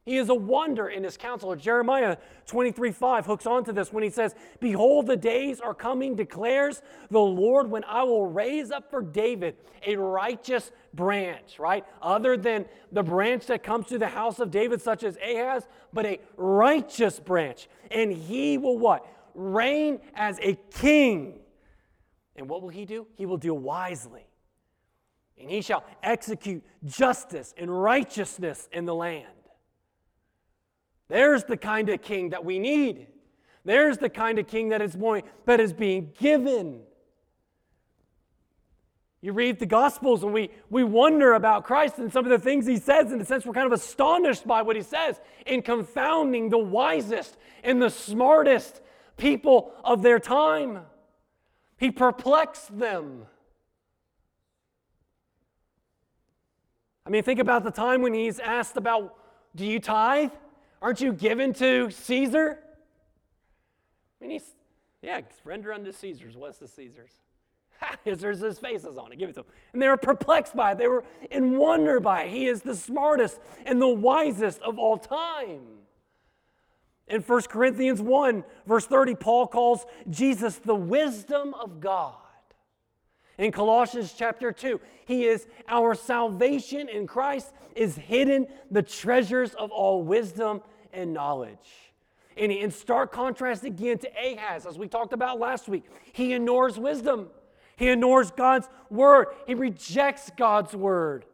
He 0.06 0.18
is 0.18 0.28
a 0.28 0.34
wonder 0.34 0.86
in 0.86 1.02
his 1.02 1.16
counsel. 1.16 1.54
Jeremiah 1.56 2.16
23 2.46 2.92
5 2.92 3.26
hooks 3.26 3.44
onto 3.44 3.72
this 3.72 3.92
when 3.92 4.04
he 4.04 4.08
says, 4.08 4.36
Behold, 4.60 5.08
the 5.08 5.16
days 5.16 5.60
are 5.60 5.74
coming, 5.74 6.14
declares 6.14 6.80
the 7.10 7.18
Lord, 7.18 7.68
when 7.68 7.82
I 7.82 8.04
will 8.04 8.24
raise 8.24 8.70
up 8.70 8.88
for 8.88 9.02
David 9.02 9.56
a 9.84 9.96
righteous 9.96 10.70
branch, 10.94 11.58
right? 11.58 11.84
Other 12.00 12.36
than 12.36 12.66
the 12.92 13.02
branch 13.02 13.46
that 13.46 13.64
comes 13.64 13.86
to 13.88 13.98
the 13.98 14.06
house 14.06 14.38
of 14.38 14.52
David, 14.52 14.80
such 14.80 15.02
as 15.02 15.16
Ahaz, 15.16 15.66
but 15.92 16.06
a 16.06 16.20
righteous 16.36 17.18
branch. 17.18 17.68
And 17.90 18.12
he 18.12 18.58
will 18.58 18.78
what? 18.78 19.04
Reign 19.34 19.98
as 20.14 20.38
a 20.40 20.54
king. 20.78 21.40
And 22.36 22.48
what 22.48 22.62
will 22.62 22.68
he 22.68 22.84
do? 22.84 23.08
He 23.16 23.26
will 23.26 23.38
deal 23.38 23.58
wisely. 23.58 24.28
And 25.36 25.50
he 25.50 25.62
shall 25.62 25.84
execute 26.00 26.62
justice 26.84 27.54
and 27.58 27.68
righteousness 27.82 28.68
in 28.70 28.84
the 28.84 28.94
land. 28.94 29.26
There's 31.08 31.44
the 31.44 31.56
kind 31.56 31.88
of 31.88 32.02
king 32.02 32.30
that 32.30 32.44
we 32.44 32.58
need. 32.58 33.06
There's 33.64 33.98
the 33.98 34.08
kind 34.08 34.38
of 34.38 34.46
king 34.46 34.70
that 34.70 34.82
is, 34.82 34.96
more, 34.96 35.22
that 35.44 35.60
is 35.60 35.72
being 35.72 36.12
given. 36.18 36.80
You 39.20 39.32
read 39.32 39.58
the 39.58 39.66
Gospels 39.66 40.22
and 40.22 40.32
we, 40.32 40.50
we 40.70 40.84
wonder 40.84 41.34
about 41.34 41.64
Christ 41.64 41.98
and 41.98 42.12
some 42.12 42.24
of 42.24 42.30
the 42.30 42.38
things 42.38 42.66
he 42.66 42.76
says. 42.76 43.10
In 43.10 43.20
a 43.20 43.24
sense, 43.24 43.44
we're 43.44 43.54
kind 43.54 43.66
of 43.66 43.72
astonished 43.72 44.46
by 44.46 44.62
what 44.62 44.76
he 44.76 44.82
says 44.82 45.20
in 45.46 45.62
confounding 45.62 46.48
the 46.48 46.58
wisest 46.58 47.36
and 47.64 47.82
the 47.82 47.90
smartest 47.90 48.80
people 49.16 49.72
of 49.82 50.02
their 50.02 50.20
time. 50.20 50.80
He 51.76 51.90
perplexed 51.90 52.78
them. 52.78 53.26
I 57.04 57.10
mean, 57.10 57.22
think 57.22 57.40
about 57.40 57.64
the 57.64 57.70
time 57.70 58.02
when 58.02 58.14
he's 58.14 58.38
asked 58.38 58.76
about, 58.76 59.16
do 59.54 59.64
you 59.64 59.80
tithe? 59.80 60.30
Aren't 60.82 61.00
you 61.00 61.12
given 61.12 61.52
to 61.54 61.90
Caesar? 61.90 62.58
I 64.20 64.24
mean, 64.24 64.30
he's, 64.32 64.54
yeah, 65.02 65.20
render 65.44 65.72
unto 65.72 65.92
Caesar's. 65.92 66.36
What's 66.36 66.58
the 66.58 66.68
Caesar's? 66.68 67.12
There's 68.04 68.40
his 68.40 68.58
faces 68.58 68.96
on 68.96 69.12
it. 69.12 69.18
Give 69.18 69.28
it 69.28 69.34
to 69.34 69.40
him. 69.40 69.46
And 69.72 69.82
they 69.82 69.88
were 69.88 69.96
perplexed 69.96 70.56
by 70.56 70.72
it. 70.72 70.78
They 70.78 70.88
were 70.88 71.04
in 71.30 71.56
wonder 71.58 72.00
by 72.00 72.22
it. 72.22 72.30
He 72.30 72.46
is 72.46 72.62
the 72.62 72.74
smartest 72.74 73.40
and 73.64 73.80
the 73.80 73.88
wisest 73.88 74.60
of 74.62 74.78
all 74.78 74.96
time. 74.96 75.60
In 77.08 77.22
1 77.22 77.42
Corinthians 77.42 78.02
1, 78.02 78.44
verse 78.66 78.86
30, 78.86 79.14
Paul 79.14 79.46
calls 79.46 79.86
Jesus 80.10 80.56
the 80.56 80.74
wisdom 80.74 81.54
of 81.54 81.80
God. 81.80 82.16
In 83.38 83.52
Colossians 83.52 84.14
chapter 84.16 84.50
2, 84.50 84.80
he 85.04 85.24
is 85.24 85.46
our 85.68 85.94
salvation 85.94 86.88
in 86.88 87.06
Christ 87.06 87.52
is 87.74 87.96
hidden 87.96 88.46
the 88.70 88.82
treasures 88.82 89.54
of 89.54 89.70
all 89.70 90.02
wisdom 90.02 90.62
and 90.92 91.12
knowledge. 91.12 91.92
And 92.36 92.50
in 92.50 92.70
stark 92.70 93.12
contrast 93.12 93.64
again 93.64 93.98
to 93.98 94.10
Ahaz, 94.10 94.66
as 94.66 94.78
we 94.78 94.88
talked 94.88 95.12
about 95.12 95.38
last 95.38 95.68
week, 95.68 95.84
he 96.12 96.34
ignores 96.34 96.78
wisdom. 96.78 97.28
He 97.76 97.88
ignores 97.88 98.30
God's 98.30 98.68
word. 98.90 99.28
He 99.46 99.54
rejects 99.54 100.30
God's 100.36 100.74
word. 100.74 101.26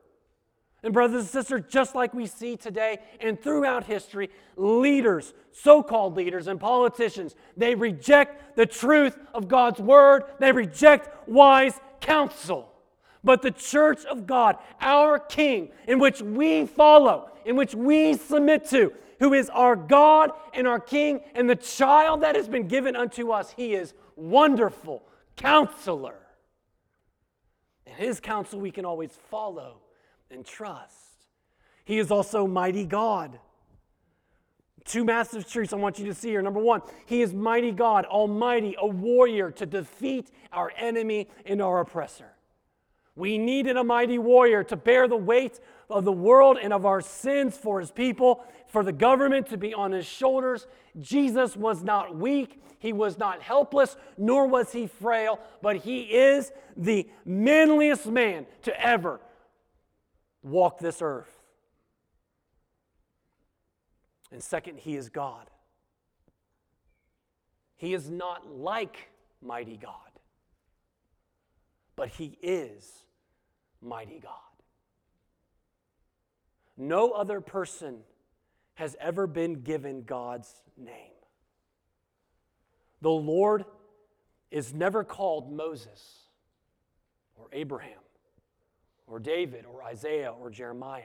And, 0.84 0.92
brothers 0.92 1.20
and 1.20 1.30
sisters, 1.30 1.62
just 1.68 1.94
like 1.94 2.12
we 2.12 2.26
see 2.26 2.57
today 2.57 2.98
and 3.20 3.40
throughout 3.40 3.84
history, 3.84 4.30
leaders, 4.57 5.32
so 5.53 5.80
called 5.80 6.16
leaders, 6.16 6.48
and 6.48 6.59
politicians, 6.59 7.36
they 7.57 7.76
reject 7.76 8.57
the 8.57 8.66
truth 8.66 9.16
of 9.32 9.46
God's 9.46 9.78
word. 9.78 10.24
They 10.40 10.50
reject 10.50 11.28
wise 11.28 11.78
counsel. 12.03 12.68
But 13.24 13.40
the 13.40 13.50
church 13.50 14.05
of 14.05 14.26
God, 14.26 14.59
our 14.80 15.18
King, 15.18 15.70
in 15.86 15.98
which 15.98 16.20
we 16.20 16.66
follow, 16.66 17.30
in 17.44 17.57
which 17.57 17.74
we 17.74 18.14
submit 18.14 18.68
to, 18.70 18.92
who 19.20 19.32
is 19.32 19.48
our 19.50 19.76
God 19.76 20.32
and 20.53 20.66
our 20.66 20.80
King, 20.80 21.20
and 21.34 21.48
the 21.48 21.57
child 21.57 22.22
that 22.22 22.34
has 22.34 22.48
been 22.48 22.68
given 22.68 22.96
unto 22.96 23.30
us. 23.30 23.53
He 23.57 23.74
is 23.74 23.94
wonderful, 24.16 25.03
counselor. 25.36 26.16
And 27.86 27.96
his 27.96 28.20
counsel 28.20 28.61
we 28.61 28.72
can 28.72 28.84
always 28.84 29.12
follow 29.30 29.78
and 30.30 30.44
trust. 30.44 31.26
He 31.84 31.98
is 31.98 32.11
also 32.11 32.46
mighty 32.46 32.84
God. 32.84 33.38
Two 34.85 35.05
massive 35.05 35.49
truths 35.49 35.72
I 35.72 35.76
want 35.76 35.99
you 35.99 36.07
to 36.07 36.14
see 36.14 36.30
here. 36.30 36.43
Number 36.43 36.61
one, 36.61 36.83
He 37.07 37.22
is 37.22 37.33
mighty 37.33 37.70
God, 37.70 38.05
almighty, 38.05 38.74
a 38.78 38.87
warrior 38.87 39.51
to 39.53 39.66
defeat 39.66 40.30
our 40.53 40.72
enemy 40.76 41.28
and 41.47 41.62
our 41.62 41.80
oppressor. 41.80 42.33
We 43.14 43.37
needed 43.39 43.76
a 43.76 43.85
mighty 43.85 44.18
warrior 44.18 44.64
to 44.64 44.76
bear 44.76 45.07
the 45.07 45.16
weight 45.16 45.61
of 45.91 46.05
the 46.05 46.12
world 46.12 46.59
and 46.61 46.72
of 46.72 46.87
our 46.87 47.01
sins 47.01 47.57
for 47.57 47.78
his 47.78 47.91
people, 47.91 48.45
for 48.68 48.83
the 48.83 48.93
government 48.93 49.49
to 49.49 49.59
be 49.59 49.74
on 49.74 49.93
his 49.93 50.07
shoulders. 50.07 50.66
Jesus 50.99 51.57
was 51.57 51.83
not 51.83 52.16
weak, 52.16 52.62
he 52.78 52.93
was 52.93 53.18
not 53.18 53.43
helpless, 53.43 53.97
nor 54.16 54.47
was 54.47 54.72
he 54.72 54.87
frail, 54.87 55.39
but 55.61 55.76
he 55.76 56.03
is 56.03 56.53
the 56.76 57.09
manliest 57.24 58.07
man 58.07 58.47
to 58.62 58.80
ever 58.80 59.20
walk 60.43 60.78
this 60.78 61.03
earth. 61.03 61.41
And 64.33 64.43
second, 64.43 64.78
he 64.78 64.97
is 64.97 65.11
God. 65.11 65.51
He 67.76 67.93
is 67.93 68.09
not 68.11 68.49
like 68.51 69.11
mighty 69.43 69.76
God, 69.76 69.93
but 71.97 72.09
he 72.09 72.39
is 72.43 73.05
mighty 73.83 74.20
God. 74.20 74.33
No 76.78 77.11
other 77.11 77.41
person 77.41 77.99
has 78.74 78.97
ever 78.99 79.26
been 79.26 79.62
given 79.62 80.03
God's 80.03 80.62
name. 80.78 81.12
The 83.03 83.11
Lord 83.11 83.64
is 84.51 84.72
never 84.72 85.05
called 85.05 85.53
Moses 85.53 86.20
or 87.35 87.49
Abraham 87.53 87.99
or 89.07 89.18
David 89.18 89.66
or 89.66 89.83
Isaiah 89.83 90.33
or 90.33 90.49
Jeremiah. 90.49 91.03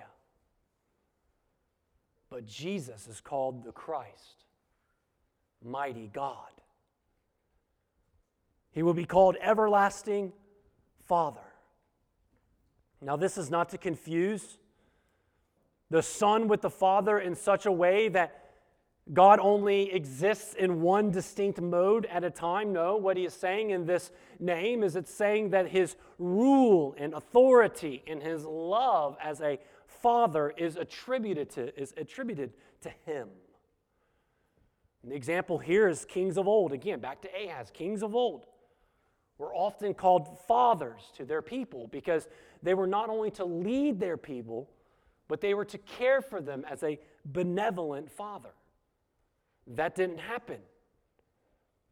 But 2.30 2.46
Jesus 2.46 3.08
is 3.08 3.22
called 3.22 3.64
the 3.64 3.72
Christ, 3.72 4.46
mighty 5.64 6.10
God. 6.14 6.52
He 8.72 8.84
will 8.84 8.94
be 8.94 9.06
called 9.06 9.38
everlasting 9.42 10.34
Father. 11.08 11.40
Now, 13.02 13.16
this 13.16 13.38
is 13.38 13.50
not 13.50 13.70
to 13.70 13.78
confuse 13.78 14.58
the 15.90 16.04
Son 16.04 16.48
with 16.48 16.62
the 16.62 16.70
Father 16.70 17.20
in 17.20 17.36
such 17.36 17.66
a 17.66 17.72
way 17.72 18.10
that 18.10 18.44
God 19.14 19.40
only 19.40 19.94
exists 19.94 20.54
in 20.54 20.82
one 20.82 21.12
distinct 21.12 21.62
mode 21.62 22.06
at 22.08 22.24
a 22.24 22.30
time. 22.30 22.74
No, 22.74 22.98
what 22.98 23.16
he 23.16 23.26
is 23.26 23.34
saying 23.34 23.70
in 23.70 23.86
this 23.86 24.12
name 24.40 24.84
is 24.84 24.96
it's 24.96 25.14
saying 25.14 25.52
that 25.52 25.70
his 25.70 25.96
rule 26.20 26.94
and 26.98 27.14
authority 27.14 28.04
and 28.06 28.22
his 28.22 28.44
love 28.44 29.16
as 29.24 29.40
a 29.40 29.60
father 29.88 30.54
is 30.58 30.76
attributed 30.76 31.50
to, 31.52 31.80
is 31.80 31.94
attributed 31.98 32.54
to 32.82 32.90
him. 33.06 33.30
And 35.04 35.12
the 35.12 35.16
example 35.16 35.58
here 35.58 35.88
is 35.88 36.06
kings 36.06 36.38
of 36.38 36.48
old. 36.48 36.74
Again, 36.74 37.00
back 37.00 37.22
to 37.22 37.30
Ahaz, 37.30 37.72
kings 37.74 38.04
of 38.04 38.16
old 38.16 38.46
were 39.38 39.54
often 39.54 39.94
called 39.94 40.40
fathers 40.48 41.12
to 41.16 41.26
their 41.26 41.42
people 41.42 41.88
because 41.88 42.28
they 42.64 42.74
were 42.74 42.88
not 42.88 43.10
only 43.10 43.32
to 43.32 43.46
lead 43.46 44.00
their 44.00 44.18
people, 44.18 44.70
but 45.28 45.42
they 45.42 45.54
were 45.54 45.66
to 45.66 45.78
care 45.78 46.22
for 46.22 46.42
them 46.42 46.66
as 46.70 46.84
a 46.84 47.00
benevolent 47.26 48.12
father. 48.12 48.50
That 49.68 49.96
didn't 49.96 50.20
happen. 50.20 50.58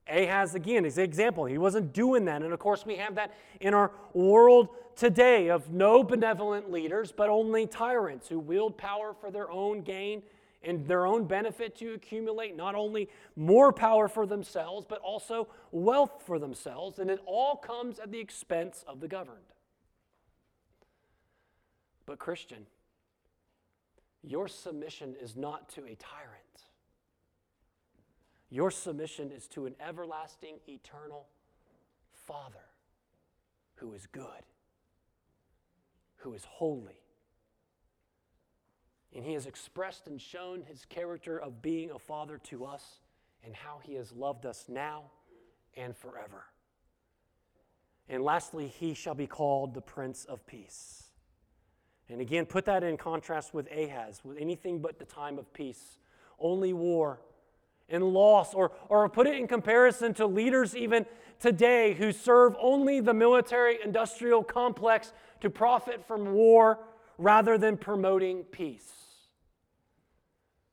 Ahaz, 0.07 0.53
again, 0.53 0.85
is 0.85 0.97
an 0.97 1.03
example. 1.03 1.45
He 1.45 1.57
wasn't 1.57 1.93
doing 1.93 2.25
that. 2.25 2.41
And 2.41 2.53
of 2.53 2.59
course, 2.59 2.85
we 2.85 2.97
have 2.97 3.15
that 3.15 3.33
in 3.59 3.73
our 3.73 3.91
world 4.13 4.69
today 4.95 5.49
of 5.49 5.71
no 5.71 6.03
benevolent 6.03 6.71
leaders, 6.71 7.11
but 7.11 7.29
only 7.29 7.65
tyrants 7.65 8.27
who 8.27 8.39
wield 8.39 8.77
power 8.77 9.13
for 9.19 9.31
their 9.31 9.49
own 9.51 9.81
gain 9.81 10.21
and 10.63 10.87
their 10.87 11.05
own 11.05 11.25
benefit 11.25 11.75
to 11.77 11.93
accumulate 11.93 12.55
not 12.55 12.75
only 12.75 13.09
more 13.35 13.71
power 13.71 14.07
for 14.07 14.25
themselves, 14.25 14.85
but 14.87 14.99
also 14.99 15.47
wealth 15.71 16.23
for 16.25 16.39
themselves. 16.39 16.99
And 16.99 17.09
it 17.09 17.19
all 17.25 17.55
comes 17.55 17.99
at 17.99 18.11
the 18.11 18.19
expense 18.19 18.83
of 18.87 18.99
the 18.99 19.07
governed. 19.07 19.37
But, 22.05 22.19
Christian, 22.19 22.65
your 24.23 24.47
submission 24.47 25.15
is 25.21 25.35
not 25.35 25.69
to 25.69 25.81
a 25.81 25.95
tyrant. 25.95 26.44
Your 28.49 28.71
submission 28.71 29.31
is 29.31 29.47
to 29.49 29.65
an 29.65 29.75
everlasting, 29.79 30.57
eternal 30.67 31.27
Father 32.11 32.65
who 33.75 33.93
is 33.93 34.07
good, 34.07 34.45
who 36.17 36.33
is 36.33 36.45
holy. 36.45 36.99
And 39.13 39.23
he 39.23 39.33
has 39.33 39.45
expressed 39.45 40.07
and 40.07 40.19
shown 40.19 40.63
his 40.63 40.85
character 40.85 41.39
of 41.39 41.61
being 41.61 41.91
a 41.91 41.99
father 41.99 42.37
to 42.45 42.65
us 42.65 42.99
and 43.43 43.55
how 43.55 43.79
he 43.83 43.93
has 43.95 44.11
loved 44.11 44.45
us 44.45 44.65
now 44.67 45.03
and 45.75 45.95
forever. 45.95 46.45
And 48.09 48.23
lastly, 48.23 48.67
he 48.67 48.93
shall 48.93 49.15
be 49.15 49.27
called 49.27 49.73
the 49.73 49.81
Prince 49.81 50.25
of 50.25 50.45
Peace. 50.45 51.03
And 52.07 52.21
again, 52.21 52.45
put 52.45 52.65
that 52.65 52.83
in 52.83 52.97
contrast 52.97 53.53
with 53.53 53.67
Ahaz, 53.71 54.21
with 54.23 54.37
anything 54.37 54.79
but 54.79 54.99
the 54.99 55.05
time 55.05 55.39
of 55.39 55.51
peace, 55.53 55.97
only 56.39 56.73
war 56.73 57.19
and 57.89 58.03
loss, 58.03 58.53
or, 58.53 58.71
or 58.89 59.07
put 59.09 59.27
it 59.27 59.35
in 59.35 59.47
comparison 59.47 60.13
to 60.15 60.25
leaders 60.25 60.75
even 60.75 61.05
today 61.39 61.93
who 61.93 62.11
serve 62.11 62.55
only 62.59 62.99
the 62.99 63.13
military 63.13 63.77
industrial 63.83 64.43
complex 64.43 65.13
to 65.41 65.49
profit 65.49 66.05
from 66.07 66.33
war 66.33 66.79
rather 67.17 67.57
than 67.57 67.77
promoting 67.77 68.43
peace. 68.43 68.91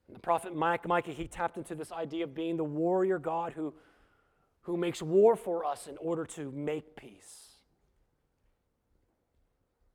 And 0.09 0.17
the 0.17 0.21
prophet 0.21 0.55
Micah, 0.55 1.11
he 1.11 1.27
tapped 1.27 1.57
into 1.57 1.75
this 1.75 1.93
idea 1.93 2.25
of 2.25 2.35
being 2.35 2.57
the 2.57 2.65
warrior 2.65 3.19
God 3.19 3.53
who, 3.53 3.75
who 4.63 4.77
makes 4.77 5.03
war 5.03 5.37
for 5.37 5.65
us 5.65 5.87
in 5.87 5.97
order 5.99 6.25
to 6.27 6.51
make 6.53 6.97
peace. 6.97 7.57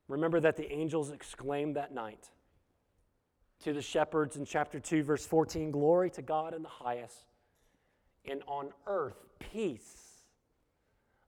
Remember 0.06 0.40
that 0.40 0.56
the 0.56 0.72
angels 0.72 1.10
exclaimed 1.10 1.76
that 1.76 1.92
night 1.92 2.28
to 3.64 3.72
the 3.72 3.82
shepherds 3.82 4.36
in 4.36 4.44
chapter 4.44 4.78
2, 4.78 5.02
verse 5.02 5.26
14 5.26 5.70
Glory 5.70 6.10
to 6.10 6.22
God 6.22 6.54
in 6.54 6.62
the 6.62 6.68
highest, 6.68 7.24
and 8.24 8.42
on 8.46 8.70
earth 8.86 9.24
peace 9.38 10.24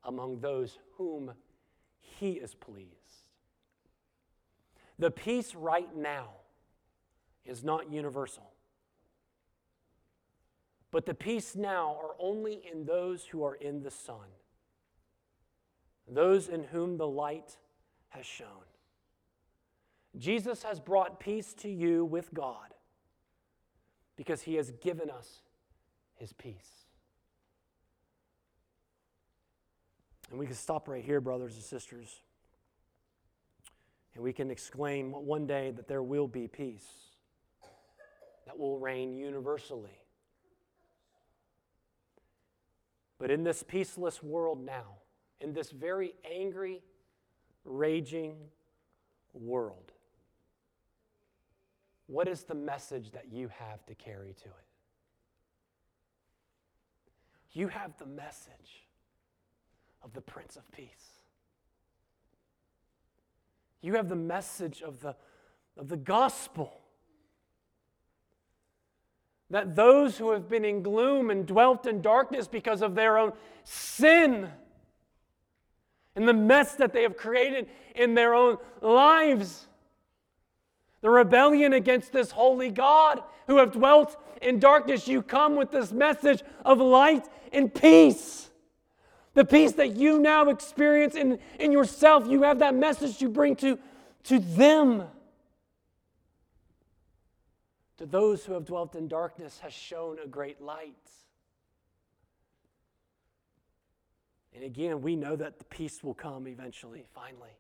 among 0.04 0.40
those 0.40 0.78
whom 0.96 1.32
he 1.98 2.32
is 2.32 2.54
pleased. 2.54 2.90
The 4.98 5.10
peace 5.10 5.54
right 5.54 5.94
now 5.96 6.28
is 7.44 7.64
not 7.64 7.90
universal. 7.90 8.50
But 10.90 11.06
the 11.06 11.14
peace 11.14 11.54
now 11.54 11.96
are 12.02 12.14
only 12.18 12.60
in 12.70 12.84
those 12.84 13.24
who 13.24 13.44
are 13.44 13.54
in 13.54 13.82
the 13.82 13.90
Son, 13.90 14.26
those 16.08 16.48
in 16.48 16.64
whom 16.64 16.96
the 16.96 17.06
light 17.06 17.56
has 18.08 18.26
shone. 18.26 18.46
Jesus 20.18 20.62
has 20.62 20.80
brought 20.80 21.20
peace 21.20 21.54
to 21.54 21.68
you 21.68 22.04
with 22.04 22.32
God 22.34 22.74
because 24.16 24.42
he 24.42 24.56
has 24.56 24.70
given 24.72 25.08
us 25.08 25.40
his 26.16 26.32
peace. 26.32 26.86
And 30.30 30.38
we 30.38 30.46
can 30.46 30.54
stop 30.54 30.88
right 30.88 31.04
here, 31.04 31.20
brothers 31.20 31.54
and 31.54 31.62
sisters. 31.62 32.20
And 34.14 34.22
we 34.22 34.32
can 34.32 34.50
exclaim 34.50 35.12
one 35.12 35.46
day 35.46 35.70
that 35.70 35.88
there 35.88 36.02
will 36.02 36.28
be 36.28 36.48
peace 36.48 36.86
that 38.46 38.58
will 38.58 38.78
reign 38.78 39.14
universally. 39.14 39.96
But 43.18 43.30
in 43.30 43.44
this 43.44 43.62
peaceless 43.62 44.22
world 44.22 44.64
now, 44.64 44.96
in 45.40 45.52
this 45.52 45.70
very 45.70 46.14
angry, 46.28 46.82
raging 47.64 48.34
world, 49.34 49.89
what 52.10 52.26
is 52.26 52.42
the 52.42 52.54
message 52.54 53.12
that 53.12 53.26
you 53.30 53.48
have 53.56 53.86
to 53.86 53.94
carry 53.94 54.34
to 54.42 54.48
it? 54.48 54.66
You 57.52 57.68
have 57.68 57.96
the 57.98 58.06
message 58.06 58.84
of 60.02 60.12
the 60.12 60.20
Prince 60.20 60.56
of 60.56 60.68
Peace. 60.72 61.20
You 63.80 63.94
have 63.94 64.08
the 64.08 64.16
message 64.16 64.82
of 64.82 65.00
the, 65.00 65.14
of 65.76 65.88
the 65.88 65.96
gospel. 65.96 66.80
That 69.50 69.76
those 69.76 70.18
who 70.18 70.32
have 70.32 70.48
been 70.48 70.64
in 70.64 70.82
gloom 70.82 71.30
and 71.30 71.46
dwelt 71.46 71.86
in 71.86 72.02
darkness 72.02 72.48
because 72.48 72.82
of 72.82 72.96
their 72.96 73.18
own 73.18 73.32
sin 73.62 74.48
and 76.16 76.26
the 76.26 76.34
mess 76.34 76.74
that 76.74 76.92
they 76.92 77.02
have 77.02 77.16
created 77.16 77.68
in 77.94 78.14
their 78.14 78.34
own 78.34 78.58
lives, 78.80 79.68
the 81.00 81.10
rebellion 81.10 81.72
against 81.72 82.12
this 82.12 82.30
holy 82.30 82.70
God 82.70 83.22
who 83.46 83.56
have 83.56 83.72
dwelt 83.72 84.16
in 84.42 84.58
darkness, 84.58 85.08
you 85.08 85.22
come 85.22 85.56
with 85.56 85.70
this 85.70 85.92
message 85.92 86.42
of 86.64 86.78
light 86.78 87.26
and 87.52 87.72
peace. 87.72 88.50
The 89.34 89.44
peace 89.44 89.72
that 89.72 89.96
you 89.96 90.18
now 90.18 90.48
experience 90.48 91.14
in, 91.14 91.38
in 91.58 91.72
yourself, 91.72 92.26
you 92.26 92.42
have 92.42 92.58
that 92.58 92.74
message 92.74 93.20
you 93.22 93.28
bring 93.28 93.56
to, 93.56 93.78
to 94.24 94.38
them. 94.38 95.04
To 97.98 98.06
those 98.06 98.44
who 98.44 98.54
have 98.54 98.64
dwelt 98.64 98.94
in 98.94 99.08
darkness 99.08 99.58
has 99.60 99.72
shown 99.72 100.18
a 100.22 100.26
great 100.26 100.60
light. 100.60 100.94
And 104.54 104.64
again, 104.64 105.00
we 105.00 105.16
know 105.16 105.36
that 105.36 105.58
the 105.58 105.64
peace 105.64 106.02
will 106.02 106.14
come 106.14 106.48
eventually, 106.48 107.04
finally. 107.14 107.59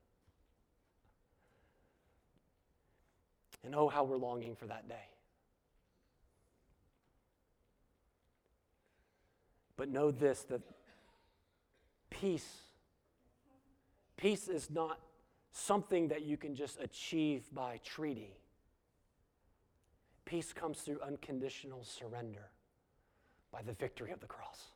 And 3.64 3.74
oh, 3.74 3.88
how 3.88 4.04
we're 4.04 4.16
longing 4.16 4.56
for 4.56 4.66
that 4.66 4.88
day. 4.88 5.08
But 9.76 9.88
know 9.88 10.10
this 10.10 10.42
that 10.50 10.60
peace, 12.10 12.48
peace 14.16 14.48
is 14.48 14.70
not 14.70 14.98
something 15.52 16.08
that 16.08 16.22
you 16.22 16.36
can 16.36 16.54
just 16.54 16.80
achieve 16.80 17.44
by 17.52 17.80
treaty. 17.84 18.34
Peace 20.24 20.52
comes 20.52 20.80
through 20.80 21.00
unconditional 21.00 21.82
surrender 21.82 22.50
by 23.50 23.62
the 23.62 23.72
victory 23.72 24.12
of 24.12 24.20
the 24.20 24.26
cross. 24.26 24.66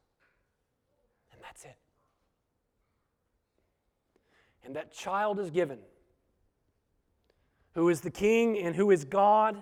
And 1.33 1.41
that's 1.43 1.65
it. 1.65 1.77
And 4.65 4.75
that 4.77 4.93
child 4.93 5.39
is 5.39 5.51
given 5.51 5.79
who 7.75 7.89
is 7.89 8.01
the 8.01 8.11
King 8.11 8.59
and 8.59 8.75
who 8.75 8.91
is 8.91 9.05
God, 9.05 9.61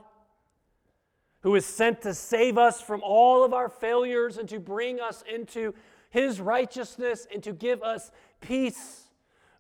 who 1.40 1.54
is 1.54 1.66
sent 1.66 2.02
to 2.02 2.14
save 2.14 2.58
us 2.58 2.80
from 2.80 3.00
all 3.02 3.44
of 3.44 3.52
our 3.52 3.68
failures 3.68 4.38
and 4.38 4.48
to 4.48 4.60
bring 4.60 5.00
us 5.00 5.24
into 5.32 5.74
his 6.10 6.40
righteousness 6.40 7.26
and 7.32 7.42
to 7.42 7.52
give 7.52 7.82
us 7.82 8.12
peace. 8.40 9.08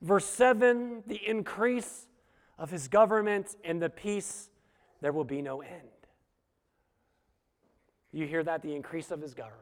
Verse 0.00 0.26
7 0.26 1.02
the 1.06 1.20
increase 1.26 2.06
of 2.58 2.70
his 2.70 2.88
government 2.88 3.56
and 3.64 3.80
the 3.80 3.90
peace, 3.90 4.50
there 5.00 5.12
will 5.12 5.24
be 5.24 5.42
no 5.42 5.62
end. 5.62 5.88
You 8.12 8.26
hear 8.26 8.44
that? 8.44 8.62
The 8.62 8.74
increase 8.74 9.10
of 9.10 9.20
his 9.20 9.34
government. 9.34 9.60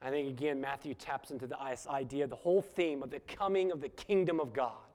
I 0.00 0.10
think 0.10 0.28
again, 0.28 0.60
Matthew 0.60 0.94
taps 0.94 1.30
into 1.30 1.46
the 1.46 1.58
idea, 1.88 2.26
the 2.26 2.36
whole 2.36 2.62
theme 2.62 3.02
of 3.02 3.10
the 3.10 3.20
coming 3.20 3.72
of 3.72 3.80
the 3.80 3.88
kingdom 3.88 4.38
of 4.38 4.52
God, 4.52 4.85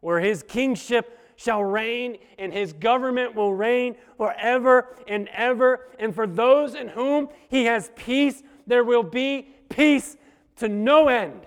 where 0.00 0.20
his 0.20 0.42
kingship 0.42 1.18
shall 1.36 1.62
reign 1.62 2.18
and 2.38 2.52
his 2.52 2.72
government 2.72 3.34
will 3.34 3.54
reign 3.54 3.96
forever 4.16 4.96
and 5.06 5.28
ever. 5.32 5.86
And 5.98 6.14
for 6.14 6.26
those 6.26 6.74
in 6.74 6.88
whom 6.88 7.28
he 7.48 7.66
has 7.66 7.90
peace, 7.94 8.42
there 8.66 8.84
will 8.84 9.04
be 9.04 9.48
peace 9.68 10.16
to 10.56 10.68
no 10.68 11.08
end. 11.08 11.46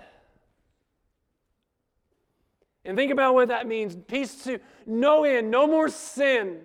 And 2.83 2.97
think 2.97 3.11
about 3.11 3.33
what 3.33 3.49
that 3.49 3.67
means 3.67 3.95
peace 4.07 4.43
to 4.45 4.59
no 4.85 5.23
end, 5.23 5.51
no 5.51 5.67
more 5.67 5.89
sin. 5.89 6.61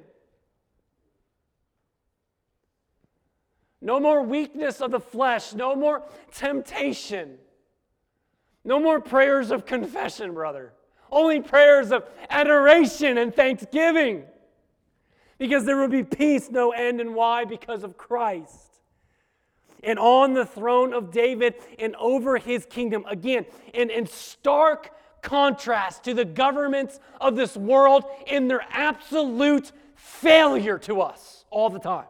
No 3.80 4.00
more 4.00 4.22
weakness 4.22 4.80
of 4.80 4.90
the 4.90 5.00
flesh, 5.00 5.52
no 5.52 5.76
more 5.76 6.02
temptation. 6.32 7.38
No 8.64 8.80
more 8.80 9.00
prayers 9.00 9.50
of 9.50 9.66
confession, 9.66 10.32
brother. 10.32 10.72
Only 11.10 11.40
prayers 11.40 11.92
of 11.92 12.04
adoration 12.30 13.18
and 13.18 13.34
thanksgiving. 13.34 14.24
Because 15.38 15.64
there 15.64 15.76
will 15.76 15.88
be 15.88 16.04
peace, 16.04 16.50
no 16.50 16.72
end. 16.72 17.00
And 17.00 17.14
why? 17.14 17.44
Because 17.44 17.84
of 17.84 17.96
Christ. 17.96 18.80
And 19.82 19.98
on 19.98 20.34
the 20.34 20.46
throne 20.46 20.92
of 20.92 21.10
David 21.12 21.54
and 21.78 21.94
over 21.96 22.38
his 22.38 22.66
kingdom. 22.66 23.04
Again, 23.08 23.46
in, 23.74 23.90
in 23.90 24.06
stark 24.06 24.90
contrast 25.22 26.04
to 26.04 26.14
the 26.14 26.24
governments 26.24 26.98
of 27.20 27.36
this 27.36 27.56
world 27.56 28.04
in 28.26 28.48
their 28.48 28.64
absolute 28.70 29.72
failure 29.94 30.78
to 30.78 31.00
us 31.00 31.44
all 31.50 31.68
the 31.68 31.78
time. 31.78 32.06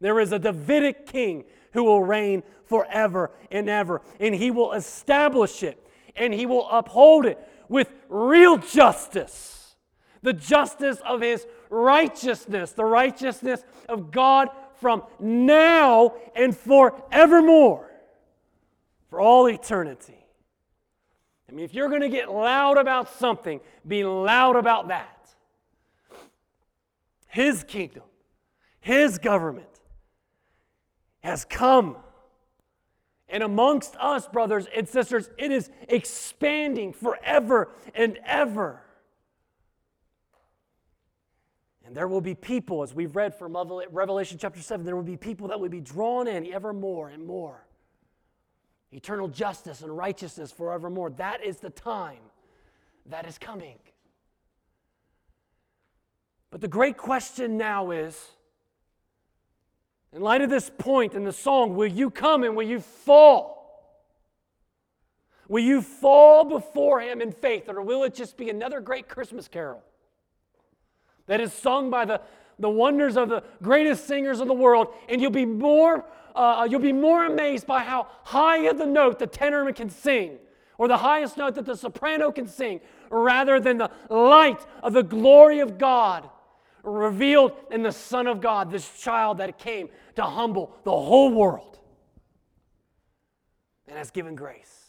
There 0.00 0.20
is 0.20 0.32
a 0.32 0.38
Davidic 0.38 1.06
king 1.06 1.44
who 1.72 1.84
will 1.84 2.02
reign 2.02 2.42
forever 2.66 3.30
and 3.50 3.70
ever, 3.70 4.02
and 4.20 4.34
he 4.34 4.50
will 4.50 4.72
establish 4.72 5.62
it 5.62 5.82
and 6.16 6.32
he 6.32 6.46
will 6.46 6.68
uphold 6.70 7.26
it 7.26 7.38
with 7.68 7.90
real 8.08 8.56
justice 8.58 9.56
the 10.26 10.32
justice 10.32 11.00
of 11.06 11.20
his 11.20 11.46
righteousness, 11.70 12.72
the 12.72 12.84
righteousness 12.84 13.62
of 13.88 14.10
God 14.10 14.48
from 14.80 15.04
now 15.20 16.14
and 16.34 16.54
forevermore, 16.56 17.88
for 19.08 19.20
all 19.20 19.48
eternity. 19.48 20.26
I 21.48 21.52
mean, 21.52 21.64
if 21.64 21.74
you're 21.74 21.88
going 21.88 22.00
to 22.00 22.08
get 22.08 22.28
loud 22.28 22.76
about 22.76 23.08
something, 23.08 23.60
be 23.86 24.02
loud 24.02 24.56
about 24.56 24.88
that. 24.88 25.28
His 27.28 27.62
kingdom, 27.62 28.02
His 28.80 29.18
government 29.18 29.68
has 31.20 31.44
come. 31.44 31.98
And 33.28 33.42
amongst 33.42 33.96
us, 33.96 34.28
brothers 34.28 34.66
and 34.74 34.88
sisters, 34.88 35.30
it 35.36 35.50
is 35.50 35.70
expanding 35.88 36.92
forever 36.92 37.70
and 37.94 38.18
ever. 38.24 38.82
And 41.84 41.94
there 41.94 42.08
will 42.08 42.20
be 42.20 42.34
people, 42.34 42.82
as 42.82 42.94
we've 42.94 43.14
read 43.14 43.34
from 43.34 43.56
Revelation 43.90 44.38
chapter 44.38 44.60
7, 44.60 44.84
there 44.84 44.96
will 44.96 45.02
be 45.02 45.16
people 45.16 45.48
that 45.48 45.58
will 45.58 45.68
be 45.68 45.80
drawn 45.80 46.26
in 46.26 46.52
ever 46.52 46.72
more 46.72 47.08
and 47.08 47.24
more. 47.24 47.64
Eternal 48.92 49.28
justice 49.28 49.82
and 49.82 49.96
righteousness 49.96 50.50
forevermore. 50.50 51.10
That 51.10 51.44
is 51.44 51.58
the 51.58 51.70
time 51.70 52.22
that 53.06 53.26
is 53.26 53.38
coming. 53.38 53.78
But 56.50 56.60
the 56.60 56.68
great 56.68 56.96
question 56.96 57.56
now 57.56 57.90
is 57.90 58.20
in 60.16 60.22
light 60.22 60.40
of 60.40 60.48
this 60.48 60.70
point 60.78 61.12
in 61.12 61.24
the 61.24 61.32
song, 61.32 61.76
will 61.76 61.86
you 61.86 62.08
come 62.08 62.42
and 62.42 62.56
will 62.56 62.66
you 62.66 62.80
fall? 62.80 63.54
Will 65.46 65.62
you 65.62 65.82
fall 65.82 66.44
before 66.44 67.02
Him 67.02 67.20
in 67.20 67.32
faith, 67.32 67.68
or 67.68 67.82
will 67.82 68.02
it 68.02 68.14
just 68.14 68.38
be 68.38 68.48
another 68.48 68.80
great 68.80 69.08
Christmas 69.08 69.46
carol 69.46 69.82
that 71.26 71.42
is 71.42 71.52
sung 71.52 71.90
by 71.90 72.06
the, 72.06 72.22
the 72.58 72.70
wonders 72.70 73.18
of 73.18 73.28
the 73.28 73.42
greatest 73.62 74.06
singers 74.06 74.40
of 74.40 74.48
the 74.48 74.54
world, 74.54 74.88
and 75.10 75.20
you'll 75.20 75.30
be 75.30 75.44
more 75.44 76.06
uh, 76.34 76.66
you'll 76.68 76.80
be 76.80 76.92
more 76.92 77.24
amazed 77.24 77.66
by 77.66 77.82
how 77.82 78.06
high 78.24 78.66
of 78.68 78.76
the 78.76 78.86
note 78.86 79.18
the 79.18 79.26
tenor 79.26 79.70
can 79.72 79.90
sing, 79.90 80.38
or 80.78 80.88
the 80.88 80.96
highest 80.96 81.36
note 81.36 81.54
that 81.56 81.66
the 81.66 81.76
soprano 81.76 82.32
can 82.32 82.46
sing, 82.46 82.80
rather 83.10 83.60
than 83.60 83.76
the 83.76 83.90
light 84.08 84.66
of 84.82 84.94
the 84.94 85.02
glory 85.02 85.60
of 85.60 85.76
God 85.76 86.28
revealed 86.92 87.52
in 87.70 87.82
the 87.82 87.92
Son 87.92 88.26
of 88.26 88.40
God, 88.40 88.70
this 88.70 89.00
child 89.00 89.38
that 89.38 89.58
came 89.58 89.88
to 90.14 90.22
humble 90.22 90.76
the 90.84 90.92
whole 90.92 91.32
world 91.32 91.78
and 93.88 93.98
has 93.98 94.10
given 94.10 94.34
grace. 94.34 94.86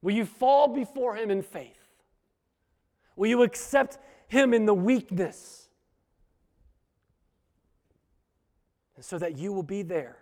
Will 0.00 0.14
you 0.14 0.24
fall 0.24 0.68
before 0.68 1.16
Him 1.16 1.30
in 1.30 1.42
faith? 1.42 1.74
Will 3.16 3.28
you 3.28 3.42
accept 3.42 3.98
Him 4.28 4.54
in 4.54 4.66
the 4.66 4.74
weakness? 4.74 5.68
And 8.94 9.04
so 9.04 9.18
that 9.18 9.36
you 9.36 9.52
will 9.52 9.62
be 9.64 9.82
there 9.82 10.18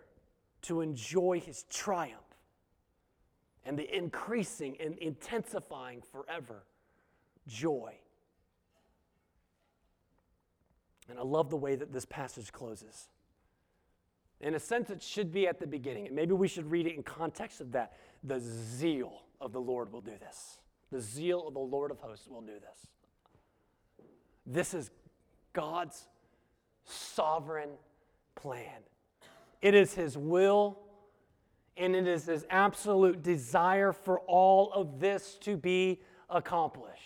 to 0.63 0.81
enjoy 0.81 1.41
His 1.41 1.65
triumph 1.65 2.21
and 3.65 3.79
the 3.79 3.95
increasing 3.95 4.77
and 4.81 4.97
intensifying 4.99 6.01
forever 6.01 6.65
joy 7.47 7.95
and 11.09 11.19
I 11.19 11.23
love 11.23 11.51
the 11.51 11.57
way 11.57 11.77
that 11.77 11.93
this 11.93 12.05
passage 12.05 12.53
closes. 12.53 13.09
In 14.41 14.55
a 14.55 14.61
sense, 14.61 14.91
it 14.91 15.03
should 15.03 15.33
be 15.33 15.47
at 15.47 15.59
the 15.59 15.67
beginning, 15.67 16.07
and 16.07 16.15
maybe 16.15 16.33
we 16.33 16.49
should 16.49 16.71
read 16.71 16.87
it 16.87 16.95
in 16.95 17.03
context 17.03 17.61
of 17.61 17.73
that. 17.73 17.95
The 18.23 18.41
zeal 18.41 19.23
of 19.41 19.53
the 19.53 19.61
Lord 19.61 19.93
will 19.93 20.01
do 20.01 20.13
this. 20.21 20.59
The 20.93 21.01
zeal 21.01 21.47
of 21.49 21.55
the 21.55 21.61
Lord 21.61 21.91
of 21.91 21.99
hosts 21.99 22.29
will 22.29 22.43
do 22.43 22.53
this. 22.53 22.87
This 24.47 24.75
is 24.75 24.91
God's 25.53 26.07
sovereign 26.85 27.71
plan. 28.35 28.81
It 29.63 29.75
is 29.75 29.95
His 29.95 30.19
will, 30.19 30.79
and 31.77 31.97
it 31.97 32.07
is 32.07 32.27
His 32.27 32.45
absolute 32.51 33.23
desire 33.23 33.93
for 33.93 34.21
all 34.21 34.71
of 34.73 35.01
this 35.01 35.39
to 35.41 35.57
be 35.57 36.03
accomplished. 36.29 37.03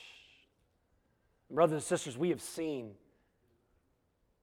Brothers 1.51 1.77
and 1.77 1.83
sisters, 1.83 2.19
we 2.19 2.29
have 2.29 2.43
seen 2.43 2.91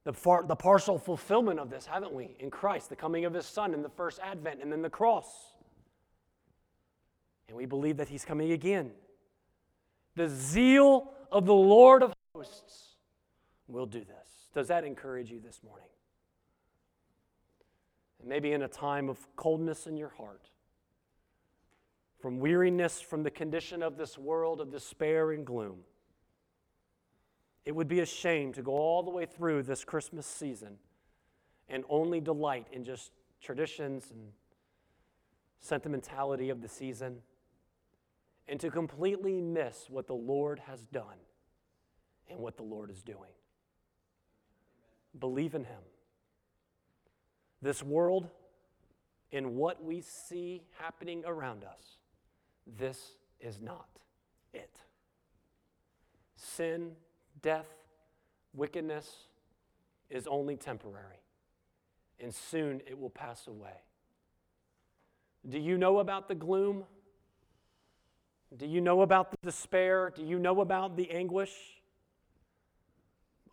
the, 0.08 0.14
far, 0.14 0.42
the 0.42 0.56
partial 0.56 0.98
fulfillment 0.98 1.60
of 1.60 1.70
this, 1.70 1.86
haven't 1.86 2.14
we? 2.14 2.38
In 2.40 2.50
Christ, 2.50 2.88
the 2.88 2.96
coming 2.96 3.26
of 3.26 3.34
his 3.34 3.46
Son 3.46 3.74
in 3.74 3.82
the 3.82 3.90
first 3.90 4.22
advent 4.24 4.62
and 4.64 4.72
then 4.72 4.82
the 4.82 4.90
cross. 4.90 5.28
And 7.50 7.58
we 7.58 7.66
believe 7.66 7.98
that 7.98 8.08
he's 8.08 8.24
coming 8.24 8.54
again. 8.54 8.92
The 10.16 10.30
zeal 10.30 11.12
of 11.30 11.46
the 11.46 11.54
Lord 11.54 12.04
of 12.04 12.14
hosts 12.34 12.96
will 13.68 13.86
do 13.86 14.00
this. 14.00 14.48
Does 14.54 14.70
that 14.70 14.86
encourage 14.86 15.30
you 15.30 15.42
this 15.42 15.60
morning? 15.62 15.90
And 18.22 18.30
maybe 18.30 18.54
in 18.54 18.62
a 18.62 18.70
time 18.70 19.10
of 19.10 19.18
coldness 19.36 19.88
in 19.88 19.98
your 19.98 20.14
heart, 20.16 20.52
from 22.22 22.40
weariness 22.40 23.02
from 23.02 23.24
the 23.24 23.32
condition 23.32 23.84
of 23.84 23.98
this 23.98 24.18
world 24.18 24.62
of 24.62 24.72
despair 24.72 25.34
and 25.34 25.46
gloom. 25.46 25.80
It 27.68 27.76
would 27.76 27.90
be 27.90 28.00
a 28.00 28.06
shame 28.06 28.54
to 28.54 28.62
go 28.62 28.72
all 28.72 29.04
the 29.04 29.10
way 29.10 29.26
through 29.26 29.64
this 29.64 29.84
Christmas 29.84 30.26
season 30.26 30.78
and 31.68 31.84
only 31.90 32.22
delight 32.22 32.66
in 32.72 32.86
just 32.86 33.12
traditions 33.42 34.10
and 34.10 34.32
sentimentality 35.60 36.50
of 36.50 36.62
the 36.62 36.70
season 36.70 37.18
and 38.48 38.58
to 38.62 38.72
completely 38.72 39.42
miss 39.42 39.90
what 39.90 40.08
the 40.08 40.14
Lord 40.14 40.60
has 40.60 40.86
done 40.94 41.18
and 42.30 42.40
what 42.40 42.56
the 42.56 42.64
Lord 42.64 42.90
is 42.90 43.02
doing. 43.02 43.34
Believe 45.20 45.54
in 45.54 45.66
Him. 45.66 45.82
This 47.62 47.84
world, 47.84 48.30
in 49.30 49.58
what 49.58 49.84
we 49.84 50.00
see 50.00 50.64
happening 50.80 51.22
around 51.26 51.66
us, 51.66 51.98
this 52.66 53.18
is 53.42 53.60
not 53.60 53.90
it. 54.54 54.78
Sin 56.38 56.92
death, 57.42 57.68
wickedness 58.54 59.28
is 60.10 60.28
only 60.28 60.56
temporary, 60.56 61.22
and 62.20 62.34
soon 62.34 62.82
it 62.88 62.98
will 62.98 63.10
pass 63.10 63.48
away. 63.48 63.82
Do 65.48 65.60
you 65.60 65.78
know 65.78 66.00
about 66.00 66.28
the 66.28 66.36
gloom? 66.36 66.84
Do 68.56 68.66
you 68.66 68.82
know 68.82 69.02
about 69.02 69.32
the 69.32 69.38
despair? 69.44 70.12
Do 70.16 70.24
you 70.24 70.40
know 70.40 70.62
about 70.62 70.96
the 70.96 71.10
anguish? 71.12 71.54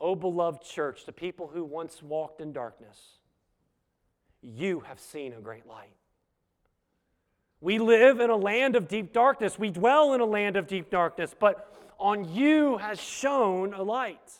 O 0.00 0.14
beloved 0.14 0.62
church, 0.62 1.06
the 1.06 1.12
people 1.12 1.48
who 1.48 1.64
once 1.64 2.02
walked 2.02 2.40
in 2.40 2.52
darkness, 2.52 3.18
you 4.42 4.80
have 4.80 5.00
seen 5.00 5.32
a 5.32 5.40
great 5.40 5.66
light. 5.66 5.94
We 7.64 7.78
live 7.78 8.20
in 8.20 8.28
a 8.28 8.36
land 8.36 8.76
of 8.76 8.88
deep 8.88 9.14
darkness. 9.14 9.58
We 9.58 9.70
dwell 9.70 10.12
in 10.12 10.20
a 10.20 10.26
land 10.26 10.56
of 10.56 10.66
deep 10.66 10.90
darkness, 10.90 11.34
but 11.38 11.74
on 11.98 12.30
you 12.34 12.76
has 12.76 13.00
shone 13.00 13.72
a 13.72 13.82
light. 13.82 14.32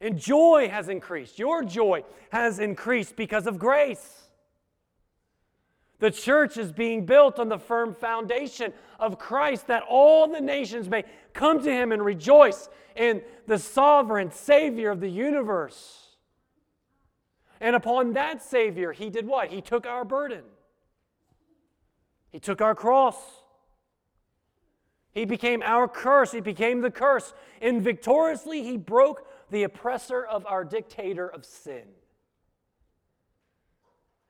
And 0.00 0.18
joy 0.18 0.70
has 0.70 0.88
increased. 0.88 1.38
Your 1.38 1.62
joy 1.62 2.02
has 2.30 2.60
increased 2.60 3.14
because 3.14 3.46
of 3.46 3.58
grace. 3.58 4.22
The 5.98 6.10
church 6.10 6.56
is 6.56 6.72
being 6.72 7.04
built 7.04 7.38
on 7.38 7.50
the 7.50 7.58
firm 7.58 7.92
foundation 7.92 8.72
of 8.98 9.18
Christ 9.18 9.66
that 9.66 9.82
all 9.86 10.28
the 10.28 10.40
nations 10.40 10.88
may 10.88 11.04
come 11.34 11.62
to 11.62 11.70
him 11.70 11.92
and 11.92 12.02
rejoice 12.02 12.70
in 12.96 13.20
the 13.46 13.58
sovereign 13.58 14.32
Savior 14.32 14.92
of 14.92 15.00
the 15.00 15.10
universe. 15.10 16.07
And 17.60 17.74
upon 17.74 18.12
that 18.12 18.42
Savior, 18.42 18.92
he 18.92 19.10
did 19.10 19.26
what? 19.26 19.48
He 19.48 19.60
took 19.60 19.86
our 19.86 20.04
burden, 20.04 20.44
he 22.30 22.40
took 22.40 22.60
our 22.60 22.74
cross. 22.74 23.16
He 25.10 25.24
became 25.24 25.62
our 25.64 25.88
curse. 25.88 26.30
He 26.30 26.40
became 26.40 26.80
the 26.80 26.92
curse. 26.92 27.34
And 27.60 27.82
victoriously, 27.82 28.62
he 28.62 28.76
broke 28.76 29.26
the 29.50 29.64
oppressor 29.64 30.24
of 30.24 30.46
our 30.46 30.64
dictator 30.64 31.26
of 31.26 31.44
sin. 31.44 31.82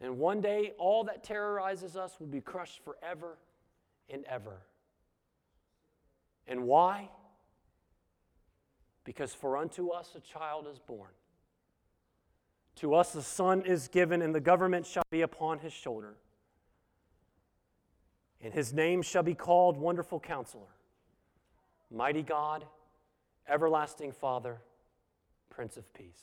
And 0.01 0.19
one 0.19 0.41
day, 0.41 0.73
all 0.79 1.05
that 1.05 1.25
terrorizes 1.25 1.97
us 1.97 2.19
will 2.19 2.29
be 2.29 2.41
crushed 2.41 2.83
forever 2.85 3.37
and 4.09 4.25
ever. 4.25 4.63
And 6.47 6.63
why? 6.63 7.11
Because 9.05 9.35
for 9.35 9.57
unto 9.57 9.91
us 9.91 10.15
a 10.17 10.21
child 10.21 10.67
is 10.71 10.79
born. 10.79 11.11
To 12.79 12.95
us 12.95 13.15
a 13.17 13.23
son 13.23 13.63
is 13.63 13.89
given, 13.89 14.23
and 14.23 14.33
the 14.33 14.41
government 14.41 14.87
shall 14.87 15.03
be 15.11 15.23
upon 15.23 15.59
his 15.59 15.73
shoulder. 15.73 16.15
And 18.41 18.55
his 18.55 18.73
name 18.73 19.03
shall 19.03 19.25
be 19.25 19.35
called 19.35 19.77
Wonderful 19.77 20.21
Counselor, 20.21 20.77
Mighty 21.91 22.23
God, 22.23 22.65
Everlasting 23.49 24.13
Father, 24.13 24.59
Prince 25.51 25.77
of 25.77 25.93
Peace. 25.93 26.23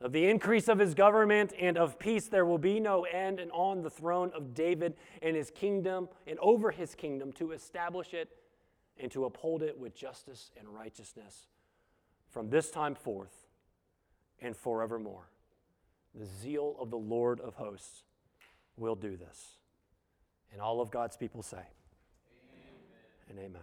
Of 0.00 0.12
the 0.12 0.28
increase 0.28 0.68
of 0.68 0.78
his 0.78 0.94
government 0.94 1.52
and 1.58 1.76
of 1.76 1.98
peace 1.98 2.28
there 2.28 2.46
will 2.46 2.58
be 2.58 2.78
no 2.78 3.02
end, 3.04 3.40
and 3.40 3.50
on 3.50 3.82
the 3.82 3.90
throne 3.90 4.30
of 4.32 4.54
David 4.54 4.94
and 5.22 5.34
his 5.34 5.50
kingdom, 5.50 6.08
and 6.28 6.38
over 6.38 6.70
his 6.70 6.94
kingdom, 6.94 7.32
to 7.32 7.50
establish 7.50 8.14
it 8.14 8.28
and 8.96 9.10
to 9.10 9.24
uphold 9.24 9.62
it 9.62 9.76
with 9.76 9.96
justice 9.96 10.52
and 10.56 10.68
righteousness 10.68 11.48
from 12.28 12.48
this 12.48 12.70
time 12.70 12.94
forth 12.94 13.45
and 14.40 14.56
forevermore. 14.56 15.28
The 16.14 16.26
zeal 16.26 16.76
of 16.80 16.90
the 16.90 16.98
Lord 16.98 17.40
of 17.40 17.54
hosts 17.54 18.02
will 18.76 18.94
do 18.94 19.16
this. 19.16 19.58
And 20.52 20.60
all 20.60 20.80
of 20.80 20.90
God's 20.90 21.16
people 21.16 21.42
say, 21.42 21.56
Amen. 21.56 23.28
and 23.28 23.38
amen. 23.38 23.62